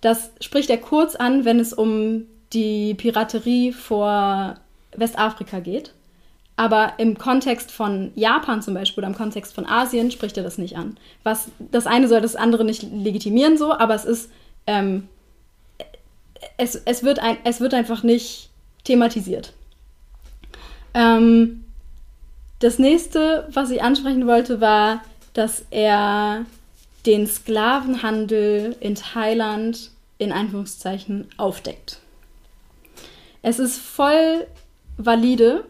Das 0.00 0.30
spricht 0.40 0.70
er 0.70 0.78
kurz 0.78 1.14
an, 1.14 1.44
wenn 1.44 1.60
es 1.60 1.72
um 1.72 2.26
die 2.52 2.94
Piraterie 2.94 3.72
vor 3.72 4.56
Westafrika 4.96 5.60
geht. 5.60 5.92
Aber 6.56 6.92
im 6.98 7.18
Kontext 7.18 7.72
von 7.72 8.12
Japan 8.14 8.62
zum 8.62 8.74
Beispiel 8.74 9.02
oder 9.02 9.08
im 9.08 9.16
Kontext 9.16 9.54
von 9.54 9.66
Asien 9.66 10.12
spricht 10.12 10.36
er 10.36 10.44
das 10.44 10.56
nicht 10.56 10.76
an. 10.76 10.96
Was 11.24 11.48
das 11.58 11.86
eine 11.86 12.06
soll 12.06 12.20
das 12.20 12.36
andere 12.36 12.64
nicht 12.64 12.82
legitimieren, 12.82 13.58
so, 13.58 13.72
aber 13.72 13.94
es 13.94 14.04
ist, 14.04 14.30
ähm, 14.68 15.08
es, 16.56 16.76
es, 16.76 17.02
wird 17.02 17.18
ein, 17.18 17.38
es 17.42 17.60
wird 17.60 17.74
einfach 17.74 18.04
nicht 18.04 18.50
thematisiert. 18.84 19.52
Ähm, 20.94 21.64
das 22.60 22.78
nächste, 22.78 23.48
was 23.52 23.70
ich 23.70 23.82
ansprechen 23.82 24.26
wollte, 24.26 24.60
war, 24.60 25.02
dass 25.34 25.66
er 25.70 26.46
den 27.04 27.26
Sklavenhandel 27.26 28.76
in 28.80 28.94
Thailand 28.94 29.90
in 30.18 30.32
Anführungszeichen 30.32 31.28
aufdeckt. 31.36 32.00
Es 33.42 33.58
ist 33.58 33.78
voll 33.78 34.46
valide, 34.96 35.64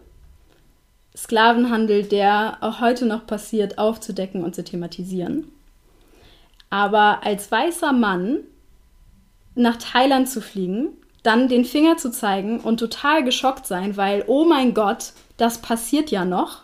Sklavenhandel, 1.17 2.05
der 2.05 2.59
auch 2.61 2.81
heute 2.81 3.07
noch 3.07 3.27
passiert, 3.27 3.79
aufzudecken 3.79 4.45
und 4.45 4.55
zu 4.55 4.63
thematisieren. 4.63 5.51
Aber 6.71 7.25
als 7.25 7.51
weißer 7.51 7.93
Mann 7.93 8.41
nach 9.55 9.77
Thailand 9.77 10.29
zu 10.29 10.41
fliegen, 10.41 10.89
dann 11.25 11.49
den 11.49 11.65
Finger 11.65 11.97
zu 11.97 12.13
zeigen 12.13 12.61
und 12.61 12.79
total 12.79 13.25
geschockt 13.25 13.67
sein, 13.67 13.97
weil, 13.97 14.25
oh 14.29 14.45
mein 14.45 14.75
Gott, 14.75 15.13
das 15.37 15.59
passiert 15.59 16.11
ja 16.13 16.25
noch, 16.25 16.63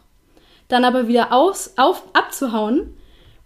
dann 0.68 0.84
aber 0.84 1.08
wieder 1.08 1.32
aus, 1.32 1.72
auf, 1.76 2.04
abzuhauen 2.12 2.94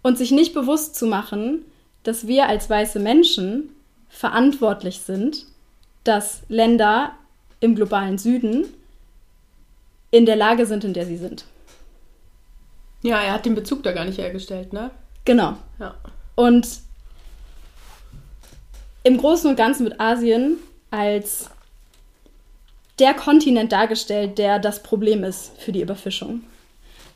und 0.03 0.17
sich 0.17 0.31
nicht 0.31 0.53
bewusst 0.53 0.95
zu 0.95 1.07
machen, 1.07 1.65
dass 2.03 2.27
wir 2.27 2.47
als 2.47 2.69
weiße 2.69 2.99
Menschen 2.99 3.69
verantwortlich 4.09 4.99
sind, 4.99 5.45
dass 6.03 6.41
Länder 6.49 7.13
im 7.61 7.75
globalen 7.75 8.17
Süden 8.17 8.65
in 10.11 10.25
der 10.25 10.35
Lage 10.35 10.65
sind, 10.65 10.83
in 10.83 10.93
der 10.93 11.05
sie 11.05 11.17
sind. 11.17 11.45
Ja, 13.01 13.21
er 13.21 13.33
hat 13.33 13.45
den 13.45 13.55
Bezug 13.55 13.83
da 13.83 13.93
gar 13.93 14.05
nicht 14.05 14.17
hergestellt, 14.17 14.73
ne? 14.73 14.91
Genau. 15.23 15.57
Ja. 15.79 15.95
Und 16.35 16.67
im 19.03 19.17
Großen 19.17 19.49
und 19.49 19.55
Ganzen 19.55 19.85
wird 19.85 19.99
Asien 19.99 20.57
als 20.95 21.49
der 22.99 23.13
Kontinent 23.13 23.71
dargestellt, 23.71 24.37
der 24.37 24.59
das 24.59 24.81
Problem 24.81 25.23
ist 25.23 25.51
für 25.59 25.71
die 25.71 25.81
Überfischung. 25.81 26.41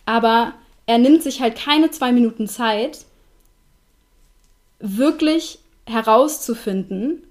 Aber 0.06 0.54
er 0.86 0.98
nimmt 0.98 1.24
sich 1.24 1.40
halt 1.40 1.56
keine 1.56 1.90
zwei 1.92 2.12
Minuten 2.12 2.48
Zeit, 2.48 3.06
wirklich 4.80 5.60
herauszufinden, 5.86 7.24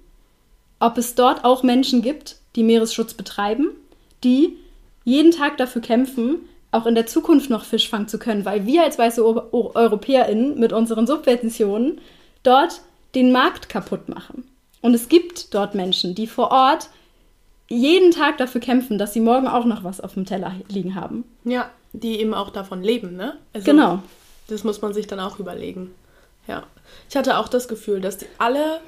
ob 0.79 0.97
es 0.97 1.15
dort 1.15 1.43
auch 1.45 1.61
Menschen 1.63 2.01
gibt, 2.01 2.37
die 2.55 2.63
Meeresschutz 2.63 3.13
betreiben, 3.13 3.69
die 4.23 4.57
jeden 5.03 5.31
Tag 5.31 5.57
dafür 5.57 5.81
kämpfen, 5.81 6.37
auch 6.71 6.85
in 6.85 6.95
der 6.95 7.07
Zukunft 7.07 7.49
noch 7.49 7.65
Fisch 7.65 7.89
fangen 7.89 8.07
zu 8.07 8.19
können, 8.19 8.45
weil 8.45 8.65
wir 8.65 8.83
als 8.83 8.97
weiße 8.97 9.23
EuropäerInnen 9.25 10.59
mit 10.59 10.71
unseren 10.71 11.07
Subventionen 11.07 11.99
dort 12.43 12.81
den 13.15 13.31
Markt 13.31 13.69
kaputt 13.69 14.07
machen. 14.07 14.48
Und 14.81 14.93
es 14.93 15.09
gibt 15.09 15.53
dort 15.53 15.75
Menschen, 15.75 16.15
die 16.15 16.27
vor 16.27 16.51
Ort 16.51 16.89
jeden 17.67 18.11
Tag 18.11 18.37
dafür 18.37 18.61
kämpfen, 18.61 18.97
dass 18.97 19.13
sie 19.13 19.19
morgen 19.19 19.47
auch 19.47 19.65
noch 19.65 19.83
was 19.83 20.01
auf 20.01 20.13
dem 20.15 20.25
Teller 20.25 20.55
liegen 20.69 20.95
haben. 20.95 21.23
Ja, 21.43 21.69
die 21.93 22.19
eben 22.19 22.33
auch 22.33 22.49
davon 22.49 22.81
leben, 22.81 23.15
ne? 23.15 23.37
Also, 23.53 23.65
genau. 23.65 24.01
Das 24.47 24.63
muss 24.63 24.81
man 24.81 24.93
sich 24.93 25.05
dann 25.05 25.19
auch 25.19 25.39
überlegen. 25.39 25.93
Ja. 26.47 26.63
Ich 27.09 27.15
hatte 27.15 27.37
auch 27.37 27.47
das 27.47 27.67
Gefühl, 27.67 28.01
dass 28.01 28.17
alle 28.39 28.79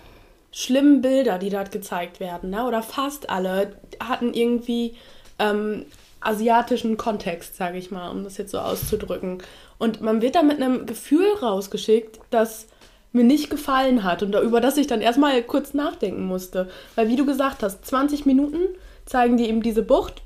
schlimmen 0.52 1.02
Bilder, 1.02 1.38
die 1.38 1.50
dort 1.50 1.72
gezeigt 1.72 2.20
werden, 2.20 2.50
ne, 2.50 2.66
oder 2.66 2.82
fast 2.82 3.30
alle, 3.30 3.76
hatten 4.00 4.34
irgendwie 4.34 4.96
ähm, 5.40 5.86
asiatischen 6.20 6.98
Kontext, 6.98 7.56
sage 7.56 7.78
ich 7.78 7.92
mal, 7.92 8.10
um 8.10 8.24
das 8.24 8.38
jetzt 8.38 8.52
so 8.52 8.60
auszudrücken. 8.60 9.42
Und 9.78 10.02
man 10.02 10.22
wird 10.22 10.36
da 10.36 10.44
mit 10.44 10.62
einem 10.62 10.86
Gefühl 10.86 11.28
rausgeschickt, 11.42 12.20
das 12.30 12.68
mir 13.12 13.24
nicht 13.24 13.50
gefallen 13.50 14.04
hat 14.04 14.24
und 14.24 14.34
über 14.36 14.62
das 14.62 14.78
ich 14.78 14.88
dann 14.88 15.02
erstmal 15.02 15.42
kurz 15.44 15.74
nachdenken 15.74 16.26
musste. 16.26 16.70
Weil, 16.96 17.10
wie 17.10 17.16
du 17.16 17.26
gesagt 17.26 17.64
hast, 17.64 17.86
20 17.86 18.26
Minuten 18.26 18.60
zeigen 19.06 19.38
die 19.38 19.48
eben 19.48 19.62
diese 19.62 19.84
Bucht. 19.84 20.22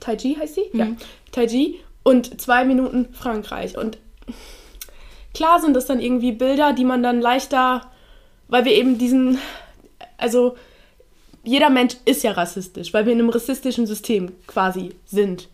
Taiji 0.00 0.36
heißt 0.38 0.54
sie? 0.54 0.70
Mhm. 0.72 0.78
Ja. 0.78 0.86
Taiji. 1.32 1.80
Und 2.02 2.40
zwei 2.40 2.66
Minuten 2.66 3.14
Frankreich. 3.14 3.78
Und 3.78 3.96
klar 5.32 5.60
sind 5.60 5.74
das 5.74 5.86
dann 5.86 6.00
irgendwie 6.00 6.32
Bilder, 6.32 6.74
die 6.74 6.84
man 6.84 7.02
dann 7.02 7.20
leichter 7.20 7.90
weil 8.48 8.64
wir 8.64 8.72
eben 8.72 8.98
diesen, 8.98 9.38
also 10.16 10.56
jeder 11.42 11.70
Mensch 11.70 11.96
ist 12.04 12.22
ja 12.22 12.32
rassistisch, 12.32 12.94
weil 12.94 13.06
wir 13.06 13.12
in 13.12 13.18
einem 13.18 13.30
rassistischen 13.30 13.86
System 13.86 14.32
quasi 14.46 14.94
sind. 15.04 15.48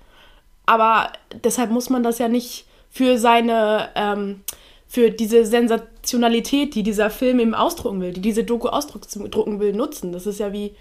Aber 0.66 1.12
deshalb 1.42 1.70
muss 1.70 1.90
man 1.90 2.02
das 2.02 2.18
ja 2.18 2.28
nicht 2.28 2.66
für 2.90 3.18
seine, 3.18 3.88
ähm, 3.94 4.42
für 4.90 5.12
diese 5.12 5.46
Sensationalität, 5.46 6.74
die 6.74 6.82
dieser 6.82 7.10
Film 7.10 7.38
eben 7.38 7.54
ausdrucken 7.54 8.00
will, 8.00 8.12
die 8.12 8.20
diese 8.20 8.42
Doku 8.42 8.66
ausdrucken 8.66 9.60
will, 9.60 9.72
nutzen. 9.72 10.10
Das 10.10 10.26
ist 10.26 10.40
ja 10.40 10.52
wie, 10.52 10.74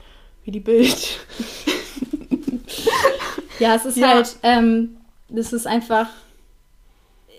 wie 0.43 0.49
die 0.49 0.59
Bild. 0.59 1.19
ja, 3.59 3.75
es 3.75 3.85
ist 3.85 3.97
ja. 3.97 4.07
halt, 4.07 4.35
ähm, 4.41 4.97
das 5.29 5.53
ist 5.53 5.67
einfach 5.67 6.07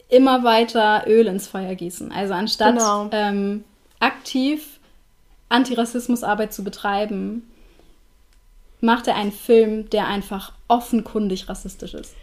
immer 0.09 0.45
weiter 0.45 1.03
Öl 1.09 1.27
ins 1.27 1.49
Feuer 1.49 1.75
gießen. 1.75 2.13
Also 2.13 2.35
anstatt 2.35 2.77
genau. 2.77 3.09
ähm, 3.11 3.65
aktiv 3.99 4.79
Antirassismusarbeit 5.49 6.55
zu 6.55 6.63
betreiben, 6.63 7.51
macht 8.81 9.09
er 9.09 9.17
einen 9.17 9.33
Film, 9.33 9.91
der 9.91 10.07
einfach 10.07 10.53
offenkundig 10.69 11.49
rassistisch 11.49 11.95
ist. 11.95 12.15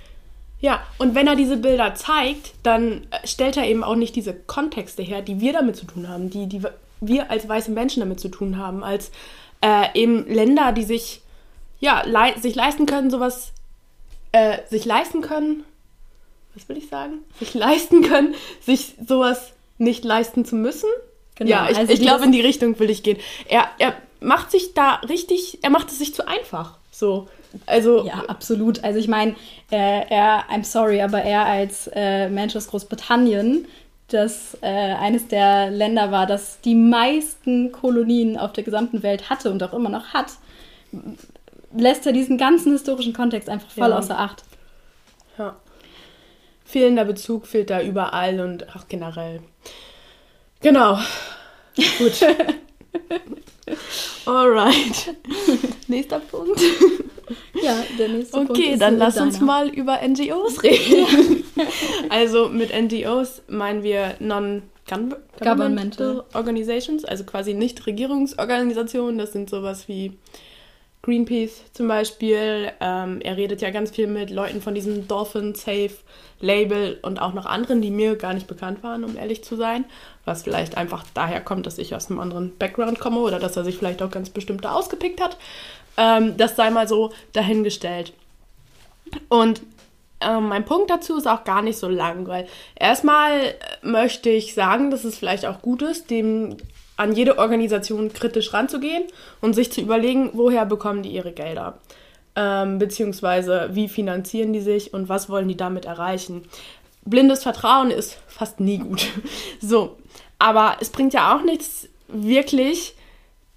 Ja, 0.59 0.81
und 0.97 1.13
wenn 1.13 1.27
er 1.27 1.35
diese 1.35 1.57
Bilder 1.57 1.93
zeigt, 1.93 2.53
dann 2.63 3.05
stellt 3.23 3.57
er 3.57 3.65
eben 3.65 3.83
auch 3.83 3.95
nicht 3.95 4.15
diese 4.15 4.33
Kontexte 4.33 5.03
her, 5.03 5.21
die 5.21 5.39
wir 5.39 5.53
damit 5.53 5.75
zu 5.75 5.85
tun 5.85 6.09
haben, 6.09 6.29
die, 6.29 6.47
die 6.47 6.63
wir 6.99 7.29
als 7.29 7.47
weiße 7.47 7.71
Menschen 7.71 7.99
damit 7.99 8.19
zu 8.19 8.29
tun 8.29 8.57
haben, 8.57 8.83
als 8.83 9.11
äh, 9.61 9.87
eben 9.93 10.25
Länder, 10.27 10.71
die 10.71 10.83
sich, 10.83 11.21
ja, 11.79 12.01
le 12.05 12.39
sich 12.39 12.55
leisten 12.55 12.87
können, 12.87 13.11
sowas, 13.11 13.51
äh, 14.31 14.59
sich 14.69 14.85
leisten 14.85 15.21
können, 15.21 15.63
was 16.55 16.67
will 16.69 16.77
ich 16.77 16.89
sagen? 16.89 17.19
Sich 17.37 17.53
leisten 17.53 18.01
können, 18.01 18.33
sich 18.61 18.95
sowas 19.07 19.53
nicht 19.77 20.03
leisten 20.03 20.43
zu 20.43 20.55
müssen. 20.55 20.89
Genau, 21.35 21.51
ja, 21.51 21.69
ich, 21.69 21.77
also 21.77 21.93
ich 21.93 22.01
glaube, 22.01 22.25
in 22.25 22.31
die 22.31 22.41
Richtung 22.41 22.79
will 22.79 22.89
ich 22.89 23.03
gehen. 23.03 23.19
Er, 23.47 23.67
er 23.77 23.95
macht 24.19 24.49
sich 24.49 24.73
da 24.73 24.95
richtig, 25.07 25.59
er 25.61 25.69
macht 25.69 25.89
es 25.89 25.99
sich 25.99 26.15
zu 26.15 26.27
einfach. 26.27 26.79
So. 26.91 27.27
Also, 27.65 28.05
ja, 28.05 28.23
absolut. 28.27 28.83
Also 28.83 28.99
ich 28.99 29.07
meine, 29.07 29.35
äh, 29.71 30.07
er, 30.09 30.45
I'm 30.51 30.63
sorry, 30.63 31.01
aber 31.01 31.21
er 31.21 31.45
als 31.45 31.89
äh, 31.93 32.29
Mensch 32.29 32.55
aus 32.55 32.67
Großbritannien, 32.67 33.67
das 34.09 34.57
äh, 34.61 34.67
eines 34.67 35.27
der 35.27 35.69
Länder 35.69 36.11
war, 36.11 36.25
das 36.25 36.61
die 36.61 36.75
meisten 36.75 37.71
Kolonien 37.71 38.37
auf 38.37 38.53
der 38.53 38.63
gesamten 38.63 39.03
Welt 39.03 39.29
hatte 39.29 39.51
und 39.51 39.61
auch 39.63 39.73
immer 39.73 39.89
noch 39.89 40.13
hat, 40.13 40.33
lässt 41.75 42.05
er 42.05 42.13
diesen 42.13 42.37
ganzen 42.37 42.71
historischen 42.71 43.13
Kontext 43.13 43.49
einfach 43.49 43.69
voll 43.69 43.89
ja. 43.89 43.97
außer 43.97 44.17
Acht. 44.17 44.43
Ja. 45.37 45.57
Fehlender 46.63 47.05
Bezug 47.05 47.47
fehlt 47.47 47.69
da 47.69 47.81
überall 47.81 48.39
und 48.39 48.75
auch 48.75 48.87
generell. 48.87 49.41
Genau. 50.61 50.97
Gut. 51.97 52.19
Alright. 54.25 55.15
Nächster 55.87 56.19
Punkt. 56.19 56.61
Ja, 57.61 57.83
der 57.97 58.09
nächste 58.09 58.37
okay, 58.37 58.45
Punkt. 58.45 58.61
Okay, 58.61 58.77
dann 58.77 58.97
lass 58.97 59.17
uns 59.17 59.41
mal 59.41 59.69
über 59.69 59.99
NGOs 60.05 60.61
reden. 60.63 61.43
also 62.09 62.49
mit 62.49 62.71
NGOs 62.73 63.41
meinen 63.47 63.83
wir 63.83 64.15
Non-Governmental 64.19 66.23
Organizations, 66.33 67.03
also 67.03 67.25
quasi 67.25 67.53
Nicht-Regierungsorganisationen. 67.53 69.17
Das 69.17 69.33
sind 69.33 69.49
sowas 69.49 69.87
wie 69.87 70.17
Greenpeace 71.01 71.63
zum 71.73 71.87
Beispiel. 71.87 72.71
Ähm, 72.79 73.21
er 73.21 73.37
redet 73.37 73.61
ja 73.61 73.71
ganz 73.71 73.91
viel 73.91 74.07
mit 74.07 74.29
Leuten 74.29 74.61
von 74.61 74.75
diesem 74.75 75.07
Dolphin 75.07 75.55
Safe 75.55 75.91
Label 76.39 76.99
und 77.01 77.21
auch 77.21 77.33
noch 77.33 77.45
anderen, 77.45 77.81
die 77.81 77.91
mir 77.91 78.15
gar 78.15 78.33
nicht 78.33 78.47
bekannt 78.47 78.83
waren, 78.83 79.03
um 79.03 79.17
ehrlich 79.17 79.43
zu 79.43 79.55
sein. 79.55 79.85
Was 80.27 80.43
vielleicht 80.43 80.75
einfach 80.75 81.05
daher 81.13 81.39
kommt, 81.39 81.65
dass 81.65 81.77
ich 81.77 81.95
aus 81.95 82.09
einem 82.09 82.19
anderen 82.19 82.57
Background 82.57 82.99
komme 82.99 83.19
oder 83.19 83.39
dass 83.39 83.55
er 83.55 83.63
sich 83.63 83.77
vielleicht 83.77 84.01
auch 84.01 84.11
ganz 84.11 84.29
bestimmte 84.29 84.69
ausgepickt 84.69 85.21
hat. 85.21 85.37
Ähm, 85.95 86.35
das 86.35 86.57
sei 86.57 86.69
mal 86.69 86.87
so 86.87 87.13
dahingestellt. 87.31 88.11
Und 89.29 89.61
ähm, 90.19 90.49
mein 90.49 90.65
Punkt 90.65 90.89
dazu 90.89 91.17
ist 91.17 91.27
auch 91.27 91.45
gar 91.45 91.61
nicht 91.61 91.77
so 91.77 91.87
lang, 91.87 92.27
weil 92.27 92.45
erstmal 92.75 93.55
möchte 93.81 94.29
ich 94.29 94.53
sagen, 94.53 94.91
dass 94.91 95.05
es 95.05 95.17
vielleicht 95.17 95.45
auch 95.45 95.61
gut 95.61 95.81
ist, 95.81 96.09
dem 96.09 96.57
an 96.97 97.13
jede 97.13 97.37
Organisation 97.37 98.11
kritisch 98.11 98.53
ranzugehen 98.53 99.03
und 99.39 99.53
sich 99.53 99.71
zu 99.71 99.79
überlegen, 99.79 100.31
woher 100.33 100.65
bekommen 100.65 101.03
die 101.03 101.11
ihre 101.11 101.31
Gelder. 101.31 101.77
Ähm, 102.35 102.79
beziehungsweise 102.79 103.69
wie 103.71 103.87
finanzieren 103.87 104.51
die 104.51 104.59
sich 104.59 104.93
und 104.93 105.07
was 105.07 105.29
wollen 105.29 105.47
die 105.47 105.57
damit 105.57 105.85
erreichen. 105.85 106.43
Blindes 107.09 107.43
Vertrauen 107.43 107.91
ist 107.91 108.17
fast 108.27 108.59
nie 108.59 108.77
gut. 108.77 109.07
So, 109.59 109.97
aber 110.39 110.77
es 110.81 110.89
bringt 110.89 111.13
ja 111.13 111.35
auch 111.35 111.43
nichts, 111.43 111.89
wirklich 112.07 112.95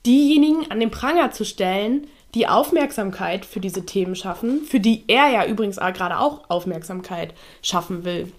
diejenigen 0.07 0.70
an 0.70 0.80
den 0.80 0.90
Pranger 0.90 1.30
zu 1.30 1.44
stellen, 1.44 2.07
die 2.34 2.46
Aufmerksamkeit 2.46 3.44
für 3.44 3.61
diese 3.61 3.84
Themen 3.84 4.16
schaffen, 4.16 4.64
für 4.64 4.80
die 4.80 5.05
er 5.09 5.28
ja 5.28 5.46
übrigens 5.46 5.76
gerade 5.76 6.18
auch 6.18 6.48
Aufmerksamkeit 6.48 7.34
schaffen 7.61 8.05
will. 8.05 8.32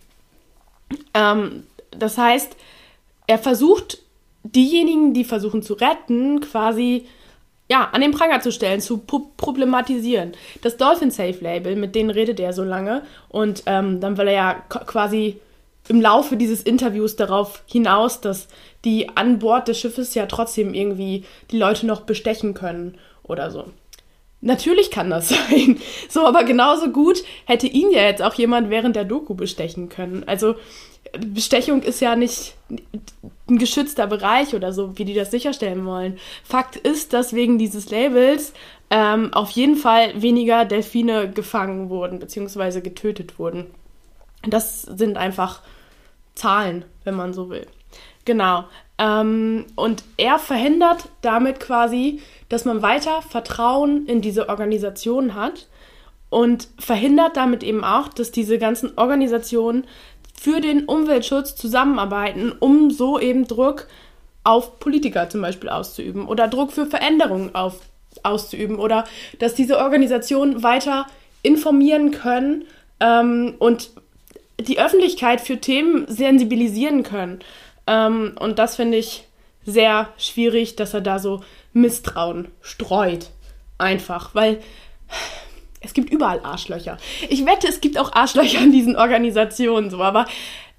Ähm, 1.13 1.63
das 1.91 2.17
heißt, 2.17 2.55
er 3.27 3.37
versucht, 3.37 3.99
diejenigen, 4.43 5.13
die 5.13 5.23
versuchen 5.23 5.61
zu 5.61 5.73
retten, 5.73 6.41
quasi 6.41 7.07
ja, 7.71 7.87
an 7.93 8.01
den 8.01 8.11
Pranger 8.11 8.41
zu 8.41 8.51
stellen, 8.51 8.81
zu 8.81 8.97
problematisieren. 8.97 10.33
Das 10.61 10.75
Dolphin 10.75 11.09
Safe 11.09 11.37
Label, 11.39 11.77
mit 11.77 11.95
denen 11.95 12.09
redet 12.09 12.37
er 12.41 12.51
so 12.51 12.65
lange 12.65 13.03
und 13.29 13.63
ähm, 13.65 14.01
dann 14.01 14.17
will 14.17 14.27
er 14.27 14.33
ja 14.33 14.53
quasi 14.53 15.39
im 15.87 16.01
Laufe 16.01 16.35
dieses 16.35 16.63
Interviews 16.63 17.15
darauf 17.15 17.63
hinaus, 17.65 18.19
dass 18.19 18.49
die 18.83 19.15
an 19.15 19.39
Bord 19.39 19.69
des 19.69 19.79
Schiffes 19.79 20.15
ja 20.15 20.25
trotzdem 20.25 20.73
irgendwie 20.73 21.23
die 21.49 21.57
Leute 21.57 21.85
noch 21.85 22.01
bestechen 22.01 22.53
können 22.53 22.97
oder 23.23 23.49
so. 23.51 23.63
Natürlich 24.41 24.91
kann 24.91 25.09
das 25.09 25.29
sein. 25.49 25.79
So, 26.09 26.25
aber 26.27 26.43
genauso 26.43 26.89
gut 26.89 27.23
hätte 27.45 27.67
ihn 27.67 27.89
ja 27.89 28.01
jetzt 28.01 28.21
auch 28.21 28.33
jemand 28.33 28.69
während 28.69 28.97
der 28.97 29.05
Doku 29.05 29.33
bestechen 29.33 29.87
können. 29.87 30.25
Also 30.27 30.55
Bestechung 31.11 31.83
ist 31.83 31.99
ja 31.99 32.15
nicht 32.15 32.55
ein 33.49 33.57
geschützter 33.57 34.07
Bereich 34.07 34.55
oder 34.55 34.71
so, 34.71 34.97
wie 34.97 35.05
die 35.05 35.13
das 35.13 35.31
sicherstellen 35.31 35.85
wollen. 35.85 36.17
Fakt 36.43 36.75
ist, 36.75 37.13
dass 37.13 37.33
wegen 37.33 37.57
dieses 37.57 37.89
Labels 37.89 38.53
ähm, 38.89 39.33
auf 39.33 39.51
jeden 39.51 39.75
Fall 39.75 40.21
weniger 40.21 40.65
Delfine 40.65 41.29
gefangen 41.29 41.89
wurden, 41.89 42.19
beziehungsweise 42.19 42.81
getötet 42.81 43.39
wurden. 43.39 43.67
Das 44.47 44.83
sind 44.83 45.17
einfach 45.17 45.61
Zahlen, 46.35 46.85
wenn 47.03 47.15
man 47.15 47.33
so 47.33 47.49
will. 47.49 47.67
Genau. 48.25 48.65
Ähm, 48.97 49.65
und 49.75 50.03
er 50.17 50.39
verhindert 50.39 51.09
damit 51.21 51.59
quasi, 51.59 52.21
dass 52.49 52.65
man 52.65 52.81
weiter 52.81 53.21
Vertrauen 53.21 54.05
in 54.05 54.21
diese 54.21 54.49
Organisation 54.49 55.35
hat 55.35 55.67
und 56.29 56.69
verhindert 56.79 57.35
damit 57.35 57.61
eben 57.63 57.83
auch, 57.83 58.07
dass 58.07 58.31
diese 58.31 58.57
ganzen 58.57 58.97
Organisationen 58.97 59.85
für 60.41 60.59
den 60.59 60.85
Umweltschutz 60.85 61.55
zusammenarbeiten, 61.55 62.51
um 62.51 62.89
so 62.89 63.19
eben 63.19 63.47
Druck 63.47 63.85
auf 64.43 64.79
Politiker 64.79 65.29
zum 65.29 65.39
Beispiel 65.39 65.69
auszuüben 65.69 66.27
oder 66.27 66.47
Druck 66.47 66.71
für 66.71 66.87
Veränderungen 66.87 67.53
auf, 67.53 67.79
auszuüben 68.23 68.77
oder 68.77 69.03
dass 69.37 69.53
diese 69.53 69.77
Organisationen 69.77 70.63
weiter 70.63 71.05
informieren 71.43 72.09
können 72.09 72.65
ähm, 72.99 73.53
und 73.59 73.91
die 74.59 74.79
Öffentlichkeit 74.79 75.41
für 75.41 75.59
Themen 75.59 76.07
sensibilisieren 76.07 77.03
können. 77.03 77.41
Ähm, 77.85 78.33
und 78.39 78.57
das 78.57 78.77
finde 78.77 78.97
ich 78.97 79.27
sehr 79.63 80.09
schwierig, 80.17 80.75
dass 80.75 80.95
er 80.95 81.01
da 81.01 81.19
so 81.19 81.43
Misstrauen 81.71 82.47
streut. 82.61 83.29
Einfach, 83.77 84.33
weil 84.33 84.59
es 85.81 85.93
gibt 85.93 86.11
überall 86.11 86.39
Arschlöcher. 86.43 86.97
Ich 87.29 87.45
wette, 87.45 87.67
es 87.67 87.81
gibt 87.81 87.97
auch 87.97 88.13
Arschlöcher 88.13 88.59
in 88.59 88.71
diesen 88.71 88.95
Organisationen, 88.95 89.89
so, 89.89 90.01
aber 90.01 90.27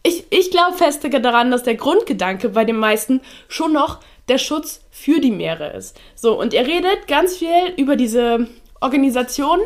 ich, 0.05 0.25
ich 0.31 0.51
glaube 0.51 0.77
fest 0.77 1.05
daran, 1.05 1.51
dass 1.51 1.63
der 1.63 1.75
Grundgedanke 1.75 2.49
bei 2.49 2.65
den 2.65 2.77
meisten 2.77 3.21
schon 3.49 3.73
noch 3.73 4.01
der 4.29 4.39
Schutz 4.39 4.85
für 4.91 5.21
die 5.21 5.31
Meere 5.31 5.73
ist. 5.73 6.01
So, 6.15 6.39
und 6.39 6.55
er 6.55 6.67
redet 6.67 7.07
ganz 7.09 7.37
viel 7.37 7.73
über 7.77 7.97
diese 7.97 8.49
Organisation 8.81 9.61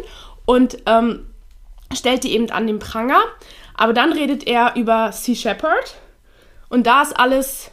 und 0.45 0.79
ähm, 0.87 1.27
stellt 1.95 2.25
die 2.25 2.33
eben 2.33 2.51
an 2.51 2.67
den 2.67 2.79
Pranger. 2.79 3.21
Aber 3.75 3.93
dann 3.93 4.13
redet 4.13 4.47
er 4.47 4.75
über 4.77 5.13
Sea 5.13 5.35
Shepherd 5.35 5.97
und 6.69 6.87
da 6.87 7.03
ist 7.03 7.19
alles 7.19 7.71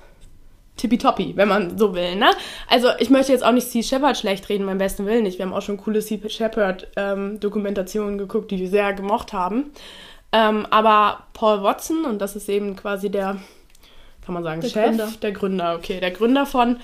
tippitoppi, 0.78 1.34
wenn 1.36 1.48
man 1.48 1.78
so 1.78 1.94
will, 1.94 2.16
ne? 2.16 2.32
Also 2.68 2.90
ich 2.98 3.10
möchte 3.10 3.32
jetzt 3.32 3.44
auch 3.44 3.52
nicht 3.52 3.68
Sea 3.68 3.84
Shepherd 3.84 4.18
schlecht 4.18 4.50
reden, 4.50 4.66
beim 4.66 4.80
besten 4.80 5.06
Willen 5.06 5.24
nicht. 5.24 5.38
Wir 5.38 5.46
haben 5.46 5.54
auch 5.54 5.62
schon 5.62 5.78
coole 5.78 6.02
Sea 6.02 6.18
Shepherd 6.28 6.88
ähm, 6.96 7.40
Dokumentationen 7.40 8.18
geguckt, 8.18 8.52
die 8.52 8.60
wir 8.60 8.70
sehr 8.70 8.94
gemocht 8.94 9.34
haben. 9.34 9.72
Ähm, 10.32 10.66
aber 10.72 11.28
Paul 11.34 11.62
Watson, 11.62 12.06
und 12.06 12.20
das 12.20 12.36
ist 12.36 12.50
eben 12.50 12.76
quasi 12.76 13.12
der, 13.12 13.38
kann 14.26 14.34
man 14.34 14.44
sagen, 14.44 14.62
der 14.62 14.70
Chef, 14.70 14.86
Gründer. 14.86 15.10
der 15.22 15.32
Gründer, 15.32 15.76
okay, 15.76 16.00
der 16.00 16.12
Gründer 16.12 16.46
von 16.48 16.78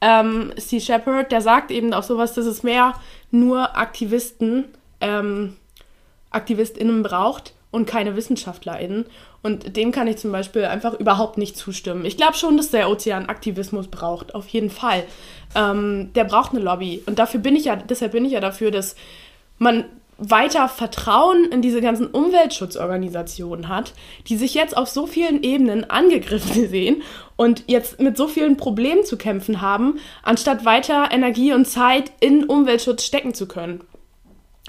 ähm, 0.00 0.52
Sea 0.56 0.80
Shepherd, 0.80 1.30
der 1.30 1.42
sagt 1.42 1.70
eben 1.70 1.92
auch 1.92 2.02
sowas, 2.02 2.32
dass 2.32 2.46
es 2.46 2.62
mehr 2.62 2.94
nur 3.30 3.76
Aktivisten, 3.76 4.64
ähm, 5.02 5.56
AktivistInnen 6.30 7.02
braucht 7.02 7.54
und 7.70 7.86
keine 7.86 8.16
WissenschaftlerInnen. 8.16 9.04
Und 9.44 9.76
dem 9.76 9.92
kann 9.92 10.08
ich 10.08 10.16
zum 10.16 10.32
Beispiel 10.32 10.64
einfach 10.64 10.94
überhaupt 10.94 11.36
nicht 11.36 11.54
zustimmen. 11.54 12.06
Ich 12.06 12.16
glaube 12.16 12.32
schon, 12.32 12.56
dass 12.56 12.70
der 12.70 12.88
Ozean 12.88 13.26
Aktivismus 13.26 13.88
braucht, 13.88 14.34
auf 14.34 14.48
jeden 14.48 14.70
Fall. 14.70 15.04
Ähm, 15.54 16.10
der 16.14 16.24
braucht 16.24 16.52
eine 16.52 16.60
Lobby. 16.64 17.02
Und 17.04 17.18
dafür 17.18 17.40
bin 17.40 17.54
ich 17.54 17.66
ja, 17.66 17.76
deshalb 17.76 18.12
bin 18.12 18.24
ich 18.24 18.32
ja 18.32 18.40
dafür, 18.40 18.70
dass 18.70 18.96
man 19.58 19.84
weiter 20.16 20.66
Vertrauen 20.68 21.44
in 21.52 21.60
diese 21.60 21.82
ganzen 21.82 22.06
Umweltschutzorganisationen 22.06 23.68
hat, 23.68 23.92
die 24.28 24.38
sich 24.38 24.54
jetzt 24.54 24.74
auf 24.74 24.88
so 24.88 25.06
vielen 25.06 25.42
Ebenen 25.42 25.90
angegriffen 25.90 26.66
sehen 26.70 27.02
und 27.36 27.64
jetzt 27.66 28.00
mit 28.00 28.16
so 28.16 28.28
vielen 28.28 28.56
Problemen 28.56 29.04
zu 29.04 29.18
kämpfen 29.18 29.60
haben, 29.60 29.98
anstatt 30.22 30.64
weiter 30.64 31.10
Energie 31.10 31.52
und 31.52 31.66
Zeit 31.66 32.12
in 32.20 32.44
Umweltschutz 32.44 33.04
stecken 33.04 33.34
zu 33.34 33.46
können. 33.46 33.82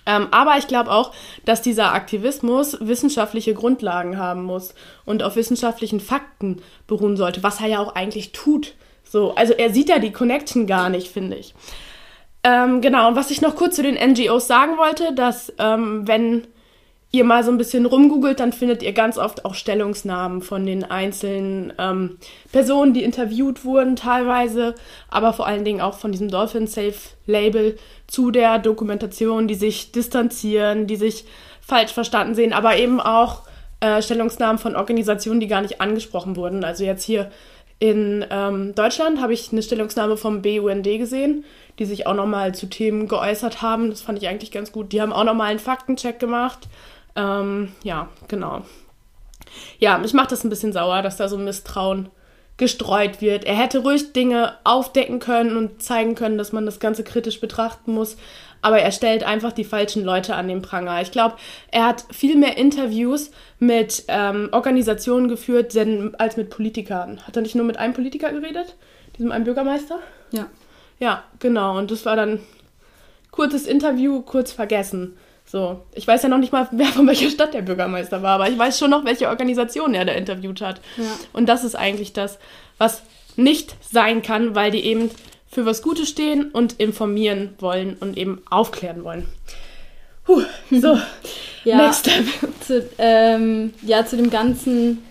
Ähm, 0.05 0.27
aber 0.31 0.57
ich 0.57 0.67
glaube 0.67 0.91
auch, 0.91 1.13
dass 1.45 1.61
dieser 1.61 1.93
Aktivismus 1.93 2.77
wissenschaftliche 2.79 3.53
Grundlagen 3.53 4.17
haben 4.17 4.43
muss 4.43 4.75
und 5.05 5.23
auf 5.23 5.35
wissenschaftlichen 5.35 5.99
Fakten 5.99 6.61
beruhen 6.87 7.17
sollte, 7.17 7.43
was 7.43 7.59
er 7.59 7.67
ja 7.67 7.79
auch 7.79 7.95
eigentlich 7.95 8.31
tut. 8.31 8.75
So, 9.03 9.33
also 9.35 9.53
er 9.53 9.71
sieht 9.71 9.89
ja 9.89 9.99
die 9.99 10.11
Connection 10.11 10.67
gar 10.67 10.89
nicht, 10.89 11.11
finde 11.11 11.37
ich. 11.37 11.55
Ähm, 12.43 12.81
genau, 12.81 13.07
und 13.07 13.15
was 13.15 13.31
ich 13.31 13.41
noch 13.41 13.55
kurz 13.55 13.75
zu 13.75 13.83
den 13.83 13.95
NGOs 13.95 14.45
sagen 14.45 14.77
wollte, 14.77 15.13
dass 15.15 15.51
ähm, 15.57 16.07
wenn 16.07 16.45
ihr 17.17 17.23
mal 17.23 17.43
so 17.43 17.51
ein 17.51 17.57
bisschen 17.57 17.85
rumgoogelt, 17.85 18.39
dann 18.39 18.53
findet 18.53 18.83
ihr 18.83 18.93
ganz 18.93 19.17
oft 19.17 19.45
auch 19.45 19.53
Stellungsnahmen 19.53 20.41
von 20.41 20.65
den 20.65 20.83
einzelnen 20.83 21.73
ähm, 21.77 22.17
Personen, 22.51 22.93
die 22.93 23.03
interviewt 23.03 23.65
wurden 23.65 23.95
teilweise, 23.95 24.75
aber 25.09 25.33
vor 25.33 25.47
allen 25.47 25.65
Dingen 25.65 25.81
auch 25.81 25.95
von 25.95 26.11
diesem 26.11 26.29
Dolphin 26.29 26.67
Safe 26.67 26.95
Label 27.25 27.77
zu 28.07 28.31
der 28.31 28.59
Dokumentation, 28.59 29.47
die 29.47 29.55
sich 29.55 29.91
distanzieren, 29.91 30.87
die 30.87 30.95
sich 30.95 31.25
falsch 31.61 31.91
verstanden 31.91 32.35
sehen, 32.35 32.53
aber 32.53 32.77
eben 32.77 32.99
auch 32.99 33.43
äh, 33.79 34.01
Stellungsnahmen 34.01 34.57
von 34.57 34.75
Organisationen, 34.75 35.39
die 35.39 35.47
gar 35.47 35.61
nicht 35.61 35.81
angesprochen 35.81 36.35
wurden. 36.35 36.63
Also 36.63 36.83
jetzt 36.83 37.03
hier 37.03 37.31
in 37.79 38.25
ähm, 38.29 38.73
Deutschland 38.73 39.21
habe 39.21 39.33
ich 39.33 39.51
eine 39.51 39.61
Stellungnahme 39.61 40.15
vom 40.15 40.41
BUND 40.41 40.85
gesehen, 40.85 41.43
die 41.77 41.85
sich 41.85 42.07
auch 42.07 42.13
nochmal 42.13 42.55
zu 42.55 42.67
Themen 42.67 43.07
geäußert 43.07 43.61
haben. 43.61 43.89
Das 43.89 44.01
fand 44.01 44.17
ich 44.17 44.29
eigentlich 44.29 44.51
ganz 44.51 44.71
gut. 44.71 44.93
Die 44.93 45.01
haben 45.01 45.11
auch 45.11 45.25
nochmal 45.25 45.49
einen 45.49 45.59
Faktencheck 45.59 46.19
gemacht 46.19 46.69
ähm, 47.15 47.71
ja, 47.83 48.09
genau. 48.27 48.63
Ja, 49.79 49.97
mich 49.97 50.13
macht 50.13 50.31
das 50.31 50.43
ein 50.43 50.49
bisschen 50.49 50.73
sauer, 50.73 51.01
dass 51.01 51.17
da 51.17 51.27
so 51.27 51.37
Misstrauen 51.37 52.09
gestreut 52.57 53.21
wird. 53.21 53.43
Er 53.43 53.55
hätte 53.55 53.79
ruhig 53.79 54.13
Dinge 54.13 54.53
aufdecken 54.63 55.19
können 55.19 55.57
und 55.57 55.81
zeigen 55.81 56.15
können, 56.15 56.37
dass 56.37 56.53
man 56.53 56.65
das 56.65 56.79
Ganze 56.79 57.03
kritisch 57.03 57.41
betrachten 57.41 57.93
muss. 57.93 58.17
Aber 58.61 58.79
er 58.79 58.91
stellt 58.91 59.23
einfach 59.23 59.51
die 59.51 59.65
falschen 59.65 60.03
Leute 60.03 60.35
an 60.35 60.47
den 60.47 60.61
Pranger. 60.61 61.01
Ich 61.01 61.11
glaube, 61.11 61.35
er 61.71 61.85
hat 61.85 62.05
viel 62.11 62.35
mehr 62.35 62.57
Interviews 62.57 63.31
mit 63.59 64.05
ähm, 64.07 64.49
Organisationen 64.53 65.27
geführt 65.27 65.77
als 66.17 66.37
mit 66.37 66.49
Politikern. 66.49 67.21
Hat 67.27 67.35
er 67.35 67.43
nicht 67.43 67.55
nur 67.55 67.65
mit 67.65 67.77
einem 67.77 67.93
Politiker 67.93 68.31
geredet? 68.31 68.75
Diesem 69.17 69.31
einen 69.31 69.45
Bürgermeister? 69.45 69.99
Ja. 70.31 70.47
Ja, 70.97 71.23
genau. 71.39 71.77
Und 71.77 71.91
das 71.91 72.05
war 72.05 72.15
dann 72.15 72.39
kurzes 73.31 73.67
Interview, 73.67 74.21
kurz 74.21 74.53
vergessen. 74.53 75.17
So, 75.55 75.79
ich 75.93 76.05
weiß 76.05 76.21
ja 76.21 76.27
noch 76.27 76.39
nicht 76.39 76.51
mal, 76.51 76.67
wer 76.71 76.87
von 76.87 77.07
welcher 77.07 77.29
Stadt 77.29 77.53
der 77.53 77.61
Bürgermeister 77.61 78.21
war, 78.21 78.31
aber 78.31 78.49
ich 78.49 78.57
weiß 78.57 78.77
schon 78.77 78.89
noch, 78.89 79.05
welche 79.05 79.29
Organisation 79.29 79.93
er 79.93 80.03
da 80.03 80.11
interviewt 80.11 80.59
hat. 80.59 80.81
Ja. 80.97 81.05
Und 81.31 81.45
das 81.45 81.63
ist 81.63 81.75
eigentlich 81.75 82.11
das, 82.11 82.39
was 82.77 83.03
nicht 83.37 83.73
sein 83.89 84.21
kann, 84.21 84.53
weil 84.53 84.71
die 84.71 84.83
eben 84.83 85.09
für 85.47 85.65
was 85.65 85.81
Gutes 85.81 86.09
stehen 86.09 86.51
und 86.51 86.73
informieren 86.73 87.53
wollen 87.59 87.95
und 88.01 88.17
eben 88.17 88.41
aufklären 88.49 89.05
wollen. 89.05 89.29
Puh, 90.25 90.41
so, 90.71 90.99
ja, 91.63 91.77
next 91.77 92.01
step. 92.01 92.25
Zu, 92.59 92.89
ähm, 92.97 93.73
ja, 93.81 94.05
zu 94.05 94.17
dem 94.17 94.29
Ganzen 94.29 95.05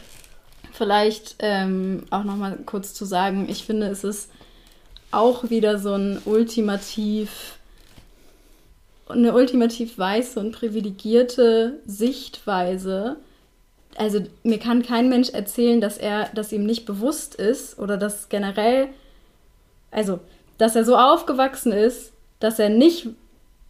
vielleicht 0.74 1.36
ähm, 1.38 2.02
auch 2.10 2.24
nochmal 2.24 2.58
kurz 2.66 2.92
zu 2.92 3.06
sagen, 3.06 3.46
ich 3.48 3.64
finde, 3.64 3.86
es 3.86 4.04
ist 4.04 4.28
auch 5.10 5.48
wieder 5.48 5.78
so 5.78 5.94
ein 5.94 6.20
ultimativ 6.26 7.53
eine 9.08 9.34
ultimativ 9.34 9.98
weiße 9.98 10.40
und 10.40 10.52
privilegierte 10.52 11.80
Sichtweise. 11.86 13.16
Also 13.96 14.20
mir 14.42 14.58
kann 14.58 14.82
kein 14.82 15.08
Mensch 15.08 15.30
erzählen, 15.30 15.80
dass 15.80 15.98
er, 15.98 16.30
dass 16.34 16.52
ihm 16.52 16.64
nicht 16.64 16.84
bewusst 16.86 17.34
ist 17.34 17.78
oder 17.78 17.96
dass 17.96 18.28
generell, 18.28 18.88
also 19.90 20.20
dass 20.58 20.74
er 20.76 20.84
so 20.84 20.96
aufgewachsen 20.96 21.72
ist, 21.72 22.12
dass 22.40 22.58
er 22.58 22.70
nicht 22.70 23.08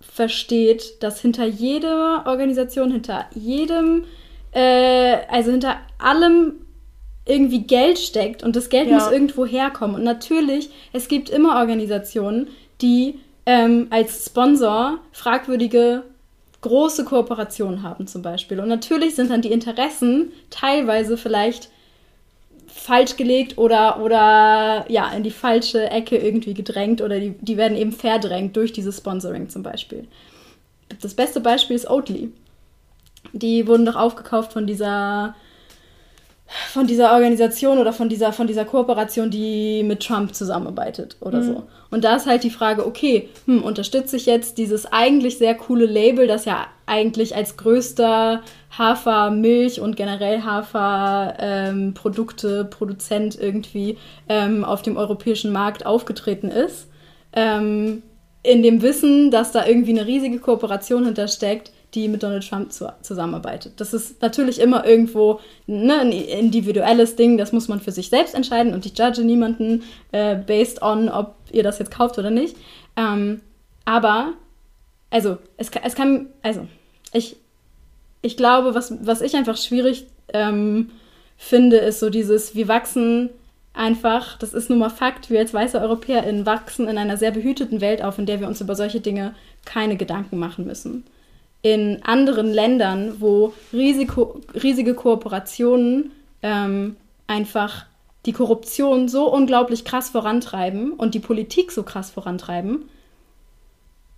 versteht, 0.01 1.03
dass 1.03 1.21
hinter 1.21 1.45
jeder 1.45 2.25
Organisation, 2.27 2.93
hinter 2.93 3.27
jedem, 3.35 4.05
äh, 4.53 5.17
also 5.29 5.51
hinter 5.51 5.77
allem 5.99 6.55
irgendwie 7.27 7.63
Geld 7.63 7.99
steckt 7.99 8.43
und 8.43 8.55
das 8.55 8.69
Geld 8.69 8.89
ja. 8.89 8.95
muss 8.97 9.11
irgendwo 9.11 9.47
herkommen. 9.47 9.97
Und 9.97 10.05
natürlich, 10.05 10.71
es 10.93 11.09
gibt 11.09 11.31
immer 11.31 11.59
Organisationen, 11.59 12.49
die 12.83 13.19
ähm, 13.47 13.89
als 13.91 14.27
Sponsor 14.27 14.99
fragwürdige 15.13 16.05
große 16.63 17.05
Kooperationen 17.05 17.83
haben 17.83 18.07
zum 18.07 18.23
Beispiel. 18.23 18.59
Und 18.59 18.69
natürlich 18.69 19.15
sind 19.15 19.31
dann 19.31 19.43
die 19.43 19.53
Interessen 19.53 20.33
teilweise 20.51 21.17
vielleicht 21.19 21.69
falsch 22.67 23.17
gelegt 23.17 23.59
oder, 23.59 24.01
oder 24.01 24.87
ja, 24.89 25.11
in 25.13 25.23
die 25.23 25.31
falsche 25.31 25.91
Ecke 25.91 26.17
irgendwie 26.17 26.55
gedrängt 26.55 27.01
oder 27.03 27.21
die, 27.21 27.35
die 27.41 27.57
werden 27.57 27.77
eben 27.77 27.93
verdrängt 27.93 28.57
durch 28.57 28.73
dieses 28.73 28.97
Sponsoring 28.97 29.49
zum 29.49 29.63
Beispiel. 29.63 30.09
Das 31.01 31.15
beste 31.15 31.41
Beispiel 31.41 31.77
ist 31.77 31.89
Oatly. 31.89 32.33
Die 33.33 33.67
wurden 33.67 33.87
doch 33.87 33.97
aufgekauft 33.97 34.53
von 34.53 34.67
dieser 34.67 35.35
von 36.47 36.87
dieser 36.87 37.13
Organisation 37.13 37.79
oder 37.79 37.93
von 37.93 38.09
dieser, 38.09 38.33
von 38.33 38.47
dieser 38.47 38.65
Kooperation, 38.65 39.31
die 39.31 39.83
mit 39.83 40.01
Trump 40.01 40.35
zusammenarbeitet 40.35 41.17
oder 41.21 41.39
mhm. 41.39 41.45
so. 41.45 41.63
Und 41.91 42.05
da 42.05 42.17
ist 42.17 42.27
halt 42.27 42.45
die 42.45 42.51
Frage, 42.51 42.87
okay, 42.87 43.29
hm, 43.47 43.63
unterstütze 43.63 44.17
ich 44.17 44.27
jetzt 44.27 44.59
dieses 44.59 44.87
eigentlich 44.87 45.39
sehr 45.39 45.55
coole 45.55 45.87
Label, 45.87 46.27
das 46.27 46.45
ja 46.45 46.67
eigentlich 46.87 47.35
als 47.35 47.57
größter 47.57 48.43
Hafer, 48.77 49.31
Milch 49.31 49.81
und 49.81 49.97
generell 49.97 50.43
Haferprodukte, 50.43 52.61
ähm, 52.61 52.71
Produzent 52.71 53.39
irgendwie 53.41 53.97
ähm, 54.29 54.65
auf 54.65 54.83
dem 54.83 54.97
europäischen 54.97 55.53
Markt 55.53 55.87
aufgetreten 55.87 56.49
ist. 56.49 56.89
Ähm, 57.33 58.03
in 58.43 58.63
dem 58.63 58.83
Wissen, 58.83 59.31
dass 59.31 59.53
da 59.53 59.67
irgendwie 59.67 59.99
eine 59.99 60.07
riesige 60.07 60.39
Kooperation 60.39 61.07
hintersteckt, 61.07 61.73
die 61.95 62.09
mit 62.09 62.23
Donald 62.23 62.49
Trump 62.49 62.73
zu, 62.73 62.93
zusammenarbeitet. 63.03 63.75
Das 63.77 63.95
ist 63.95 64.21
natürlich 64.21 64.61
immer 64.61 64.85
irgendwo 64.85 65.41
ne, 65.67 66.01
ein 66.01 66.13
individuelles 66.13 67.17
Ding, 67.17 67.39
das 67.39 67.53
muss 67.53 67.69
man 67.69 67.81
für 67.81 67.93
sich 67.93 68.09
selbst 68.09 68.35
entscheiden 68.35 68.75
und 68.75 68.85
ich 68.87 68.99
judge 68.99 69.23
niemanden 69.23 69.83
äh, 70.13 70.37
based 70.37 70.83
on, 70.83 71.09
ob 71.09 71.37
ihr 71.53 71.63
das 71.63 71.79
jetzt 71.79 71.91
kauft 71.91 72.19
oder 72.19 72.31
nicht. 72.31 72.57
Ähm, 72.97 73.41
aber, 73.85 74.33
also, 75.11 75.39
es, 75.57 75.71
es 75.83 75.95
kann, 75.95 76.27
also, 76.43 76.67
ich, 77.13 77.37
ich 78.23 78.37
glaube, 78.37 78.75
was, 78.75 78.95
was 79.07 79.21
ich 79.21 79.37
einfach 79.37 79.57
schwierig 79.57 80.07
ähm, 80.33 80.91
finde, 81.37 81.77
ist 81.77 82.01
so 82.01 82.11
dieses, 82.11 82.55
wir 82.55 82.69
wachsen 82.69 83.31
einfach, 83.73 84.39
das 84.39 84.55
ist 84.55 84.71
nun 84.71 84.79
mal 84.79 84.91
Fakt, 84.91 85.31
wir 85.31 85.41
als 85.41 85.53
weiße 85.53 85.81
EuropäerInnen 85.81 86.47
wachsen 86.47 86.89
in 86.89 86.97
einer 86.97 87.17
sehr 87.17 87.33
behüteten 87.33 87.81
Welt 87.81 88.03
auf, 88.03 88.19
in 88.19 88.27
der 88.27 88.41
wir 88.41 88.47
uns 88.47 88.61
über 88.61 88.77
solche 88.77 89.01
Dinge 89.01 89.35
keine 89.65 89.97
Gedanken 89.97 90.39
machen 90.39 90.65
müssen 90.65 91.05
in 91.65 92.03
anderen 92.05 92.53
Ländern, 92.53 93.17
wo 93.21 93.55
Risiko, 93.73 94.39
riesige 94.53 94.93
Kooperationen 94.93 96.13
ähm, 96.43 96.97
einfach 97.27 97.87
die 98.27 98.35
Korruption 98.35 99.09
so 99.09 99.33
unglaublich 99.33 99.87
krass 99.87 100.11
vorantreiben 100.11 100.93
und 100.93 101.15
die 101.15 101.21
Politik 101.21 101.73
so 101.73 101.83
krass 101.83 102.11
vorantreiben, 102.11 102.91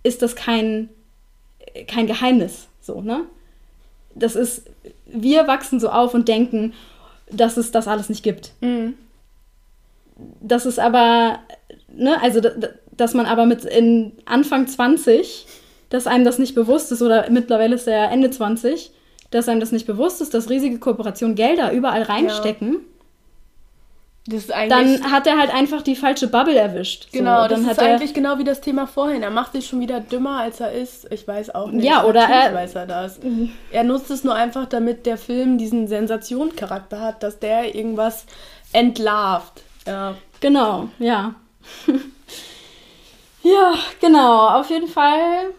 ist 0.03 0.21
das 0.21 0.35
kein, 0.35 0.89
kein 1.87 2.05
Geheimnis. 2.05 2.67
So, 2.81 2.99
ne? 2.99 3.23
Das 4.13 4.35
ist, 4.35 4.63
wir 5.05 5.47
wachsen 5.47 5.79
so 5.79 5.87
auf 5.87 6.13
und 6.13 6.27
denken, 6.27 6.73
dass 7.31 7.55
es 7.55 7.71
das 7.71 7.87
alles 7.87 8.09
nicht 8.09 8.23
gibt. 8.23 8.51
Mhm. 8.59 8.95
Das 10.41 10.65
ist 10.65 10.79
aber, 10.79 11.39
ne, 11.87 12.21
also 12.21 12.41
dass 12.91 13.13
man 13.13 13.25
aber 13.25 13.45
mit 13.45 13.63
in 13.63 14.11
Anfang 14.25 14.67
20 14.67 15.45
dass 15.89 16.07
einem 16.07 16.25
das 16.25 16.39
nicht 16.39 16.55
bewusst 16.55 16.91
ist, 16.91 17.01
oder 17.01 17.29
mittlerweile 17.29 17.75
ist 17.75 17.87
er 17.87 18.11
Ende 18.11 18.29
20, 18.29 18.91
dass 19.31 19.49
einem 19.49 19.59
das 19.59 19.71
nicht 19.71 19.87
bewusst 19.87 20.21
ist, 20.21 20.33
dass 20.33 20.49
riesige 20.49 20.79
Kooperationen 20.79 21.35
Gelder 21.35 21.71
überall 21.71 22.03
reinstecken. 22.03 22.79
Ja. 24.29 24.67
dann 24.67 25.09
hat 25.09 25.25
er 25.25 25.37
halt 25.37 25.53
einfach 25.53 25.81
die 25.81 25.95
falsche 25.95 26.27
Bubble 26.27 26.57
erwischt. 26.57 27.07
Genau, 27.13 27.43
so, 27.43 27.47
das 27.47 27.61
ist 27.61 27.79
eigentlich 27.79 28.13
genau 28.13 28.37
wie 28.37 28.43
das 28.43 28.59
Thema 28.59 28.85
vorhin. 28.85 29.23
Er 29.23 29.29
macht 29.29 29.53
sich 29.53 29.67
schon 29.67 29.79
wieder 29.79 30.01
dümmer, 30.01 30.39
als 30.39 30.59
er 30.59 30.73
ist. 30.73 31.09
Ich 31.13 31.25
weiß 31.25 31.55
auch 31.55 31.71
nicht. 31.71 31.85
Ja, 31.85 32.03
oder 32.03 32.23
er 32.23 32.53
weiß 32.53 32.75
er 32.75 32.87
das. 32.87 33.23
Mhm. 33.23 33.51
Er 33.71 33.85
nutzt 33.85 34.11
es 34.11 34.25
nur 34.25 34.35
einfach, 34.35 34.65
damit 34.65 35.05
der 35.05 35.17
Film 35.17 35.57
diesen 35.57 35.87
Sensationscharakter 35.87 36.99
hat, 36.99 37.23
dass 37.23 37.39
der 37.39 37.73
irgendwas 37.73 38.25
entlarvt. 38.73 39.63
Ja. 39.85 40.15
Genau, 40.41 40.89
ja. 40.99 41.35
ja, 43.43 43.73
genau. 44.01 44.49
Auf 44.49 44.69
jeden 44.69 44.89
Fall 44.89 45.53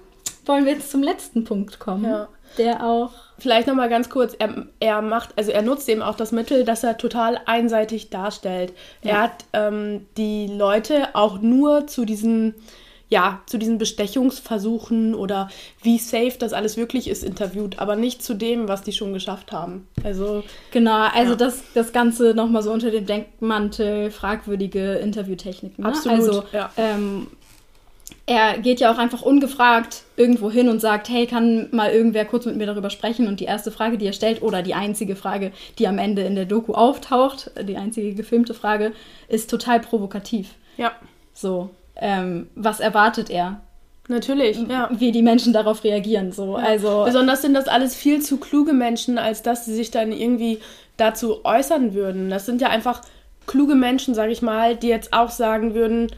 wollen 0.48 0.64
wir 0.64 0.72
jetzt 0.72 0.90
zum 0.90 1.02
letzten 1.02 1.44
Punkt 1.44 1.78
kommen, 1.78 2.04
ja. 2.04 2.28
der 2.56 2.84
auch. 2.84 3.12
Vielleicht 3.38 3.68
nochmal 3.68 3.88
ganz 3.88 4.10
kurz, 4.10 4.34
er, 4.38 4.66
er 4.80 5.00
macht, 5.02 5.30
also 5.36 5.52
er 5.52 5.62
nutzt 5.62 5.88
eben 5.88 6.02
auch 6.02 6.16
das 6.16 6.32
Mittel, 6.32 6.64
dass 6.64 6.82
er 6.82 6.98
total 6.98 7.40
einseitig 7.46 8.10
darstellt. 8.10 8.72
Ja. 9.02 9.10
Er 9.10 9.22
hat 9.22 9.44
ähm, 9.52 10.06
die 10.16 10.48
Leute 10.48 11.14
auch 11.14 11.40
nur 11.40 11.86
zu 11.86 12.04
diesen, 12.04 12.54
ja, 13.08 13.40
zu 13.46 13.56
diesen 13.56 13.78
Bestechungsversuchen 13.78 15.14
oder 15.14 15.50
wie 15.82 15.98
safe 15.98 16.34
das 16.38 16.52
alles 16.52 16.76
wirklich 16.76 17.08
ist, 17.08 17.22
interviewt, 17.22 17.78
aber 17.78 17.94
nicht 17.94 18.24
zu 18.24 18.34
dem, 18.34 18.66
was 18.66 18.82
die 18.82 18.92
schon 18.92 19.12
geschafft 19.12 19.52
haben. 19.52 19.86
Also. 20.02 20.42
Genau, 20.72 21.08
also 21.14 21.32
ja. 21.32 21.36
das, 21.36 21.62
das 21.74 21.92
Ganze 21.92 22.34
nochmal 22.34 22.64
so 22.64 22.72
unter 22.72 22.90
dem 22.90 23.06
Denkmantel 23.06 24.10
fragwürdige 24.10 24.94
Interviewtechniken. 24.94 25.84
Ne? 25.84 25.90
Absolut. 25.90 26.18
Also 26.18 26.44
ja. 26.52 26.70
ähm, 26.76 27.28
er 28.26 28.58
geht 28.58 28.80
ja 28.80 28.92
auch 28.92 28.98
einfach 28.98 29.22
ungefragt 29.22 30.02
irgendwo 30.16 30.50
hin 30.50 30.68
und 30.68 30.80
sagt, 30.80 31.08
hey, 31.08 31.26
kann 31.26 31.68
mal 31.72 31.90
irgendwer 31.90 32.24
kurz 32.24 32.46
mit 32.46 32.56
mir 32.56 32.66
darüber 32.66 32.90
sprechen? 32.90 33.26
Und 33.26 33.40
die 33.40 33.44
erste 33.44 33.70
Frage, 33.70 33.98
die 33.98 34.06
er 34.06 34.12
stellt, 34.12 34.42
oder 34.42 34.62
die 34.62 34.74
einzige 34.74 35.16
Frage, 35.16 35.52
die 35.78 35.88
am 35.88 35.98
Ende 35.98 36.22
in 36.22 36.34
der 36.34 36.44
Doku 36.44 36.74
auftaucht, 36.74 37.50
die 37.62 37.76
einzige 37.76 38.14
gefilmte 38.14 38.54
Frage, 38.54 38.92
ist 39.28 39.50
total 39.50 39.80
provokativ. 39.80 40.54
Ja. 40.76 40.92
So, 41.32 41.70
ähm, 41.96 42.48
was 42.54 42.80
erwartet 42.80 43.30
er? 43.30 43.60
Natürlich, 44.08 44.58
ja. 44.68 44.88
Wie 44.90 45.12
die 45.12 45.22
Menschen 45.22 45.52
darauf 45.52 45.84
reagieren. 45.84 46.32
So. 46.32 46.58
Ja. 46.58 46.64
Also, 46.64 47.04
Besonders 47.04 47.42
sind 47.42 47.54
das 47.54 47.68
alles 47.68 47.94
viel 47.94 48.22
zu 48.22 48.38
kluge 48.38 48.72
Menschen, 48.72 49.18
als 49.18 49.42
dass 49.42 49.66
sie 49.66 49.74
sich 49.74 49.90
dann 49.90 50.12
irgendwie 50.12 50.60
dazu 50.96 51.44
äußern 51.44 51.94
würden. 51.94 52.30
Das 52.30 52.46
sind 52.46 52.60
ja 52.60 52.68
einfach 52.68 53.02
kluge 53.46 53.74
Menschen, 53.74 54.14
sag 54.14 54.30
ich 54.30 54.42
mal, 54.42 54.76
die 54.76 54.88
jetzt 54.88 55.12
auch 55.12 55.30
sagen 55.30 55.74
würden, 55.74 56.08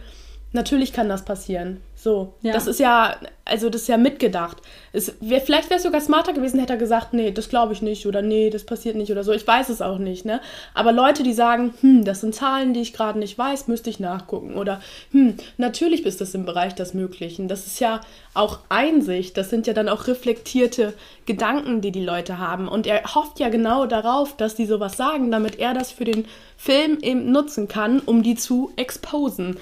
natürlich 0.52 0.92
kann 0.92 1.08
das 1.08 1.24
passieren. 1.24 1.80
So, 2.02 2.32
ja. 2.40 2.54
das 2.54 2.66
ist 2.66 2.80
ja, 2.80 3.16
also 3.44 3.68
das 3.68 3.82
ist 3.82 3.88
ja 3.88 3.98
mitgedacht. 3.98 4.56
Es 4.94 5.12
wär, 5.20 5.42
vielleicht 5.42 5.68
wäre 5.68 5.76
es 5.76 5.82
sogar 5.82 6.00
smarter 6.00 6.32
gewesen, 6.32 6.58
hätte 6.58 6.72
er 6.72 6.78
gesagt, 6.78 7.12
nee, 7.12 7.30
das 7.30 7.50
glaube 7.50 7.74
ich 7.74 7.82
nicht 7.82 8.06
oder 8.06 8.22
nee, 8.22 8.48
das 8.48 8.64
passiert 8.64 8.96
nicht 8.96 9.12
oder 9.12 9.22
so. 9.22 9.32
Ich 9.32 9.46
weiß 9.46 9.68
es 9.68 9.82
auch 9.82 9.98
nicht, 9.98 10.24
ne? 10.24 10.40
Aber 10.72 10.92
Leute, 10.92 11.22
die 11.22 11.34
sagen, 11.34 11.74
hm, 11.82 12.06
das 12.06 12.22
sind 12.22 12.34
Zahlen, 12.34 12.72
die 12.72 12.80
ich 12.80 12.94
gerade 12.94 13.18
nicht 13.18 13.36
weiß, 13.36 13.68
müsste 13.68 13.90
ich 13.90 14.00
nachgucken 14.00 14.54
oder 14.54 14.80
hm, 15.10 15.34
natürlich 15.58 16.06
ist 16.06 16.22
das 16.22 16.34
im 16.34 16.46
Bereich 16.46 16.74
des 16.74 16.94
Möglichen. 16.94 17.48
Das 17.48 17.66
ist 17.66 17.80
ja 17.80 18.00
auch 18.32 18.60
Einsicht, 18.70 19.36
das 19.36 19.50
sind 19.50 19.66
ja 19.66 19.74
dann 19.74 19.90
auch 19.90 20.06
reflektierte 20.06 20.94
Gedanken, 21.26 21.82
die 21.82 21.92
die 21.92 22.04
Leute 22.04 22.38
haben 22.38 22.66
und 22.66 22.86
er 22.86 23.02
hofft 23.14 23.40
ja 23.40 23.50
genau 23.50 23.84
darauf, 23.84 24.36
dass 24.36 24.54
die 24.54 24.66
sowas 24.66 24.96
sagen, 24.96 25.30
damit 25.30 25.58
er 25.58 25.74
das 25.74 25.92
für 25.92 26.04
den 26.04 26.24
Film 26.56 26.98
eben 27.00 27.32
nutzen 27.32 27.68
kann, 27.68 28.00
um 28.00 28.22
die 28.22 28.34
zu 28.34 28.70
exposen. 28.76 29.56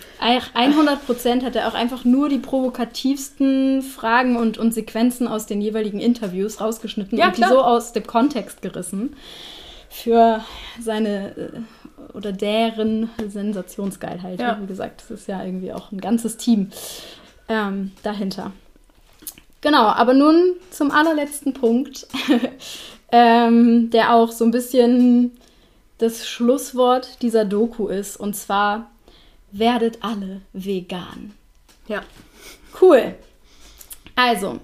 100 0.55 1.07
Prozent 1.07 1.45
hat 1.45 1.55
er 1.55 1.69
auch 1.69 1.75
einfach 1.75 2.05
nur 2.05 2.28
die 2.29 2.39
provokativsten 2.39 3.83
Fragen 3.83 4.37
und, 4.37 4.59
und 4.59 4.73
Sequenzen 4.73 5.29
aus 5.29 5.47
den 5.47 5.61
jeweiligen 5.61 6.01
Interviews 6.01 6.61
rausgeschnitten 6.61 7.19
ja, 7.19 7.27
und 7.29 7.35
klar. 7.35 7.49
die 7.49 7.55
so 7.55 7.63
aus 7.63 7.93
dem 7.93 8.07
Kontext 8.07 8.63
gerissen 8.63 9.17
für 9.91 10.43
seine 10.81 11.37
äh, 11.37 11.51
oder 12.15 12.33
deren 12.33 13.11
Sensationsgeilheit. 13.27 14.41
Ja. 14.41 14.59
Wie 14.61 14.67
gesagt, 14.67 15.03
das 15.03 15.11
ist 15.11 15.29
ja 15.29 15.45
irgendwie 15.45 15.73
auch 15.73 15.93
ein 15.93 16.01
ganzes 16.01 16.37
Team 16.37 16.71
ähm, 17.49 17.93
dahinter. 18.03 18.53
Genau, 19.61 19.87
aber 19.87 20.15
nun 20.15 20.55
zum 20.71 20.91
allerletzten 20.91 21.53
Punkt, 21.53 22.07
ähm, 23.13 23.91
der 23.91 24.15
auch 24.15 24.31
so 24.31 24.45
ein 24.45 24.51
bisschen 24.51 25.33
das 25.99 26.29
Schlusswort 26.29 27.23
dieser 27.23 27.45
Doku 27.45 27.89
ist. 27.89 28.17
Und 28.17 28.35
zwar, 28.35 28.91
werdet 29.51 29.99
alle 30.03 30.43
vegan. 30.53 31.35
Ja. 31.89 32.03
Cool. 32.81 33.15
Also, 34.15 34.61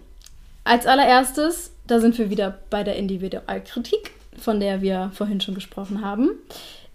als 0.63 0.87
allererstes, 0.87 1.73
da 1.87 2.01
sind 2.01 2.19
wir 2.19 2.31
wieder 2.31 2.59
bei 2.71 2.85
der 2.85 2.97
Individualkritik, 2.97 4.13
von 4.39 4.61
der 4.61 4.83
wir 4.83 5.11
vorhin 5.15 5.41
schon 5.41 5.55
gesprochen 5.55 6.05
haben. 6.05 6.31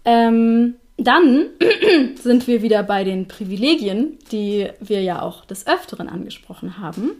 Ähm, 0.05 0.75
dann 0.97 1.47
sind 2.15 2.47
wir 2.47 2.61
wieder 2.61 2.83
bei 2.83 3.03
den 3.03 3.27
Privilegien, 3.27 4.19
die 4.31 4.69
wir 4.79 5.01
ja 5.01 5.21
auch 5.21 5.45
des 5.45 5.67
Öfteren 5.67 6.09
angesprochen 6.09 6.77
haben. 6.79 7.11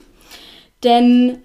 Denn 0.83 1.39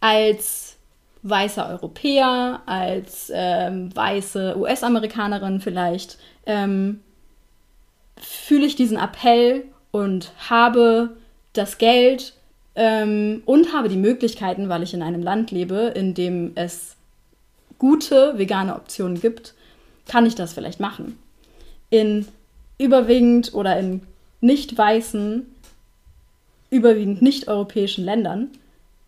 als 0.00 0.76
weißer 1.22 1.68
Europäer, 1.68 2.62
als 2.66 3.30
ähm, 3.34 3.94
weiße 3.94 4.56
US-Amerikanerin 4.56 5.60
vielleicht, 5.60 6.18
ähm, 6.46 7.00
fühle 8.16 8.66
ich 8.66 8.76
diesen 8.76 8.98
Appell 8.98 9.64
und 9.90 10.32
habe 10.48 11.16
das 11.52 11.78
Geld 11.78 12.34
ähm, 12.74 13.42
und 13.46 13.72
habe 13.72 13.88
die 13.88 13.96
Möglichkeiten, 13.96 14.68
weil 14.68 14.82
ich 14.82 14.94
in 14.94 15.02
einem 15.02 15.22
Land 15.22 15.50
lebe, 15.50 15.92
in 15.94 16.14
dem 16.14 16.52
es 16.54 16.96
gute 17.78 18.38
vegane 18.38 18.74
Optionen 18.74 19.20
gibt, 19.20 19.54
kann 20.06 20.26
ich 20.26 20.34
das 20.34 20.52
vielleicht 20.52 20.80
machen. 20.80 21.18
In 21.88 22.26
überwiegend 22.78 23.52
oder 23.54 23.78
in 23.78 24.02
nicht 24.40 24.76
weißen 24.76 25.46
überwiegend 26.70 27.20
nicht-europäischen 27.20 28.04
Ländern 28.04 28.48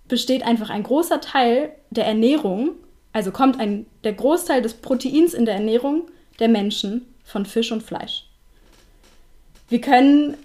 besteht 0.09 0.43
einfach 0.43 0.69
ein 0.69 0.83
großer 0.83 1.21
Teil 1.21 1.73
der 1.91 2.07
Ernährung, 2.07 2.71
also 3.13 3.31
kommt 3.31 3.59
ein, 3.61 3.87
der 4.05 4.13
Großteil 4.13 4.61
des 4.61 4.75
Proteins 4.75 5.33
in 5.33 5.47
der 5.47 5.55
Ernährung 5.55 6.09
der 6.39 6.49
Menschen 6.49 7.07
von 7.25 7.47
Fisch 7.47 7.73
und 7.73 7.83
Fleisch. 7.83 8.27
Wir 9.69 9.81
können 9.81 10.37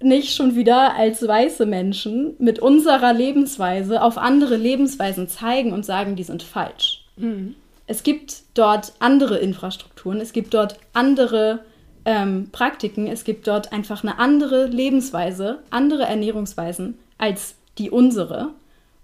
nicht 0.00 0.34
schon 0.34 0.56
wieder 0.56 0.94
als 0.94 1.26
weiße 1.26 1.66
Menschen 1.66 2.34
mit 2.38 2.58
unserer 2.58 3.12
Lebensweise 3.12 4.02
auf 4.02 4.18
andere 4.18 4.56
Lebensweisen 4.56 5.28
zeigen 5.28 5.72
und 5.72 5.84
sagen, 5.84 6.16
die 6.16 6.22
sind 6.22 6.42
falsch. 6.42 7.04
Mhm. 7.16 7.54
Es 7.86 8.02
gibt 8.02 8.42
dort 8.54 8.92
andere 8.98 9.38
Infrastrukturen, 9.38 10.20
es 10.20 10.32
gibt 10.32 10.52
dort 10.54 10.78
andere 10.92 11.60
ähm, 12.04 12.48
Praktiken, 12.52 13.06
es 13.06 13.24
gibt 13.24 13.46
dort 13.46 13.72
einfach 13.72 14.02
eine 14.02 14.18
andere 14.18 14.66
Lebensweise, 14.66 15.60
andere 15.70 16.04
Ernährungsweisen 16.04 16.98
als 17.16 17.54
die 17.78 17.90
unsere. 17.90 18.50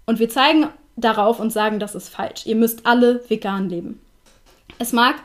Und 0.05 0.19
wir 0.19 0.29
zeigen 0.29 0.67
darauf 0.95 1.39
und 1.39 1.51
sagen, 1.51 1.79
das 1.79 1.95
ist 1.95 2.09
falsch. 2.09 2.45
Ihr 2.45 2.55
müsst 2.55 2.85
alle 2.85 3.21
vegan 3.29 3.69
leben. 3.69 3.99
Es 4.79 4.91
mag 4.91 5.15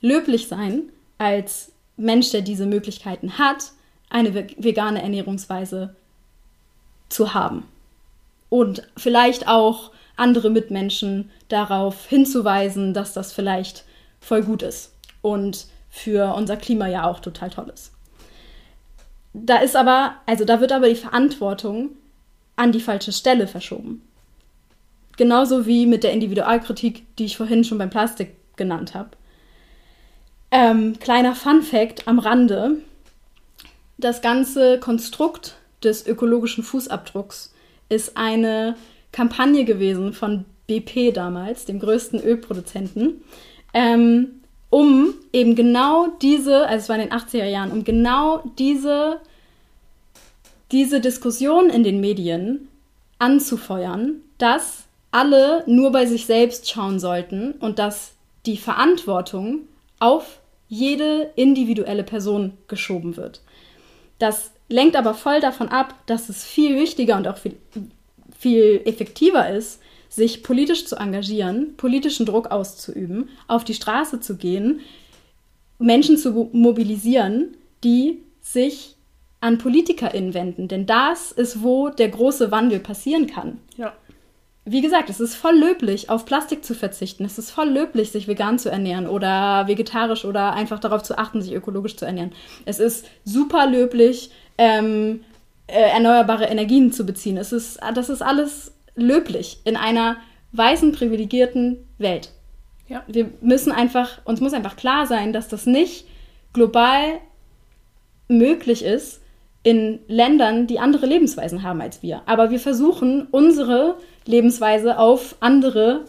löblich 0.00 0.48
sein, 0.48 0.82
als 1.18 1.72
Mensch, 1.96 2.30
der 2.30 2.42
diese 2.42 2.66
Möglichkeiten 2.66 3.38
hat, 3.38 3.72
eine 4.12 4.34
vegane 4.34 5.02
Ernährungsweise 5.02 5.94
zu 7.08 7.34
haben. 7.34 7.64
Und 8.48 8.82
vielleicht 8.96 9.48
auch 9.48 9.90
andere 10.16 10.50
Mitmenschen 10.50 11.30
darauf 11.48 12.06
hinzuweisen, 12.06 12.94
dass 12.94 13.14
das 13.14 13.32
vielleicht 13.32 13.84
voll 14.20 14.42
gut 14.42 14.62
ist 14.62 14.94
und 15.22 15.66
für 15.88 16.34
unser 16.34 16.56
Klima 16.56 16.86
ja 16.86 17.04
auch 17.04 17.20
total 17.20 17.50
toll 17.50 17.70
ist. 17.72 17.92
Da 19.34 19.58
ist 19.58 19.76
aber, 19.76 20.16
also 20.26 20.44
da 20.44 20.60
wird 20.60 20.72
aber 20.72 20.88
die 20.88 20.94
Verantwortung 20.94 21.90
an 22.56 22.72
die 22.72 22.80
falsche 22.80 23.12
Stelle 23.12 23.46
verschoben. 23.46 24.02
Genauso 25.16 25.66
wie 25.66 25.86
mit 25.86 26.04
der 26.04 26.12
Individualkritik, 26.12 27.16
die 27.16 27.24
ich 27.24 27.36
vorhin 27.36 27.64
schon 27.64 27.78
beim 27.78 27.90
Plastik 27.90 28.34
genannt 28.56 28.94
habe. 28.94 29.10
Ähm, 30.50 30.98
kleiner 30.98 31.34
Fun 31.34 31.62
fact 31.62 32.06
am 32.06 32.18
Rande. 32.18 32.76
Das 34.02 34.20
ganze 34.20 34.80
Konstrukt 34.80 35.54
des 35.84 36.04
ökologischen 36.04 36.64
Fußabdrucks 36.64 37.54
ist 37.88 38.16
eine 38.16 38.74
Kampagne 39.12 39.64
gewesen 39.64 40.12
von 40.12 40.44
BP 40.66 41.12
damals, 41.14 41.66
dem 41.66 41.78
größten 41.78 42.20
Ölproduzenten, 42.20 43.22
ähm, 43.72 44.40
um 44.70 45.14
eben 45.32 45.54
genau 45.54 46.08
diese, 46.20 46.66
also 46.66 46.82
es 46.82 46.88
war 46.88 46.96
in 46.96 47.08
den 47.08 47.16
80er 47.16 47.44
Jahren, 47.44 47.70
um 47.70 47.84
genau 47.84 48.42
diese, 48.58 49.20
diese 50.72 51.00
Diskussion 51.00 51.70
in 51.70 51.84
den 51.84 52.00
Medien 52.00 52.66
anzufeuern, 53.20 54.16
dass 54.38 54.82
alle 55.12 55.62
nur 55.68 55.92
bei 55.92 56.06
sich 56.06 56.26
selbst 56.26 56.68
schauen 56.68 56.98
sollten 56.98 57.52
und 57.52 57.78
dass 57.78 58.14
die 58.46 58.56
Verantwortung 58.56 59.60
auf 60.00 60.40
jede 60.68 61.30
individuelle 61.36 62.02
Person 62.02 62.54
geschoben 62.66 63.16
wird. 63.16 63.42
Das 64.22 64.52
lenkt 64.68 64.94
aber 64.94 65.14
voll 65.14 65.40
davon 65.40 65.68
ab, 65.68 65.96
dass 66.06 66.28
es 66.28 66.44
viel 66.44 66.76
wichtiger 66.76 67.16
und 67.16 67.26
auch 67.26 67.38
viel, 67.38 67.56
viel 68.38 68.80
effektiver 68.84 69.50
ist, 69.50 69.80
sich 70.08 70.44
politisch 70.44 70.86
zu 70.86 70.94
engagieren, 70.94 71.76
politischen 71.76 72.24
Druck 72.24 72.52
auszuüben, 72.52 73.30
auf 73.48 73.64
die 73.64 73.74
Straße 73.74 74.20
zu 74.20 74.36
gehen, 74.36 74.78
Menschen 75.80 76.16
zu 76.16 76.50
mobilisieren, 76.52 77.56
die 77.82 78.22
sich 78.40 78.94
an 79.40 79.58
PolitikerInnen 79.58 80.34
wenden. 80.34 80.68
Denn 80.68 80.86
das 80.86 81.32
ist, 81.32 81.64
wo 81.64 81.88
der 81.88 82.10
große 82.10 82.52
Wandel 82.52 82.78
passieren 82.78 83.26
kann. 83.26 83.58
Ja 83.76 83.92
wie 84.64 84.80
gesagt, 84.80 85.10
es 85.10 85.18
ist 85.18 85.34
voll 85.34 85.56
löblich, 85.56 86.08
auf 86.08 86.24
Plastik 86.24 86.64
zu 86.64 86.74
verzichten. 86.74 87.24
Es 87.24 87.36
ist 87.36 87.50
voll 87.50 87.68
löblich, 87.68 88.12
sich 88.12 88.28
vegan 88.28 88.58
zu 88.58 88.70
ernähren 88.70 89.08
oder 89.08 89.66
vegetarisch 89.66 90.24
oder 90.24 90.52
einfach 90.52 90.78
darauf 90.78 91.02
zu 91.02 91.18
achten, 91.18 91.42
sich 91.42 91.52
ökologisch 91.52 91.96
zu 91.96 92.04
ernähren. 92.04 92.32
Es 92.64 92.78
ist 92.78 93.06
super 93.24 93.66
löblich, 93.66 94.30
ähm, 94.58 95.24
äh, 95.66 95.90
erneuerbare 95.90 96.44
Energien 96.44 96.92
zu 96.92 97.04
beziehen. 97.04 97.36
Es 97.38 97.52
ist, 97.52 97.80
das 97.94 98.08
ist 98.08 98.22
alles 98.22 98.72
löblich 98.94 99.60
in 99.64 99.76
einer 99.76 100.16
weißen, 100.52 100.92
privilegierten 100.92 101.78
Welt. 101.98 102.30
Ja. 102.88 103.02
Wir 103.08 103.30
müssen 103.40 103.72
einfach, 103.72 104.18
uns 104.24 104.40
muss 104.40 104.52
einfach 104.52 104.76
klar 104.76 105.06
sein, 105.06 105.32
dass 105.32 105.48
das 105.48 105.66
nicht 105.66 106.06
global 106.52 107.18
möglich 108.28 108.84
ist, 108.84 109.21
in 109.62 110.00
Ländern, 110.08 110.66
die 110.66 110.78
andere 110.78 111.06
Lebensweisen 111.06 111.62
haben 111.62 111.80
als 111.80 112.02
wir. 112.02 112.22
Aber 112.26 112.50
wir 112.50 112.58
versuchen, 112.58 113.28
unsere 113.30 113.96
Lebensweise 114.26 114.98
auf 114.98 115.36
andere 115.40 116.04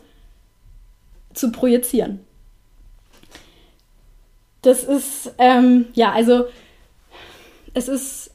zu 1.34 1.52
projizieren. 1.52 2.20
Das 4.62 4.84
ist, 4.84 5.34
ähm, 5.38 5.88
ja, 5.94 6.12
also 6.12 6.46
es 7.74 7.88
ist, 7.88 8.32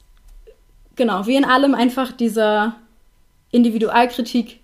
genau, 0.95 1.27
wie 1.27 1.37
in 1.37 1.45
allem 1.45 1.75
einfach 1.75 2.13
dieser 2.13 2.77
Individualkritik 3.51 4.61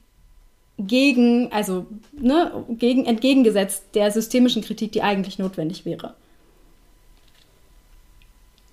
gegen, 0.79 1.51
also 1.53 1.87
ne, 2.13 2.65
gegen, 2.71 3.07
entgegengesetzt 3.07 3.85
der 3.95 4.11
systemischen 4.11 4.63
Kritik, 4.63 4.93
die 4.93 5.03
eigentlich 5.03 5.39
notwendig 5.39 5.85
wäre. 5.85 6.15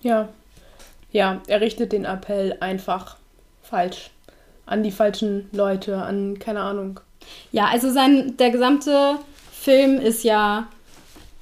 Ja, 0.02 0.30
ja, 1.12 1.42
er 1.48 1.62
richtet 1.62 1.92
den 1.92 2.06
Appell 2.06 2.58
einfach 2.60 3.18
falsch. 3.62 4.12
An 4.66 4.84
die 4.84 4.92
falschen 4.92 5.50
Leute, 5.52 5.98
an 5.98 6.40
keine 6.40 6.62
Ahnung. 6.62 7.00
Ja, 7.52 7.68
also 7.68 7.92
sein, 7.92 8.38
der 8.38 8.52
gesamte 8.52 9.18
Film 9.52 10.00
ist 10.00 10.24
ja, 10.24 10.68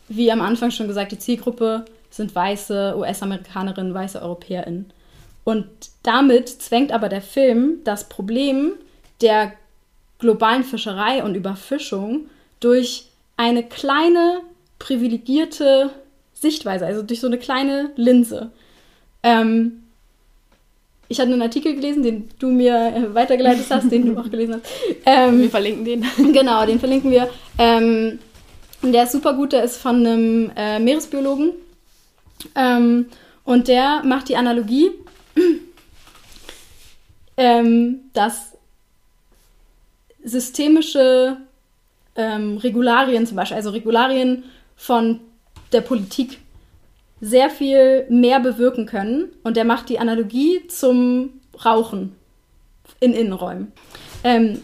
wie 0.08 0.32
am 0.32 0.42
Anfang 0.42 0.72
schon 0.72 0.88
gesagt, 0.88 1.12
die 1.12 1.20
Zielgruppe 1.20 1.86
sind 2.10 2.34
weiße 2.34 2.96
US-Amerikanerinnen, 2.98 3.94
weiße 3.94 4.22
EuropäerInnen. 4.22 4.92
Und 5.44 5.68
damit 6.04 6.50
zwängt 6.50 6.92
aber 6.92 7.10
der 7.10 7.22
Film 7.22 7.80
das 7.84 8.10
Problem 8.10 8.74
der 9.22 9.54
globalen 10.18 10.64
Fischerei 10.64 11.24
und 11.24 11.36
Überfischung 11.36 12.28
durch 12.60 13.06
eine 13.38 13.64
kleine 13.64 14.42
privilegierte 14.80 15.92
Sichtweise, 16.34 16.86
also 16.86 17.04
durch 17.04 17.22
so 17.22 17.28
eine 17.28 17.38
kleine 17.38 17.92
Linse. 17.96 18.52
Ähm, 19.24 19.84
ich 21.08 21.20
hatte 21.20 21.34
einen 21.34 21.42
Artikel 21.42 21.74
gelesen, 21.76 22.04
den 22.04 22.30
du 22.38 22.50
mir 22.50 22.76
äh, 22.76 23.16
weitergeleitet 23.16 23.66
hast, 23.70 23.92
den 23.92 24.14
du 24.14 24.20
auch 24.20 24.30
gelesen 24.30 24.56
hast. 24.56 24.72
Ähm, 25.06 25.42
wir 25.42 25.50
verlinken 25.50 25.86
den. 25.86 26.06
Genau, 26.34 26.66
den 26.66 26.80
verlinken 26.80 27.10
wir. 27.10 27.30
Ähm, 27.58 28.20
der 28.84 29.04
ist 29.04 29.12
super 29.12 29.34
gut, 29.34 29.52
der 29.52 29.64
ist 29.64 29.78
von 29.78 30.06
einem 30.06 30.52
äh, 30.56 30.80
Meeresbiologen. 30.80 31.54
Ähm, 32.56 33.08
und 33.44 33.68
der 33.68 34.04
macht 34.04 34.30
die 34.30 34.38
Analogie, 34.38 34.92
ähm, 37.38 38.02
dass 38.14 38.54
systemische 40.24 41.38
ähm, 42.16 42.58
Regularien 42.58 43.26
zum 43.26 43.38
Beispiel, 43.38 43.58
also 43.58 43.72
Regularien 43.72 44.44
von 44.76 45.20
der 45.72 45.82
Politik 45.82 46.40
sehr 47.22 47.50
viel 47.50 48.06
mehr 48.10 48.40
bewirken 48.40 48.86
können. 48.86 49.30
Und 49.44 49.58
der 49.58 49.66
macht 49.66 49.90
die 49.90 50.00
Analogie 50.00 50.68
zum 50.68 51.42
Rauchen 51.66 52.16
in 53.00 53.14
Innenräumen. 53.14 53.72
Ähm, 54.24 54.62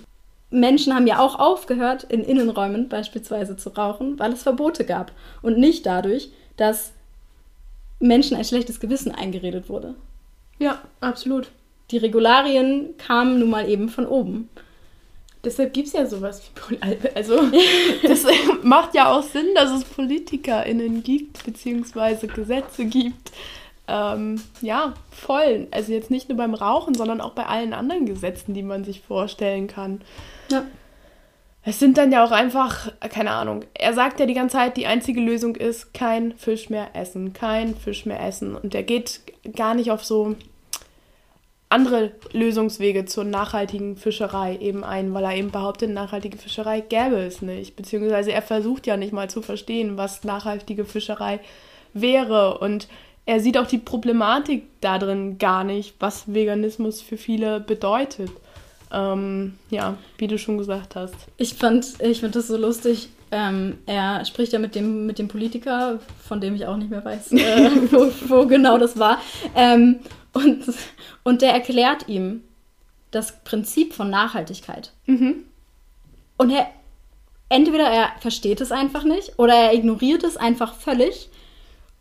Menschen 0.49 0.93
haben 0.93 1.07
ja 1.07 1.19
auch 1.19 1.37
aufgehört, 1.37 2.03
in 2.03 2.23
Innenräumen 2.23 2.87
beispielsweise 2.87 3.57
zu 3.57 3.69
rauchen, 3.69 4.17
weil 4.19 4.31
es 4.31 4.43
Verbote 4.43 4.85
gab. 4.85 5.11
Und 5.41 5.57
nicht 5.57 5.85
dadurch, 5.85 6.29
dass 6.57 6.93
Menschen 7.99 8.37
ein 8.37 8.45
schlechtes 8.45 8.79
Gewissen 8.79 9.13
eingeredet 9.13 9.69
wurde. 9.69 9.95
Ja, 10.59 10.81
absolut. 11.01 11.49
Die 11.91 11.97
Regularien 11.97 12.95
kamen 12.97 13.39
nun 13.39 13.49
mal 13.49 13.69
eben 13.69 13.89
von 13.89 14.05
oben. 14.05 14.49
Deshalb 15.45 15.73
gibt 15.73 15.87
es 15.87 15.93
ja 15.93 16.05
sowas 16.05 16.41
wie 16.69 16.77
Also, 17.13 17.39
das 18.03 18.25
macht 18.63 18.95
ja 18.95 19.11
auch 19.11 19.23
Sinn, 19.23 19.47
dass 19.55 19.71
es 19.71 19.85
PolitikerInnen 19.85 21.03
gibt, 21.03 21.45
beziehungsweise 21.45 22.27
Gesetze 22.27 22.85
gibt. 22.85 23.31
Ähm, 23.87 24.41
ja, 24.61 24.95
voll. 25.11 25.67
Also 25.71 25.93
jetzt 25.93 26.09
nicht 26.09 26.29
nur 26.29 26.37
beim 26.37 26.55
Rauchen, 26.55 26.95
sondern 26.95 27.21
auch 27.21 27.33
bei 27.33 27.45
allen 27.45 27.73
anderen 27.73 28.05
Gesetzen, 28.05 28.53
die 28.53 28.63
man 28.63 28.83
sich 28.83 29.01
vorstellen 29.01 29.67
kann. 29.67 30.01
Ja. 30.49 30.65
Es 31.67 31.79
sind 31.79 31.97
dann 31.97 32.11
ja 32.11 32.23
auch 32.23 32.31
einfach, 32.31 32.91
keine 33.09 33.31
Ahnung, 33.31 33.65
er 33.73 33.93
sagt 33.93 34.19
ja 34.19 34.27
die 34.27 34.35
ganze 34.35 34.57
Zeit, 34.57 34.77
die 34.77 34.85
einzige 34.85 35.19
Lösung 35.19 35.55
ist, 35.55 35.95
kein 35.95 36.33
Fisch 36.33 36.69
mehr 36.69 36.89
essen, 36.93 37.33
kein 37.33 37.75
Fisch 37.75 38.05
mehr 38.05 38.23
essen. 38.23 38.55
Und 38.55 38.75
er 38.75 38.83
geht 38.83 39.21
gar 39.55 39.73
nicht 39.73 39.89
auf 39.89 40.05
so 40.05 40.35
andere 41.69 42.11
Lösungswege 42.31 43.05
zur 43.05 43.23
nachhaltigen 43.23 43.97
Fischerei 43.97 44.57
eben 44.57 44.83
ein, 44.83 45.13
weil 45.13 45.23
er 45.23 45.35
eben 45.35 45.51
behauptet, 45.51 45.89
nachhaltige 45.89 46.37
Fischerei 46.37 46.81
gäbe 46.81 47.17
es 47.17 47.41
nicht. 47.41 47.75
Beziehungsweise 47.75 48.31
er 48.31 48.41
versucht 48.41 48.87
ja 48.87 48.97
nicht 48.97 49.13
mal 49.13 49.29
zu 49.29 49.41
verstehen, 49.41 49.97
was 49.97 50.23
nachhaltige 50.23 50.85
Fischerei 50.85 51.39
wäre. 51.93 52.59
Und 52.59 52.87
er 53.25 53.39
sieht 53.39 53.57
auch 53.57 53.67
die 53.67 53.79
Problematik 53.79 54.67
darin 54.81 55.39
gar 55.39 55.63
nicht, 55.63 55.95
was 55.99 56.31
Veganismus 56.31 57.01
für 57.01 57.17
viele 57.17 57.59
bedeutet. 57.59 58.29
Ähm, 58.93 59.55
ja, 59.71 59.97
wie 60.19 60.27
du 60.27 60.37
schon 60.37 60.59
gesagt 60.59 60.95
hast. 60.95 61.15
Ich 61.37 61.55
fand, 61.55 61.95
ich 61.99 62.21
fand 62.21 62.35
das 62.35 62.47
so 62.47 62.57
lustig. 62.57 63.09
Ähm, 63.31 63.79
er 63.87 64.23
spricht 64.25 64.53
ja 64.53 64.59
mit 64.59 64.75
dem, 64.75 65.07
mit 65.07 65.17
dem 65.17 65.27
Politiker, 65.27 65.99
von 66.23 66.39
dem 66.39 66.55
ich 66.55 66.67
auch 66.67 66.77
nicht 66.77 66.91
mehr 66.91 67.03
weiß, 67.03 67.31
äh, 67.31 67.91
wo, 67.91 68.11
wo, 68.27 68.45
genau 68.45 68.77
das 68.77 68.99
war. 68.99 69.19
Ähm, 69.55 69.99
und, 70.35 70.65
und 71.23 71.41
der 71.41 71.53
erklärt 71.53 72.07
ihm 72.07 72.43
das 73.11 73.43
Prinzip 73.43 73.93
von 73.93 74.09
Nachhaltigkeit. 74.09 74.91
Mhm. 75.05 75.45
Und 76.37 76.49
er, 76.49 76.67
entweder 77.47 77.87
er 77.87 78.11
versteht 78.19 78.59
es 78.59 78.71
einfach 78.71 79.05
nicht 79.05 79.39
oder 79.39 79.53
er 79.53 79.73
ignoriert 79.73 80.23
es 80.23 80.35
einfach 80.35 80.75
völlig 80.75 81.29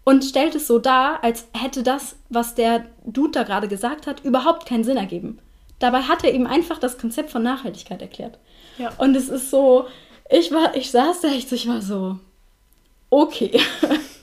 und 0.02 0.24
stellt 0.24 0.56
es 0.56 0.66
so 0.66 0.80
dar, 0.80 1.22
als 1.22 1.46
hätte 1.52 1.84
das, 1.84 2.16
was 2.28 2.54
der 2.56 2.86
Dude 3.04 3.30
da 3.30 3.42
gerade 3.44 3.68
gesagt 3.68 4.06
hat, 4.06 4.24
überhaupt 4.24 4.66
keinen 4.66 4.84
Sinn 4.84 4.96
ergeben. 4.96 5.38
Dabei 5.78 6.02
hat 6.02 6.24
er 6.24 6.34
ihm 6.34 6.46
einfach 6.46 6.78
das 6.78 6.98
Konzept 6.98 7.30
von 7.30 7.42
Nachhaltigkeit 7.42 8.02
erklärt. 8.02 8.38
Ja. 8.78 8.92
Und 8.98 9.14
es 9.14 9.28
ist 9.28 9.50
so, 9.50 9.86
ich 10.28 10.50
war, 10.50 10.74
ich 10.74 10.90
saß 10.90 11.20
da 11.20 11.28
echt, 11.28 11.52
ich 11.52 11.68
war 11.68 11.80
so, 11.80 12.18
okay. 13.10 13.60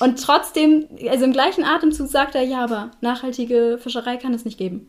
Und 0.00 0.22
trotzdem, 0.22 0.88
also 1.08 1.24
im 1.24 1.32
gleichen 1.32 1.64
Atemzug 1.64 2.08
sagt 2.08 2.34
er, 2.34 2.42
ja, 2.42 2.64
aber 2.64 2.90
nachhaltige 3.00 3.78
Fischerei 3.82 4.16
kann 4.16 4.34
es 4.34 4.44
nicht 4.44 4.58
geben. 4.58 4.88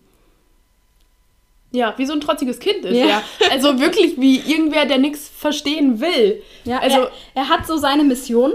Ja, 1.71 1.95
wie 1.97 2.05
so 2.05 2.13
ein 2.13 2.21
trotziges 2.21 2.59
Kind 2.59 2.85
ist, 2.85 2.95
ja. 2.95 3.05
ja. 3.05 3.23
Also 3.49 3.79
wirklich 3.79 4.19
wie 4.19 4.37
irgendwer, 4.39 4.85
der 4.85 4.99
nichts 4.99 5.27
verstehen 5.27 5.99
will. 5.99 6.43
Ja, 6.65 6.79
also 6.79 7.01
er, 7.01 7.11
er 7.33 7.49
hat 7.49 7.65
so 7.65 7.77
seine 7.77 8.03
Mission 8.03 8.53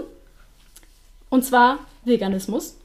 und 1.29 1.45
zwar 1.45 1.81
Veganismus. 2.05 2.77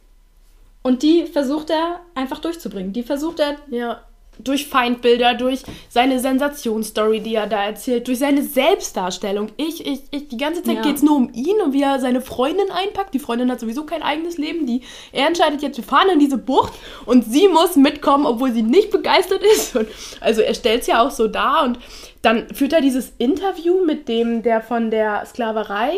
Und 0.82 1.02
die 1.02 1.26
versucht 1.26 1.70
er 1.70 2.02
einfach 2.14 2.40
durchzubringen. 2.40 2.94
Die 2.94 3.04
versucht 3.04 3.40
er. 3.40 3.58
Ja. 3.70 4.02
Durch 4.40 4.68
Feindbilder, 4.68 5.36
durch 5.36 5.64
seine 5.90 6.20
Sensationsstory, 6.20 7.20
die 7.20 7.36
er 7.36 7.48
da 7.48 7.64
erzählt, 7.64 8.08
durch 8.08 8.20
seine 8.20 8.44
Selbstdarstellung. 8.44 9.50
Ich, 9.58 9.86
ich, 9.86 10.02
ich, 10.12 10.28
die 10.28 10.38
ganze 10.38 10.64
Zeit 10.64 10.78
ja. 10.78 10.82
geht 10.82 10.98
es 10.98 11.04
nur 11.04 11.16
um 11.16 11.32
ihn 11.34 11.62
und 11.64 11.74
wie 11.74 11.82
er 11.82 12.00
seine 12.00 12.22
Freundin 12.22 12.72
einpackt. 12.72 13.14
Die 13.14 13.20
Freundin 13.20 13.52
hat 13.52 13.60
sowieso 13.60 13.86
kein 13.86 14.04
eigenes 14.04 14.38
Leben. 14.38 14.66
Die, 14.66 14.82
er 15.12 15.28
entscheidet 15.28 15.62
jetzt, 15.62 15.78
wir 15.78 15.84
fahren 15.84 16.10
in 16.14 16.20
diese 16.20 16.38
Bucht 16.38 16.74
und 17.06 17.26
sie 17.26 17.48
muss 17.48 17.76
mitkommen, 17.76 18.26
obwohl 18.26 18.52
sie 18.52 18.64
nicht 18.64 18.92
begeistert 18.92 19.44
ist. 19.56 19.76
Und, 19.76 19.88
also 20.20 20.42
er 20.42 20.54
stellt 20.54 20.82
es 20.82 20.88
ja 20.88 21.02
auch 21.02 21.12
so 21.12 21.28
dar 21.28 21.64
und 21.64 21.80
dann 22.22 22.48
führt 22.54 22.74
er 22.74 22.82
dieses 22.82 23.14
Interview 23.18 23.86
mit 23.86 24.08
dem, 24.08 24.44
der 24.44 24.62
von 24.62 24.90
der 24.92 25.26
Sklaverei 25.26 25.92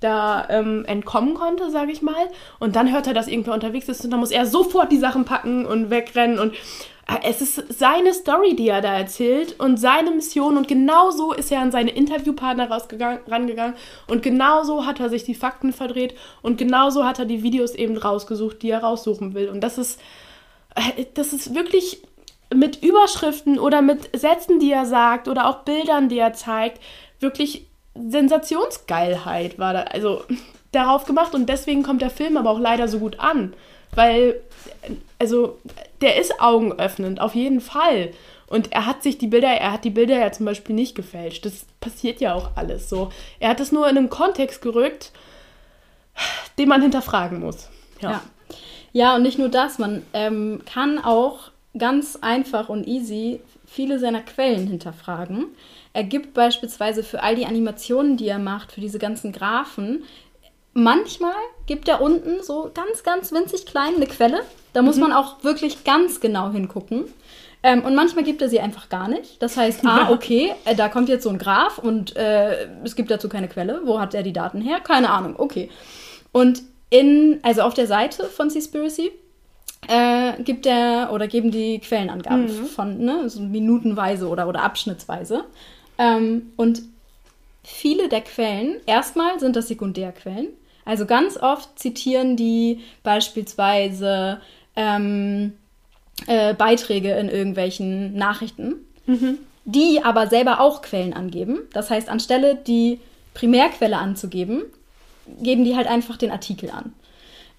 da 0.00 0.46
ähm, 0.48 0.84
entkommen 0.86 1.34
konnte, 1.34 1.70
sage 1.70 1.92
ich 1.92 2.02
mal. 2.02 2.28
Und 2.58 2.76
dann 2.76 2.92
hört 2.92 3.06
er, 3.06 3.14
dass 3.14 3.28
irgendwer 3.28 3.54
unterwegs 3.54 3.88
ist 3.88 4.04
und 4.04 4.10
dann 4.10 4.20
muss 4.20 4.30
er 4.30 4.46
sofort 4.46 4.92
die 4.92 4.98
Sachen 4.98 5.24
packen 5.24 5.66
und 5.66 5.90
wegrennen 5.90 6.38
und 6.38 6.54
es 7.22 7.40
ist 7.40 7.78
seine 7.78 8.12
Story, 8.12 8.54
die 8.54 8.68
er 8.68 8.82
da 8.82 8.92
erzählt 8.92 9.58
und 9.58 9.78
seine 9.78 10.10
Mission 10.10 10.58
und 10.58 10.68
genau 10.68 11.10
so 11.10 11.32
ist 11.32 11.50
er 11.50 11.60
an 11.60 11.72
seine 11.72 11.90
Interviewpartner 11.90 12.70
rangegangen 12.70 13.76
und 14.06 14.22
genau 14.22 14.62
so 14.62 14.84
hat 14.84 15.00
er 15.00 15.08
sich 15.08 15.24
die 15.24 15.34
Fakten 15.34 15.72
verdreht 15.72 16.14
und 16.42 16.58
genau 16.58 16.90
so 16.90 17.04
hat 17.04 17.18
er 17.18 17.24
die 17.24 17.42
Videos 17.42 17.74
eben 17.74 17.96
rausgesucht, 17.96 18.60
die 18.60 18.70
er 18.70 18.82
raussuchen 18.82 19.32
will. 19.32 19.48
Und 19.48 19.62
das 19.62 19.78
ist, 19.78 19.98
äh, 20.74 21.06
das 21.14 21.32
ist 21.32 21.54
wirklich 21.54 22.02
mit 22.54 22.82
Überschriften 22.82 23.58
oder 23.58 23.80
mit 23.80 24.10
Sätzen, 24.18 24.58
die 24.58 24.70
er 24.70 24.84
sagt 24.84 25.28
oder 25.28 25.48
auch 25.48 25.64
Bildern, 25.64 26.10
die 26.10 26.18
er 26.18 26.34
zeigt, 26.34 26.78
wirklich 27.20 27.66
Sensationsgeilheit 27.94 29.58
war 29.58 29.72
da, 29.72 29.82
also 29.84 30.24
darauf 30.72 31.06
gemacht 31.06 31.34
und 31.34 31.48
deswegen 31.48 31.82
kommt 31.82 32.02
der 32.02 32.10
Film 32.10 32.36
aber 32.36 32.50
auch 32.50 32.60
leider 32.60 32.86
so 32.86 32.98
gut 32.98 33.18
an, 33.18 33.54
weil 33.94 34.40
also 35.18 35.58
der 36.00 36.20
ist 36.20 36.40
augenöffnend 36.40 37.20
auf 37.20 37.34
jeden 37.34 37.60
Fall 37.60 38.10
und 38.46 38.72
er 38.72 38.86
hat 38.86 39.02
sich 39.02 39.18
die 39.18 39.26
Bilder, 39.26 39.48
er 39.48 39.72
hat 39.72 39.84
die 39.84 39.90
Bilder 39.90 40.18
ja 40.18 40.32
zum 40.32 40.46
Beispiel 40.46 40.74
nicht 40.74 40.94
gefälscht, 40.94 41.44
das 41.44 41.66
passiert 41.80 42.20
ja 42.20 42.34
auch 42.34 42.56
alles 42.56 42.88
so. 42.88 43.10
Er 43.40 43.50
hat 43.50 43.60
es 43.60 43.72
nur 43.72 43.88
in 43.88 43.98
einen 43.98 44.10
Kontext 44.10 44.62
gerückt, 44.62 45.12
den 46.58 46.68
man 46.68 46.82
hinterfragen 46.82 47.40
muss. 47.40 47.68
Ja. 48.00 48.10
Ja, 48.10 48.22
ja 48.92 49.16
und 49.16 49.22
nicht 49.22 49.38
nur 49.38 49.48
das, 49.48 49.78
man 49.78 50.02
ähm, 50.14 50.62
kann 50.64 50.98
auch 50.98 51.50
ganz 51.76 52.16
einfach 52.20 52.68
und 52.68 52.86
easy 52.86 53.40
viele 53.66 53.98
seiner 53.98 54.22
Quellen 54.22 54.66
hinterfragen. 54.66 55.46
Er 55.92 56.04
gibt 56.04 56.32
beispielsweise 56.32 57.02
für 57.02 57.22
all 57.22 57.36
die 57.36 57.44
Animationen, 57.46 58.16
die 58.16 58.28
er 58.28 58.38
macht, 58.38 58.72
für 58.72 58.80
diese 58.80 58.98
ganzen 58.98 59.32
Graphen, 59.32 60.04
manchmal 60.72 61.34
gibt 61.66 61.88
er 61.88 62.00
unten 62.00 62.42
so 62.42 62.70
ganz, 62.72 63.02
ganz 63.02 63.32
winzig 63.32 63.66
klein 63.66 63.96
eine 63.96 64.06
Quelle. 64.06 64.40
Da 64.78 64.82
muss 64.82 64.94
mhm. 64.94 65.02
man 65.02 65.12
auch 65.12 65.42
wirklich 65.42 65.82
ganz 65.82 66.20
genau 66.20 66.52
hingucken. 66.52 67.06
Ähm, 67.64 67.82
und 67.82 67.96
manchmal 67.96 68.22
gibt 68.22 68.40
er 68.42 68.48
sie 68.48 68.60
einfach 68.60 68.88
gar 68.88 69.08
nicht. 69.08 69.42
Das 69.42 69.56
heißt, 69.56 69.84
ah, 69.84 70.08
okay, 70.12 70.52
äh, 70.66 70.76
da 70.76 70.88
kommt 70.88 71.08
jetzt 71.08 71.24
so 71.24 71.30
ein 71.30 71.38
Graph 71.38 71.78
und 71.78 72.14
äh, 72.14 72.68
es 72.84 72.94
gibt 72.94 73.10
dazu 73.10 73.28
keine 73.28 73.48
Quelle. 73.48 73.80
Wo 73.86 73.98
hat 73.98 74.14
er 74.14 74.22
die 74.22 74.32
Daten 74.32 74.60
her? 74.60 74.78
Keine 74.78 75.10
Ahnung, 75.10 75.34
okay. 75.36 75.68
Und 76.30 76.62
in, 76.90 77.40
also 77.42 77.62
auf 77.62 77.74
der 77.74 77.88
Seite 77.88 78.26
von 78.26 78.50
Seaspiracy 78.50 79.10
äh, 79.88 80.40
gibt 80.44 80.64
er 80.64 81.10
oder 81.12 81.26
geben 81.26 81.50
die 81.50 81.80
Quellenangaben 81.80 82.44
mhm. 82.44 82.66
von, 82.66 82.98
ne, 83.00 83.28
so 83.28 83.40
minutenweise 83.40 84.28
oder, 84.28 84.46
oder 84.46 84.62
abschnittsweise. 84.62 85.42
Ähm, 85.98 86.52
und 86.54 86.82
viele 87.64 88.08
der 88.08 88.20
Quellen, 88.20 88.76
erstmal 88.86 89.40
sind 89.40 89.56
das 89.56 89.66
Sekundärquellen. 89.66 90.50
Also 90.84 91.04
ganz 91.04 91.36
oft 91.36 91.78
zitieren 91.78 92.34
die 92.34 92.80
beispielsweise 93.02 94.40
ähm, 94.78 95.54
äh, 96.26 96.54
Beiträge 96.54 97.12
in 97.12 97.28
irgendwelchen 97.28 98.14
Nachrichten, 98.14 98.76
mhm. 99.06 99.38
die 99.64 100.00
aber 100.02 100.28
selber 100.28 100.60
auch 100.60 100.80
Quellen 100.80 101.12
angeben. 101.12 101.58
Das 101.72 101.90
heißt, 101.90 102.08
anstelle 102.08 102.54
die 102.54 103.00
Primärquelle 103.34 103.98
anzugeben, 103.98 104.62
geben 105.42 105.64
die 105.64 105.76
halt 105.76 105.88
einfach 105.88 106.16
den 106.16 106.30
Artikel 106.30 106.70
an. 106.70 106.94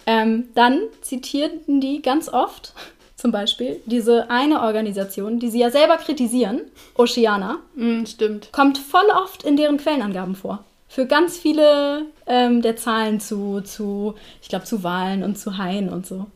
Ähm, 0.06 0.48
dann 0.54 0.80
zitierten 1.02 1.80
die 1.80 2.00
ganz 2.00 2.28
oft 2.30 2.72
zum 3.16 3.32
Beispiel, 3.32 3.82
diese 3.84 4.30
eine 4.30 4.62
Organisation, 4.62 5.38
die 5.38 5.50
sie 5.50 5.60
ja 5.60 5.70
selber 5.70 5.98
kritisieren, 5.98 6.62
Oceana, 6.94 7.58
mm, 7.74 8.06
stimmt. 8.06 8.50
kommt 8.50 8.78
voll 8.78 9.10
oft 9.14 9.42
in 9.42 9.58
deren 9.58 9.76
Quellenangaben 9.76 10.34
vor. 10.34 10.64
Für 10.88 11.06
ganz 11.06 11.38
viele 11.38 12.06
ähm, 12.26 12.62
der 12.62 12.76
Zahlen 12.76 13.20
zu, 13.20 13.60
zu 13.60 14.14
ich 14.40 14.48
glaube, 14.48 14.64
zu 14.64 14.82
Wahlen 14.82 15.22
und 15.22 15.38
zu 15.38 15.58
Haien 15.58 15.90
und 15.90 16.06
so. 16.06 16.26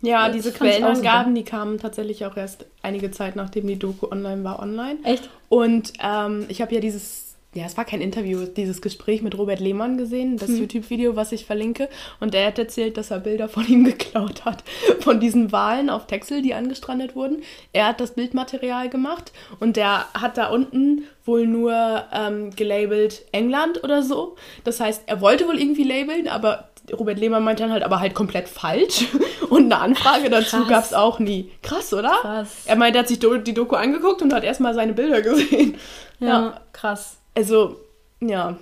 Ja, 0.00 0.28
diese 0.28 0.52
Quellenangaben, 0.52 1.34
die 1.34 1.44
kamen 1.44 1.78
tatsächlich 1.78 2.24
auch 2.24 2.36
erst 2.36 2.66
einige 2.82 3.10
Zeit, 3.10 3.34
nachdem 3.34 3.66
die 3.66 3.78
Doku 3.78 4.06
online 4.10 4.44
war, 4.44 4.60
online. 4.60 4.98
Echt? 5.02 5.28
Und 5.48 5.92
ähm, 6.00 6.46
ich 6.48 6.62
habe 6.62 6.74
ja 6.74 6.80
dieses 6.80 7.28
ja, 7.54 7.64
es 7.64 7.78
war 7.78 7.86
kein 7.86 8.02
Interview, 8.02 8.44
dieses 8.44 8.82
Gespräch 8.82 9.22
mit 9.22 9.36
Robert 9.36 9.58
Lehmann 9.58 9.96
gesehen, 9.96 10.36
das 10.36 10.50
hm. 10.50 10.58
YouTube-Video, 10.58 11.16
was 11.16 11.32
ich 11.32 11.46
verlinke. 11.46 11.88
Und 12.20 12.34
er 12.34 12.48
hat 12.48 12.58
erzählt, 12.58 12.98
dass 12.98 13.10
er 13.10 13.20
Bilder 13.20 13.48
von 13.48 13.66
ihm 13.66 13.84
geklaut 13.84 14.44
hat, 14.44 14.62
von 15.00 15.18
diesen 15.18 15.50
Walen 15.50 15.88
auf 15.88 16.06
Texel, 16.06 16.42
die 16.42 16.52
angestrandet 16.52 17.16
wurden. 17.16 17.42
Er 17.72 17.88
hat 17.88 18.00
das 18.00 18.12
Bildmaterial 18.12 18.90
gemacht 18.90 19.32
und 19.60 19.76
der 19.76 20.06
hat 20.12 20.36
da 20.36 20.50
unten 20.50 21.04
wohl 21.24 21.46
nur 21.46 22.04
ähm, 22.12 22.54
gelabelt 22.54 23.24
England 23.32 23.82
oder 23.82 24.02
so. 24.02 24.36
Das 24.64 24.78
heißt, 24.78 25.04
er 25.06 25.22
wollte 25.22 25.48
wohl 25.48 25.58
irgendwie 25.58 25.84
labeln, 25.84 26.28
aber 26.28 26.68
Robert 26.92 27.18
Lehmann 27.18 27.44
meinte 27.44 27.62
dann 27.62 27.72
halt 27.72 27.82
aber 27.82 28.00
halt 28.00 28.14
komplett 28.14 28.48
falsch. 28.48 29.06
Und 29.50 29.64
eine 29.64 29.80
Anfrage 29.80 30.28
dazu 30.28 30.66
gab 30.66 30.84
es 30.84 30.92
auch 30.92 31.18
nie. 31.18 31.50
Krass, 31.62 31.92
oder? 31.94 32.12
Krass. 32.20 32.64
Er 32.66 32.76
meinte, 32.76 32.98
er 32.98 33.02
hat 33.02 33.08
sich 33.08 33.18
die 33.18 33.54
Doku 33.54 33.76
angeguckt 33.76 34.20
und 34.20 34.32
hat 34.34 34.44
erstmal 34.44 34.74
seine 34.74 34.92
Bilder 34.92 35.22
gesehen. 35.22 35.76
Ja, 36.20 36.26
ja, 36.28 36.60
krass. 36.72 37.16
Also, 37.34 37.76
ja. 38.20 38.58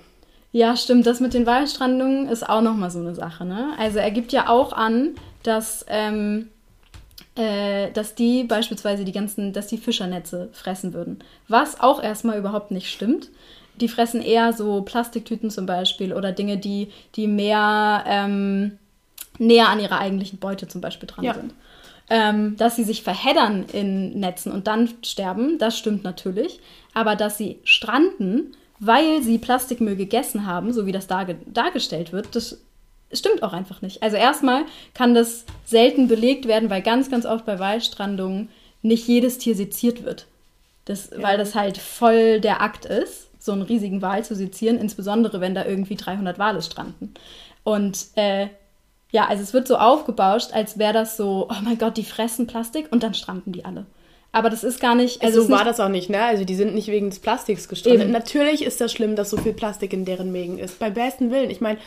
Ja, 0.51 0.75
stimmt. 0.77 1.05
Das 1.05 1.19
mit 1.19 1.33
den 1.33 1.45
Waldstrandungen 1.45 2.29
ist 2.29 2.47
auch 2.47 2.61
nochmal 2.61 2.89
so 2.89 2.99
eine 2.99 3.15
Sache. 3.15 3.45
Ne? 3.45 3.73
Also 3.77 3.99
er 3.99 4.11
gibt 4.11 4.31
ja 4.31 4.47
auch 4.47 4.71
an, 4.71 5.15
dass, 5.43 5.85
ähm, 5.89 6.49
äh, 7.35 7.91
dass 7.91 8.15
die 8.15 8.43
beispielsweise 8.43 9.03
die 9.03 9.11
ganzen, 9.11 9.51
dass 9.53 9.67
die 9.67 9.77
Fischernetze 9.77 10.49
fressen 10.53 10.93
würden. 10.93 11.19
Was 11.47 11.79
auch 11.79 12.01
erstmal 12.01 12.37
überhaupt 12.37 12.71
nicht 12.71 12.89
stimmt. 12.89 13.29
Die 13.79 13.87
fressen 13.87 14.21
eher 14.21 14.53
so 14.53 14.81
Plastiktüten 14.81 15.49
zum 15.49 15.65
Beispiel 15.65 16.13
oder 16.13 16.31
Dinge, 16.31 16.57
die, 16.57 16.89
die 17.15 17.27
mehr 17.27 18.03
ähm, 18.07 18.77
näher 19.37 19.69
an 19.69 19.79
ihrer 19.79 19.99
eigentlichen 19.99 20.39
Beute 20.39 20.67
zum 20.67 20.81
Beispiel 20.81 21.07
dran 21.07 21.25
ja. 21.25 21.33
sind. 21.33 21.53
Ähm, 22.09 22.55
dass 22.55 22.77
sie 22.77 22.85
sich 22.85 23.03
verheddern 23.03 23.65
in 23.73 24.17
Netzen 24.19 24.51
und 24.51 24.67
dann 24.67 24.89
sterben, 25.03 25.57
das 25.59 25.77
stimmt 25.77 26.03
natürlich. 26.03 26.59
Aber 26.93 27.15
dass 27.15 27.37
sie 27.37 27.59
stranden, 27.63 28.55
weil 28.79 29.21
sie 29.21 29.37
Plastikmüll 29.37 29.97
gegessen 29.97 30.45
haben, 30.45 30.71
so 30.71 30.85
wie 30.85 30.93
das 30.93 31.07
darge 31.07 31.35
dargestellt 31.45 32.13
wird, 32.13 32.33
das 32.35 32.59
stimmt 33.11 33.43
auch 33.43 33.53
einfach 33.53 33.81
nicht. 33.81 34.03
Also 34.03 34.17
erstmal 34.17 34.63
kann 34.93 35.13
das 35.13 35.45
selten 35.65 36.07
belegt 36.07 36.47
werden, 36.47 36.69
weil 36.69 36.81
ganz, 36.81 37.09
ganz 37.09 37.25
oft 37.25 37.45
bei 37.45 37.59
Wallstrandungen 37.59 38.49
nicht 38.81 39.07
jedes 39.07 39.37
Tier 39.37 39.55
seziert 39.55 40.03
wird. 40.03 40.27
Das, 40.85 41.09
ja. 41.09 41.21
Weil 41.21 41.37
das 41.37 41.55
halt 41.55 41.77
voll 41.77 42.39
der 42.39 42.61
Akt 42.61 42.85
ist, 42.85 43.26
so 43.47 43.53
einen 43.53 43.63
riesigen 43.63 44.03
Wal 44.03 44.23
zu 44.23 44.35
sezieren, 44.35 44.77
insbesondere 44.77 45.41
wenn 45.41 45.55
da 45.55 45.65
irgendwie 45.65 45.95
300 45.95 46.37
Wale 46.37 46.61
stranden. 46.61 47.15
Und 47.63 48.07
äh, 48.15 48.49
ja, 49.11 49.25
also 49.25 49.41
es 49.41 49.53
wird 49.53 49.67
so 49.67 49.77
aufgebauscht, 49.77 50.53
als 50.53 50.77
wäre 50.77 50.93
das 50.93 51.17
so, 51.17 51.47
oh 51.49 51.61
mein 51.63 51.79
Gott, 51.79 51.97
die 51.97 52.03
fressen 52.03 52.45
Plastik 52.45 52.91
und 52.91 53.01
dann 53.01 53.15
stranden 53.15 53.51
die 53.51 53.65
alle. 53.65 53.87
Aber 54.31 54.49
das 54.49 54.63
ist 54.63 54.79
gar 54.79 54.93
nicht. 54.93 55.23
Also, 55.23 55.41
so 55.41 55.49
war 55.49 55.63
das 55.63 55.79
auch 55.79 55.89
nicht, 55.89 56.09
ne? 56.09 56.21
Also 56.21 56.43
die 56.43 56.55
sind 56.55 56.75
nicht 56.75 56.89
wegen 56.89 57.09
des 57.09 57.19
Plastiks 57.19 57.67
gestrandet. 57.67 58.03
Eben. 58.03 58.11
Natürlich 58.11 58.63
ist 58.63 58.79
das 58.79 58.91
schlimm, 58.91 59.15
dass 59.15 59.29
so 59.29 59.37
viel 59.37 59.53
Plastik 59.53 59.93
in 59.93 60.05
deren 60.05 60.31
Mägen 60.31 60.59
ist. 60.59 60.77
Bei 60.79 60.89
besten 60.89 61.31
Willen. 61.31 61.49
Ich 61.49 61.61
meine, 61.61 61.79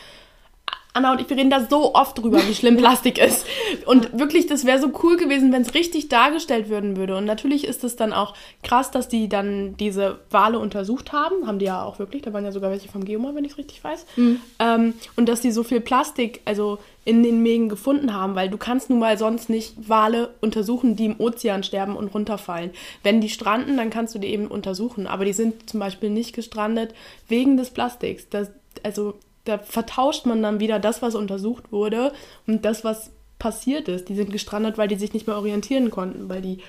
Anna 0.93 1.13
und 1.13 1.21
ich, 1.21 1.29
wir 1.29 1.37
reden 1.37 1.49
da 1.49 1.65
so 1.69 1.95
oft 1.95 2.17
drüber, 2.17 2.39
wie 2.47 2.53
schlimm 2.53 2.75
Plastik 2.77 3.17
ist. 3.17 3.45
Und 3.85 4.17
wirklich, 4.19 4.47
das 4.47 4.65
wäre 4.65 4.79
so 4.79 4.91
cool 5.03 5.15
gewesen, 5.15 5.53
wenn 5.53 5.61
es 5.61 5.73
richtig 5.73 6.09
dargestellt 6.09 6.69
werden 6.69 6.97
würde. 6.97 7.15
Und 7.15 7.25
natürlich 7.25 7.65
ist 7.65 7.83
es 7.83 7.95
dann 7.95 8.11
auch 8.11 8.35
krass, 8.61 8.91
dass 8.91 9.07
die 9.07 9.29
dann 9.29 9.77
diese 9.77 10.19
Wale 10.29 10.59
untersucht 10.59 11.13
haben. 11.13 11.47
Haben 11.47 11.59
die 11.59 11.65
ja 11.65 11.83
auch 11.83 11.99
wirklich. 11.99 12.23
Da 12.23 12.33
waren 12.33 12.43
ja 12.43 12.51
sogar 12.51 12.71
welche 12.71 12.89
vom 12.89 13.05
Geomar, 13.05 13.35
wenn 13.35 13.45
ich 13.45 13.53
es 13.53 13.57
richtig 13.57 13.81
weiß. 13.83 14.05
Mhm. 14.17 14.41
Ähm, 14.59 14.93
und 15.15 15.29
dass 15.29 15.39
die 15.39 15.51
so 15.51 15.63
viel 15.63 15.79
Plastik, 15.79 16.41
also 16.45 16.79
in 17.03 17.23
den 17.23 17.41
Mägen 17.41 17.69
gefunden 17.69 18.13
haben, 18.13 18.35
weil 18.35 18.49
du 18.49 18.57
kannst 18.57 18.89
nun 18.89 18.99
mal 18.99 19.17
sonst 19.17 19.49
nicht 19.49 19.89
Wale 19.89 20.35
untersuchen, 20.39 20.95
die 20.95 21.05
im 21.05 21.19
Ozean 21.19 21.63
sterben 21.63 21.95
und 21.95 22.13
runterfallen. 22.13 22.71
Wenn 23.01 23.21
die 23.21 23.29
stranden, 23.29 23.77
dann 23.77 23.89
kannst 23.89 24.13
du 24.13 24.19
die 24.19 24.27
eben 24.27 24.47
untersuchen. 24.47 25.07
Aber 25.07 25.25
die 25.25 25.33
sind 25.33 25.69
zum 25.69 25.79
Beispiel 25.79 26.09
nicht 26.09 26.35
gestrandet 26.35 26.93
wegen 27.27 27.57
des 27.57 27.71
Plastiks. 27.71 28.27
Das, 28.29 28.51
also 28.83 29.15
da 29.45 29.57
vertauscht 29.57 30.25
man 30.25 30.41
dann 30.41 30.59
wieder 30.59 30.79
das, 30.79 31.01
was 31.01 31.15
untersucht 31.15 31.71
wurde 31.71 32.13
und 32.47 32.65
das, 32.65 32.83
was 32.83 33.11
passiert 33.39 33.87
ist. 33.87 34.09
Die 34.09 34.15
sind 34.15 34.31
gestrandet, 34.31 34.77
weil 34.77 34.87
die 34.87 34.95
sich 34.95 35.13
nicht 35.13 35.27
mehr 35.27 35.35
orientieren 35.35 35.89
konnten, 35.89 36.29
weil 36.29 36.41
die 36.41 36.59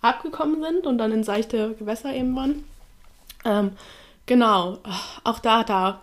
abgekommen 0.00 0.62
sind 0.62 0.86
und 0.86 0.98
dann 0.98 1.12
in 1.12 1.24
seichte 1.24 1.74
Gewässer 1.74 2.14
eben 2.14 2.34
waren. 2.34 2.64
Ähm, 3.44 3.72
genau, 4.26 4.78
auch 5.24 5.38
da, 5.38 5.62
da, 5.62 6.02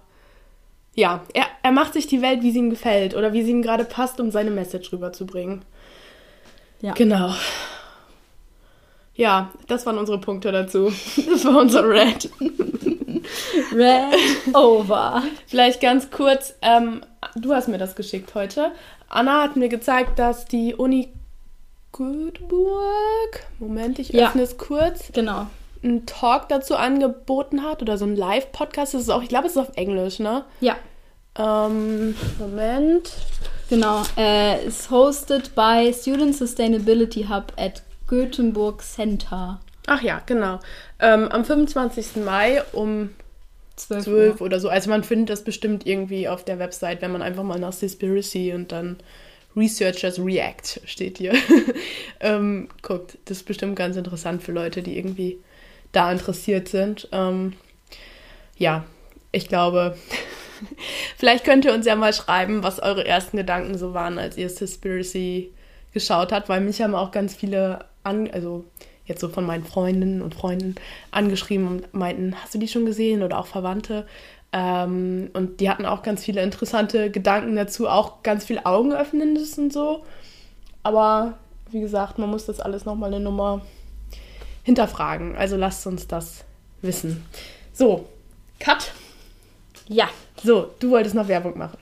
ja, 0.93 1.23
er, 1.33 1.45
er 1.63 1.71
macht 1.71 1.93
sich 1.93 2.07
die 2.07 2.21
Welt, 2.21 2.43
wie 2.43 2.51
sie 2.51 2.59
ihm 2.59 2.69
gefällt 2.69 3.15
oder 3.15 3.33
wie 3.33 3.43
sie 3.43 3.51
ihm 3.51 3.61
gerade 3.61 3.85
passt, 3.85 4.19
um 4.19 4.31
seine 4.31 4.51
Message 4.51 4.91
rüberzubringen. 4.91 5.63
Ja. 6.81 6.93
Genau. 6.93 7.33
Ja, 9.15 9.51
das 9.67 9.85
waren 9.85 9.97
unsere 9.97 10.19
Punkte 10.19 10.51
dazu. 10.51 10.93
Das 11.29 11.43
war 11.43 11.57
unser 11.57 11.87
Red. 11.87 12.29
Red 13.73 14.55
over. 14.55 15.23
Vielleicht 15.47 15.81
ganz 15.81 16.11
kurz, 16.11 16.55
ähm, 16.61 17.01
du 17.35 17.53
hast 17.53 17.67
mir 17.67 17.77
das 17.77 17.95
geschickt 17.95 18.35
heute. 18.35 18.71
Anna 19.09 19.43
hat 19.43 19.55
mir 19.55 19.69
gezeigt, 19.69 20.19
dass 20.19 20.45
die 20.45 20.75
Uni 20.75 21.09
Göteborg, 21.91 23.47
Moment, 23.57 23.99
ich 23.99 24.13
öffne 24.13 24.41
ja, 24.41 24.47
es 24.47 24.57
kurz. 24.57 25.11
Genau. 25.13 25.47
Einen 25.83 26.05
Talk 26.05 26.49
dazu 26.49 26.75
angeboten 26.75 27.63
hat 27.63 27.81
oder 27.81 27.97
so 27.97 28.05
ein 28.05 28.15
Live-Podcast. 28.15 28.93
Das 28.93 29.01
ist 29.01 29.09
auch, 29.09 29.23
ich 29.23 29.29
glaube, 29.29 29.47
es 29.47 29.53
ist 29.53 29.57
auf 29.57 29.75
Englisch, 29.75 30.19
ne? 30.19 30.43
Ja. 30.61 30.75
Ähm, 31.37 32.15
Moment. 32.37 33.11
Genau. 33.69 34.03
Äh, 34.17 34.65
ist 34.65 34.91
hosted 34.91 35.55
by 35.55 35.93
Student 35.93 36.35
Sustainability 36.35 37.27
Hub 37.29 37.53
at 37.57 37.81
Göteborg 38.07 38.81
Center. 38.81 39.59
Ach 39.87 40.01
ja, 40.01 40.21
genau. 40.25 40.59
Ähm, 40.99 41.29
am 41.29 41.45
25. 41.45 42.23
Mai 42.23 42.61
um 42.73 43.11
12, 43.79 44.03
12 44.03 44.41
oder 44.41 44.59
so. 44.59 44.69
Also 44.69 44.89
man 44.89 45.03
findet 45.03 45.29
das 45.29 45.43
bestimmt 45.43 45.85
irgendwie 45.85 46.27
auf 46.27 46.43
der 46.43 46.59
Website, 46.59 47.01
wenn 47.01 47.11
man 47.11 47.21
einfach 47.21 47.43
mal 47.43 47.59
nach 47.59 47.77
Conspiracy 47.77 48.53
und 48.53 48.71
dann 48.71 48.97
Researchers 49.55 50.19
React 50.19 50.81
steht 50.85 51.17
hier. 51.17 51.33
ähm, 52.19 52.69
guckt, 52.81 53.17
das 53.25 53.37
ist 53.37 53.43
bestimmt 53.43 53.75
ganz 53.75 53.95
interessant 53.95 54.43
für 54.43 54.51
Leute, 54.51 54.81
die 54.81 54.97
irgendwie 54.97 55.39
da 55.91 56.11
interessiert 56.11 56.67
sind. 56.67 57.07
Ähm, 57.11 57.53
ja, 58.57 58.85
ich 59.31 59.47
glaube, 59.47 59.97
vielleicht 61.17 61.45
könnt 61.45 61.65
ihr 61.65 61.73
uns 61.73 61.85
ja 61.85 61.95
mal 61.95 62.13
schreiben, 62.13 62.63
was 62.63 62.79
eure 62.79 63.05
ersten 63.05 63.37
Gedanken 63.37 63.77
so 63.77 63.93
waren, 63.93 64.19
als 64.19 64.37
ihr 64.37 64.53
Conspiracy 64.53 65.53
geschaut 65.93 66.31
habt, 66.31 66.49
weil 66.49 66.61
mich 66.61 66.81
haben 66.81 66.95
auch 66.95 67.11
ganz 67.11 67.35
viele 67.35 67.85
an, 68.03 68.29
also 68.29 68.65
jetzt 69.09 69.19
so 69.19 69.27
von 69.27 69.45
meinen 69.45 69.65
Freundinnen 69.65 70.21
und 70.21 70.35
Freunden 70.35 70.75
angeschrieben 71.11 71.67
und 71.67 71.93
meinten, 71.93 72.35
hast 72.41 72.53
du 72.53 72.59
die 72.59 72.67
schon 72.67 72.85
gesehen 72.85 73.23
oder 73.23 73.39
auch 73.39 73.47
Verwandte? 73.47 74.07
Ähm, 74.53 75.29
und 75.33 75.59
die 75.59 75.69
hatten 75.69 75.85
auch 75.85 76.01
ganz 76.01 76.23
viele 76.23 76.41
interessante 76.41 77.11
Gedanken 77.11 77.55
dazu, 77.55 77.89
auch 77.89 78.23
ganz 78.23 78.45
viel 78.45 78.61
Augenöffnendes 78.63 79.57
und 79.57 79.73
so. 79.73 80.05
Aber 80.83 81.37
wie 81.71 81.81
gesagt, 81.81 82.17
man 82.17 82.29
muss 82.29 82.45
das 82.45 82.59
alles 82.59 82.85
nochmal 82.85 83.13
eine 83.13 83.23
Nummer 83.23 83.61
hinterfragen. 84.63 85.35
Also 85.35 85.57
lasst 85.57 85.85
uns 85.85 86.07
das 86.07 86.45
wissen. 86.81 87.25
So, 87.73 88.05
Cut. 88.59 88.91
Ja. 89.87 90.09
So, 90.43 90.71
du 90.79 90.91
wolltest 90.91 91.15
noch 91.15 91.27
Werbung 91.27 91.57
machen. 91.57 91.77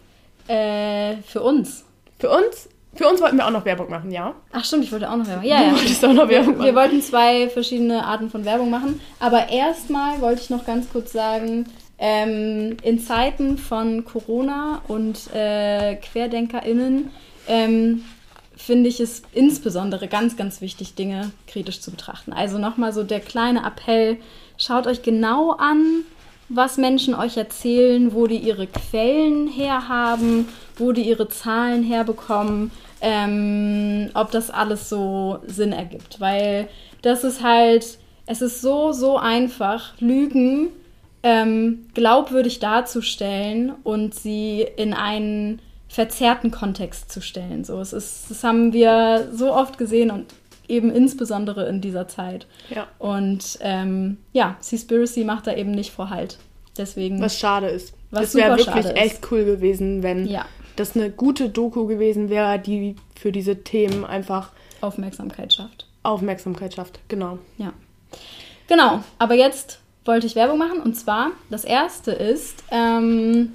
Äh, 0.47 1.17
für 1.23 1.41
uns. 1.41 1.83
Für 2.19 2.29
uns? 2.29 2.69
Für 2.97 3.07
uns 3.07 3.21
wollten 3.21 3.37
wir 3.37 3.45
auch 3.45 3.51
noch 3.51 3.63
Werbung 3.63 3.89
machen, 3.89 4.11
ja? 4.11 4.33
Ach 4.51 4.65
stimmt, 4.65 4.83
ich 4.83 4.91
wollte 4.91 5.09
auch 5.09 5.15
noch 5.15 5.27
Werbung. 5.27 5.45
Ja, 5.45 5.59
du 5.59 5.65
ja. 5.65 5.71
wolltest 5.73 6.03
auch 6.05 6.13
noch 6.13 6.29
Werbung 6.29 6.57
machen. 6.57 6.65
Wir 6.65 6.75
wollten 6.75 7.01
zwei 7.01 7.47
verschiedene 7.49 8.03
Arten 8.03 8.29
von 8.29 8.43
Werbung 8.43 8.69
machen. 8.71 8.99
Aber 9.19 9.49
erstmal 9.49 10.19
wollte 10.19 10.41
ich 10.41 10.49
noch 10.49 10.65
ganz 10.65 10.89
kurz 10.89 11.11
sagen, 11.11 11.65
ähm, 11.99 12.77
in 12.81 12.99
Zeiten 12.99 13.57
von 13.57 14.03
Corona 14.03 14.81
und 14.87 15.33
äh, 15.33 15.95
QuerdenkerInnen 15.95 17.11
ähm, 17.47 18.03
finde 18.55 18.89
ich 18.89 18.99
es 18.99 19.21
insbesondere 19.33 20.07
ganz, 20.07 20.35
ganz 20.35 20.61
wichtig, 20.61 20.95
Dinge 20.95 21.31
kritisch 21.47 21.79
zu 21.81 21.91
betrachten. 21.91 22.33
Also 22.33 22.57
nochmal 22.57 22.93
so 22.93 23.03
der 23.03 23.19
kleine 23.19 23.65
Appell, 23.65 24.17
schaut 24.57 24.87
euch 24.87 25.03
genau 25.03 25.51
an, 25.51 26.03
was 26.49 26.77
Menschen 26.77 27.13
euch 27.13 27.37
erzählen, 27.37 28.13
wo 28.13 28.25
die 28.27 28.37
ihre 28.37 28.67
Quellen 28.67 29.47
herhaben, 29.47 30.47
wo 30.77 30.91
die 30.91 31.03
ihre 31.03 31.27
Zahlen 31.27 31.83
herbekommen 31.83 32.71
ähm, 33.01 34.09
ob 34.13 34.31
das 34.31 34.49
alles 34.49 34.89
so 34.89 35.39
Sinn 35.45 35.71
ergibt. 35.71 36.19
Weil 36.19 36.67
das 37.01 37.23
ist 37.23 37.43
halt, 37.43 37.97
es 38.25 38.41
ist 38.41 38.61
so, 38.61 38.91
so 38.91 39.17
einfach, 39.17 39.93
Lügen 39.99 40.69
ähm, 41.23 41.87
glaubwürdig 41.93 42.59
darzustellen 42.59 43.73
und 43.83 44.15
sie 44.15 44.65
in 44.77 44.93
einen 44.93 45.61
verzerrten 45.87 46.51
Kontext 46.51 47.11
zu 47.11 47.21
stellen. 47.21 47.63
So, 47.63 47.79
es 47.79 47.93
ist, 47.93 48.25
das 48.29 48.43
haben 48.43 48.73
wir 48.73 49.29
so 49.33 49.53
oft 49.53 49.77
gesehen 49.77 50.11
und 50.11 50.25
eben 50.67 50.91
insbesondere 50.91 51.67
in 51.67 51.81
dieser 51.81 52.07
Zeit. 52.07 52.45
Ja. 52.69 52.87
Und 52.99 53.57
ähm, 53.61 54.17
ja, 54.33 54.57
Seaspiracy 54.59 55.23
macht 55.23 55.47
da 55.47 55.53
eben 55.53 55.71
nicht 55.71 55.91
vor 55.91 56.09
Halt. 56.09 56.37
Deswegen. 56.77 57.21
Was 57.21 57.39
schade 57.39 57.67
ist. 57.67 57.93
Was 58.11 58.25
es 58.25 58.35
wäre 58.35 58.57
wirklich 58.57 58.85
echt 58.95 59.31
cool 59.31 59.43
gewesen, 59.45 60.03
wenn 60.03 60.27
ja 60.27 60.45
das 60.77 60.95
eine 60.95 61.11
gute 61.11 61.49
Doku 61.49 61.85
gewesen 61.85 62.29
wäre, 62.29 62.57
die 62.59 62.95
für 63.19 63.31
diese 63.31 63.63
Themen 63.63 64.05
einfach 64.05 64.51
Aufmerksamkeit 64.81 65.53
schafft. 65.53 65.87
Aufmerksamkeit 66.03 66.73
schafft, 66.73 66.99
genau. 67.07 67.39
Ja. 67.57 67.73
Genau, 68.67 69.03
aber 69.17 69.35
jetzt 69.35 69.79
wollte 70.05 70.27
ich 70.27 70.35
Werbung 70.35 70.57
machen 70.57 70.79
und 70.79 70.93
zwar 70.95 71.31
das 71.49 71.65
erste 71.65 72.11
ist, 72.11 72.63
ähm, 72.71 73.53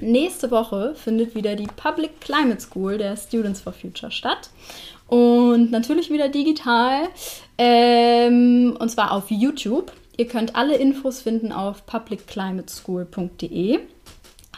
nächste 0.00 0.50
Woche 0.50 0.94
findet 0.94 1.34
wieder 1.34 1.54
die 1.56 1.66
Public 1.76 2.20
Climate 2.20 2.60
School 2.60 2.98
der 2.98 3.16
Students 3.16 3.60
for 3.60 3.72
Future 3.72 4.10
statt. 4.10 4.50
Und 5.08 5.70
natürlich 5.70 6.10
wieder 6.10 6.28
digital. 6.28 7.08
Ähm, 7.58 8.76
und 8.78 8.90
zwar 8.90 9.12
auf 9.12 9.30
YouTube. 9.30 9.92
Ihr 10.16 10.26
könnt 10.26 10.56
alle 10.56 10.76
Infos 10.76 11.20
finden 11.20 11.52
auf 11.52 11.84
publicclimateschool.de. 11.84 13.80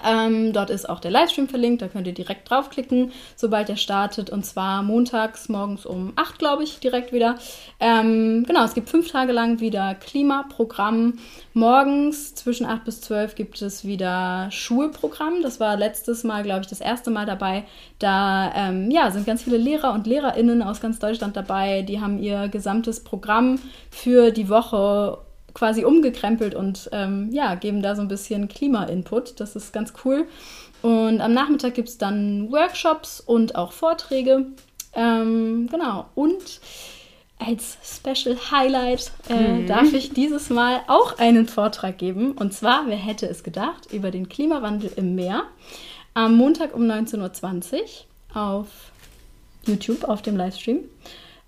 Ähm, 0.05 0.53
dort 0.53 0.71
ist 0.71 0.89
auch 0.89 1.01
der 1.01 1.11
Livestream 1.11 1.49
verlinkt, 1.49 1.83
da 1.83 1.89
könnt 1.89 2.07
ihr 2.07 2.13
direkt 2.13 2.51
draufklicken, 2.51 3.13
sobald 3.37 3.69
er 3.69 3.77
startet. 3.77 4.31
Und 4.31 4.45
zwar 4.45 4.83
montags 4.83 5.49
morgens 5.49 5.87
um 5.87 6.13
8, 6.17 6.39
glaube 6.39 6.63
ich, 6.63 6.79
direkt 6.79 7.13
wieder. 7.13 7.37
Ähm, 7.81 8.45
genau, 8.47 8.65
es 8.65 8.75
gibt 8.75 8.91
fünf 8.91 9.11
Tage 9.11 9.33
lang 9.33 9.61
wieder 9.61 9.95
Klimaprogramm. 9.95 11.15
Morgens 11.55 12.35
zwischen 12.35 12.67
8 12.67 12.85
bis 12.85 13.01
12 13.01 13.35
gibt 13.35 13.63
es 13.63 13.85
wieder 13.85 14.49
Schulprogramm. 14.51 15.43
Das 15.43 15.61
war 15.61 15.77
letztes 15.77 16.25
Mal, 16.25 16.43
glaube 16.43 16.63
ich, 16.63 16.67
das 16.67 16.81
erste 16.81 17.11
Mal 17.11 17.27
dabei. 17.27 17.65
Da 17.99 18.53
ähm, 18.55 18.91
ja, 18.91 19.11
sind 19.11 19.27
ganz 19.27 19.43
viele 19.43 19.57
Lehrer 19.57 19.93
und 19.93 20.07
LehrerInnen 20.07 20.63
aus 20.63 20.81
ganz 20.81 20.99
Deutschland 20.99 21.37
dabei. 21.37 21.83
Die 21.83 22.01
haben 22.01 22.19
ihr 22.19 22.49
gesamtes 22.49 23.03
Programm 23.03 23.59
für 23.91 24.31
die 24.31 24.49
Woche 24.49 25.19
quasi 25.55 25.85
umgekrempelt 25.85 26.55
und 26.55 26.91
ähm, 26.93 27.31
ja, 27.33 27.55
geben 27.55 27.81
da 27.81 27.95
so 27.95 28.03
ein 28.03 28.09
bisschen 28.09 28.49
Klima-Input. 28.49 29.41
Das 29.41 29.57
ist 29.57 29.73
ganz 29.73 29.93
cool. 30.05 30.27
Und 30.83 31.21
am 31.21 31.33
Nachmittag 31.33 31.75
gibt 31.75 31.89
es 31.89 31.97
dann 31.97 32.51
Workshops 32.53 33.21
und 33.21 33.57
auch 33.57 33.73
Vorträge. 33.73 34.47
Ähm, 34.93 35.69
genau. 35.71 36.07
Und 36.15 36.61
als 37.39 37.79
Special 37.83 38.37
Highlight 38.51 39.13
äh, 39.29 39.35
mhm. 39.35 39.67
darf 39.67 39.93
ich 39.93 40.13
dieses 40.13 40.51
Mal 40.51 40.83
auch 40.87 41.19
einen 41.19 41.47
Vortrag 41.47 41.99
geben. 41.99 42.33
Und 42.33 42.53
zwar, 42.53 42.87
wer 42.87 42.97
hätte 42.97 43.27
es 43.27 43.43
gedacht, 43.43 43.93
über 43.93 44.11
den 44.11 44.29
Klimawandel 44.29 44.93
im 44.97 45.15
Meer. 45.15 45.45
Am 46.15 46.37
Montag 46.37 46.75
um 46.75 46.83
19.20 46.83 47.75
Uhr 47.75 48.41
auf 48.41 48.69
YouTube, 49.67 50.05
auf 50.05 50.23
dem 50.23 50.37
Livestream. 50.37 50.81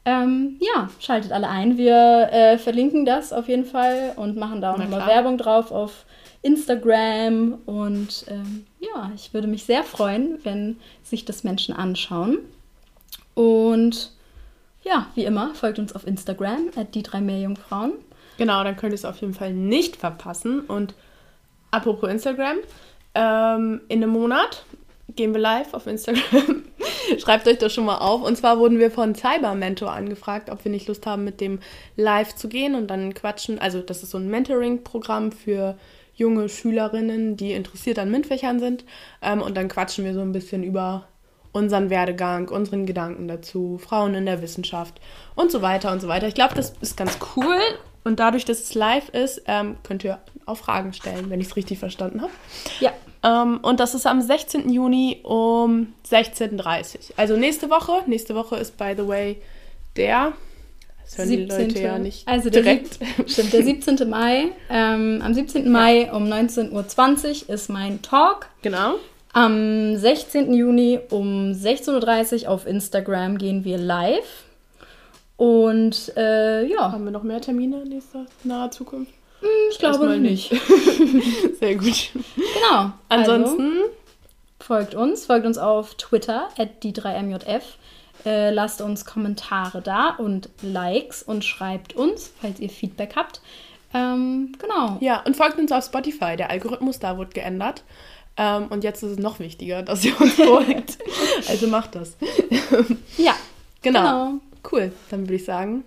Ähm, 0.07 0.57
ja, 0.61 0.89
schaltet 1.01 1.33
alle 1.33 1.49
ein. 1.49 1.77
Wir 1.77 2.29
äh, 2.33 2.59
verlinken 2.59 3.05
das 3.05 3.33
auf 3.33 3.49
jeden 3.49 3.65
Fall 3.65 4.13
und 4.15 4.37
machen 4.37 4.61
da 4.61 4.73
auch 4.73 4.79
nochmal 4.79 5.05
Werbung 5.09 5.37
drauf 5.37 5.73
auf 5.73 6.07
Instagram. 6.43 7.59
Und 7.67 8.25
ähm, 8.29 8.67
ja, 8.79 9.11
ich 9.17 9.35
würde 9.35 9.49
mich 9.49 9.65
sehr 9.65 9.83
freuen, 9.83 10.39
wenn 10.45 10.79
sich 11.03 11.25
das 11.25 11.43
Menschen 11.43 11.75
anschauen. 11.75 12.39
Und 13.35 14.13
ja, 14.85 15.09
wie 15.17 15.25
immer, 15.25 15.53
folgt 15.57 15.81
uns 15.81 15.93
auf 15.93 16.07
Instagram, 16.07 16.71
at 16.77 16.95
die 16.95 17.03
drei 17.03 17.21
Meerjungfrauen. 17.21 17.95
Genau, 18.39 18.63
dann 18.63 18.77
könnt 18.77 18.93
ihr 18.93 18.97
es 18.97 19.05
auf 19.05 19.21
jeden 19.21 19.35
Fall 19.35 19.53
nicht 19.53 19.97
verpassen. 19.97 20.61
Und 20.61 20.95
apropos 21.73 22.09
Instagram, 22.09 22.59
ähm, 23.15 23.81
in 23.89 24.05
einem 24.05 24.13
Monat 24.13 24.65
gehen 25.15 25.33
wir 25.33 25.41
live 25.41 25.75
auf 25.75 25.87
Instagram. 25.87 26.65
Schreibt 27.19 27.47
euch 27.47 27.59
das 27.59 27.73
schon 27.73 27.85
mal 27.85 27.99
auf. 27.99 28.23
Und 28.23 28.37
zwar 28.37 28.59
wurden 28.59 28.79
wir 28.79 28.91
von 28.91 29.15
Cyber 29.15 29.55
Mentor 29.55 29.93
angefragt, 29.93 30.51
ob 30.51 30.65
wir 30.65 30.73
nicht 30.73 30.89
Lust 30.89 31.07
haben, 31.07 31.25
mit 31.25 31.41
dem 31.41 31.61
live 31.97 32.35
zu 32.35 32.49
gehen 32.49 32.75
und 32.75 32.89
dann 32.89 33.15
quatschen. 33.15 33.59
Also, 33.59 33.81
das 33.81 34.03
ist 34.03 34.11
so 34.11 34.19
ein 34.19 34.29
Mentoring-Programm 34.29 35.33
für 35.33 35.77
junge 36.15 36.49
Schülerinnen, 36.49 37.37
die 37.37 37.53
interessiert 37.53 37.99
an 37.99 38.11
MINT-Fächern 38.11 38.59
sind. 38.59 38.85
Ähm, 39.23 39.43
und 39.43 39.57
dann 39.57 39.69
quatschen 39.69 40.05
wir 40.05 40.15
so 40.15 40.21
ein 40.21 40.33
bisschen 40.33 40.65
über 40.65 41.07
unseren 41.53 41.89
Werdegang, 41.89 42.49
unseren 42.49 42.85
Gedanken 42.85 43.29
dazu, 43.29 43.79
Frauen 43.79 44.15
in 44.15 44.27
der 44.27 44.43
Wissenschaft 44.43 45.01
und 45.35 45.51
so 45.51 45.63
weiter 45.63 45.91
und 45.93 46.01
so 46.01 46.09
weiter. 46.09 46.27
Ich 46.27 46.35
glaube, 46.35 46.55
das 46.55 46.75
ist 46.81 46.97
ganz 46.97 47.19
cool. 47.35 47.59
Und 48.05 48.21
dadurch, 48.21 48.45
dass 48.45 48.61
es 48.61 48.75
live 48.75 49.09
ist, 49.09 49.43
ähm, 49.47 49.77
könnt 49.83 50.05
ihr 50.05 50.21
auch 50.45 50.59
Fragen 50.59 50.93
stellen, 50.93 51.31
wenn 51.31 51.41
ich 51.41 51.49
es 51.49 51.57
richtig 51.57 51.79
verstanden 51.79 52.21
habe. 52.21 52.33
Ja. 52.79 52.93
Ähm, 53.27 53.59
und 53.63 53.81
das 53.81 53.95
ist 53.95 54.07
am 54.07 54.21
16. 54.21 54.71
Juni 54.71 55.21
um 55.25 55.95
16.30 56.09 56.53
Uhr. 56.53 57.01
Also 57.17 57.37
nächste 57.37 57.71
Woche. 57.71 58.03
Nächste 58.07 58.35
Woche 58.35 58.57
ist, 58.57 58.77
by 58.79 58.95
the 58.97 59.07
way, 59.07 59.39
der. 59.97 60.33
Das 61.05 61.19
hören 61.19 61.29
17. 61.29 61.49
die 61.49 61.65
Leute 61.65 61.81
ja 61.81 61.99
nicht 61.99 62.27
also 62.27 62.51
direkt. 62.51 62.99
stimmt, 63.27 63.53
der 63.53 63.63
17. 63.63 64.09
Mai. 64.09 64.53
Ähm, 64.71 65.21
am 65.25 65.35
17. 65.35 65.71
Mai 65.71 66.13
um 66.13 66.25
19.20 66.25 67.49
Uhr 67.49 67.55
ist 67.55 67.69
mein 67.69 68.03
Talk. 68.03 68.49
Genau. 68.63 68.95
Am 69.33 69.97
16. 69.97 70.55
Juni 70.55 71.01
um 71.11 71.53
16.30 71.53 72.45
Uhr 72.45 72.51
auf 72.51 72.67
Instagram 72.67 73.39
gehen 73.39 73.65
wir 73.65 73.79
live. 73.79 74.45
Und 75.37 76.13
äh, 76.17 76.65
ja. 76.67 76.93
Haben 76.93 77.05
wir 77.05 77.11
noch 77.11 77.23
mehr 77.23 77.41
Termine 77.41 77.83
in 77.83 77.89
nächster 77.89 78.27
naher 78.45 78.71
Zukunft? 78.71 79.13
Hm, 79.41 79.49
ich 79.71 79.79
glaube 79.79 79.95
Erstmal 79.97 80.21
nicht. 80.21 80.51
Sehr 81.61 81.75
gut. 81.77 82.11
Genau. 82.35 82.93
Ansonsten 83.09 83.73
also, 83.73 83.91
folgt 84.61 84.95
uns, 84.95 85.27
folgt 85.27 85.47
uns 85.47 85.59
auf 85.59 85.95
Twitter 85.95 86.49
at 86.59 86.83
die 86.83 86.93
3MJF. 86.93 87.63
Äh, 88.25 88.51
lasst 88.51 88.81
uns 88.81 89.05
Kommentare 89.05 89.83
da 89.83 90.11
und 90.11 90.49
Likes 90.63 91.23
und 91.23 91.45
schreibt 91.45 91.95
uns, 91.95 92.33
falls 92.41 92.59
ihr 92.61 92.71
Feedback 92.71 93.15
habt. 93.15 93.41
Ähm, 93.95 94.53
genau. 94.59 94.97
Ja, 95.01 95.23
und 95.25 95.37
folgt 95.37 95.59
uns 95.59 95.71
auf 95.71 95.85
Spotify. 95.85 96.37
Der 96.37 96.51
Algorithmus 96.51 96.99
da 96.99 97.19
wird 97.19 97.35
geändert. 97.35 97.85
Ähm, 98.37 98.67
und 98.69 98.85
jetzt 98.85 99.03
ist 99.03 99.13
es 99.13 99.19
noch 99.19 99.39
wichtiger, 99.39 99.83
dass 99.83 100.05
ihr 100.05 100.21
uns 100.21 100.35
folgt. 100.35 100.99
also 101.49 101.67
macht 101.69 101.95
das. 101.95 102.17
ja. 103.17 103.35
Genau. 103.83 104.01
genau. 104.01 104.33
Cool. 104.69 104.91
Dann 105.11 105.21
würde 105.21 105.35
ich 105.35 105.45
sagen, 105.45 105.85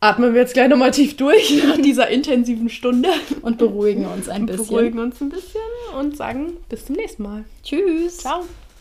atmen 0.00 0.34
wir 0.34 0.40
jetzt 0.40 0.54
gleich 0.54 0.68
nochmal 0.68 0.90
tief 0.90 1.16
durch 1.16 1.62
nach 1.64 1.78
dieser 1.78 2.08
intensiven 2.08 2.68
Stunde. 2.68 3.10
Und 3.42 3.58
beruhigen 3.58 4.06
uns 4.06 4.28
ein 4.28 4.46
bisschen. 4.46 4.66
Beruhigen 4.66 4.98
uns 4.98 5.20
ein 5.20 5.28
bisschen 5.28 5.60
und 5.98 6.16
sagen 6.16 6.54
bis 6.68 6.86
zum 6.86 6.96
nächsten 6.96 7.22
Mal. 7.22 7.44
Tschüss. 7.62 8.18
Ciao. 8.18 8.44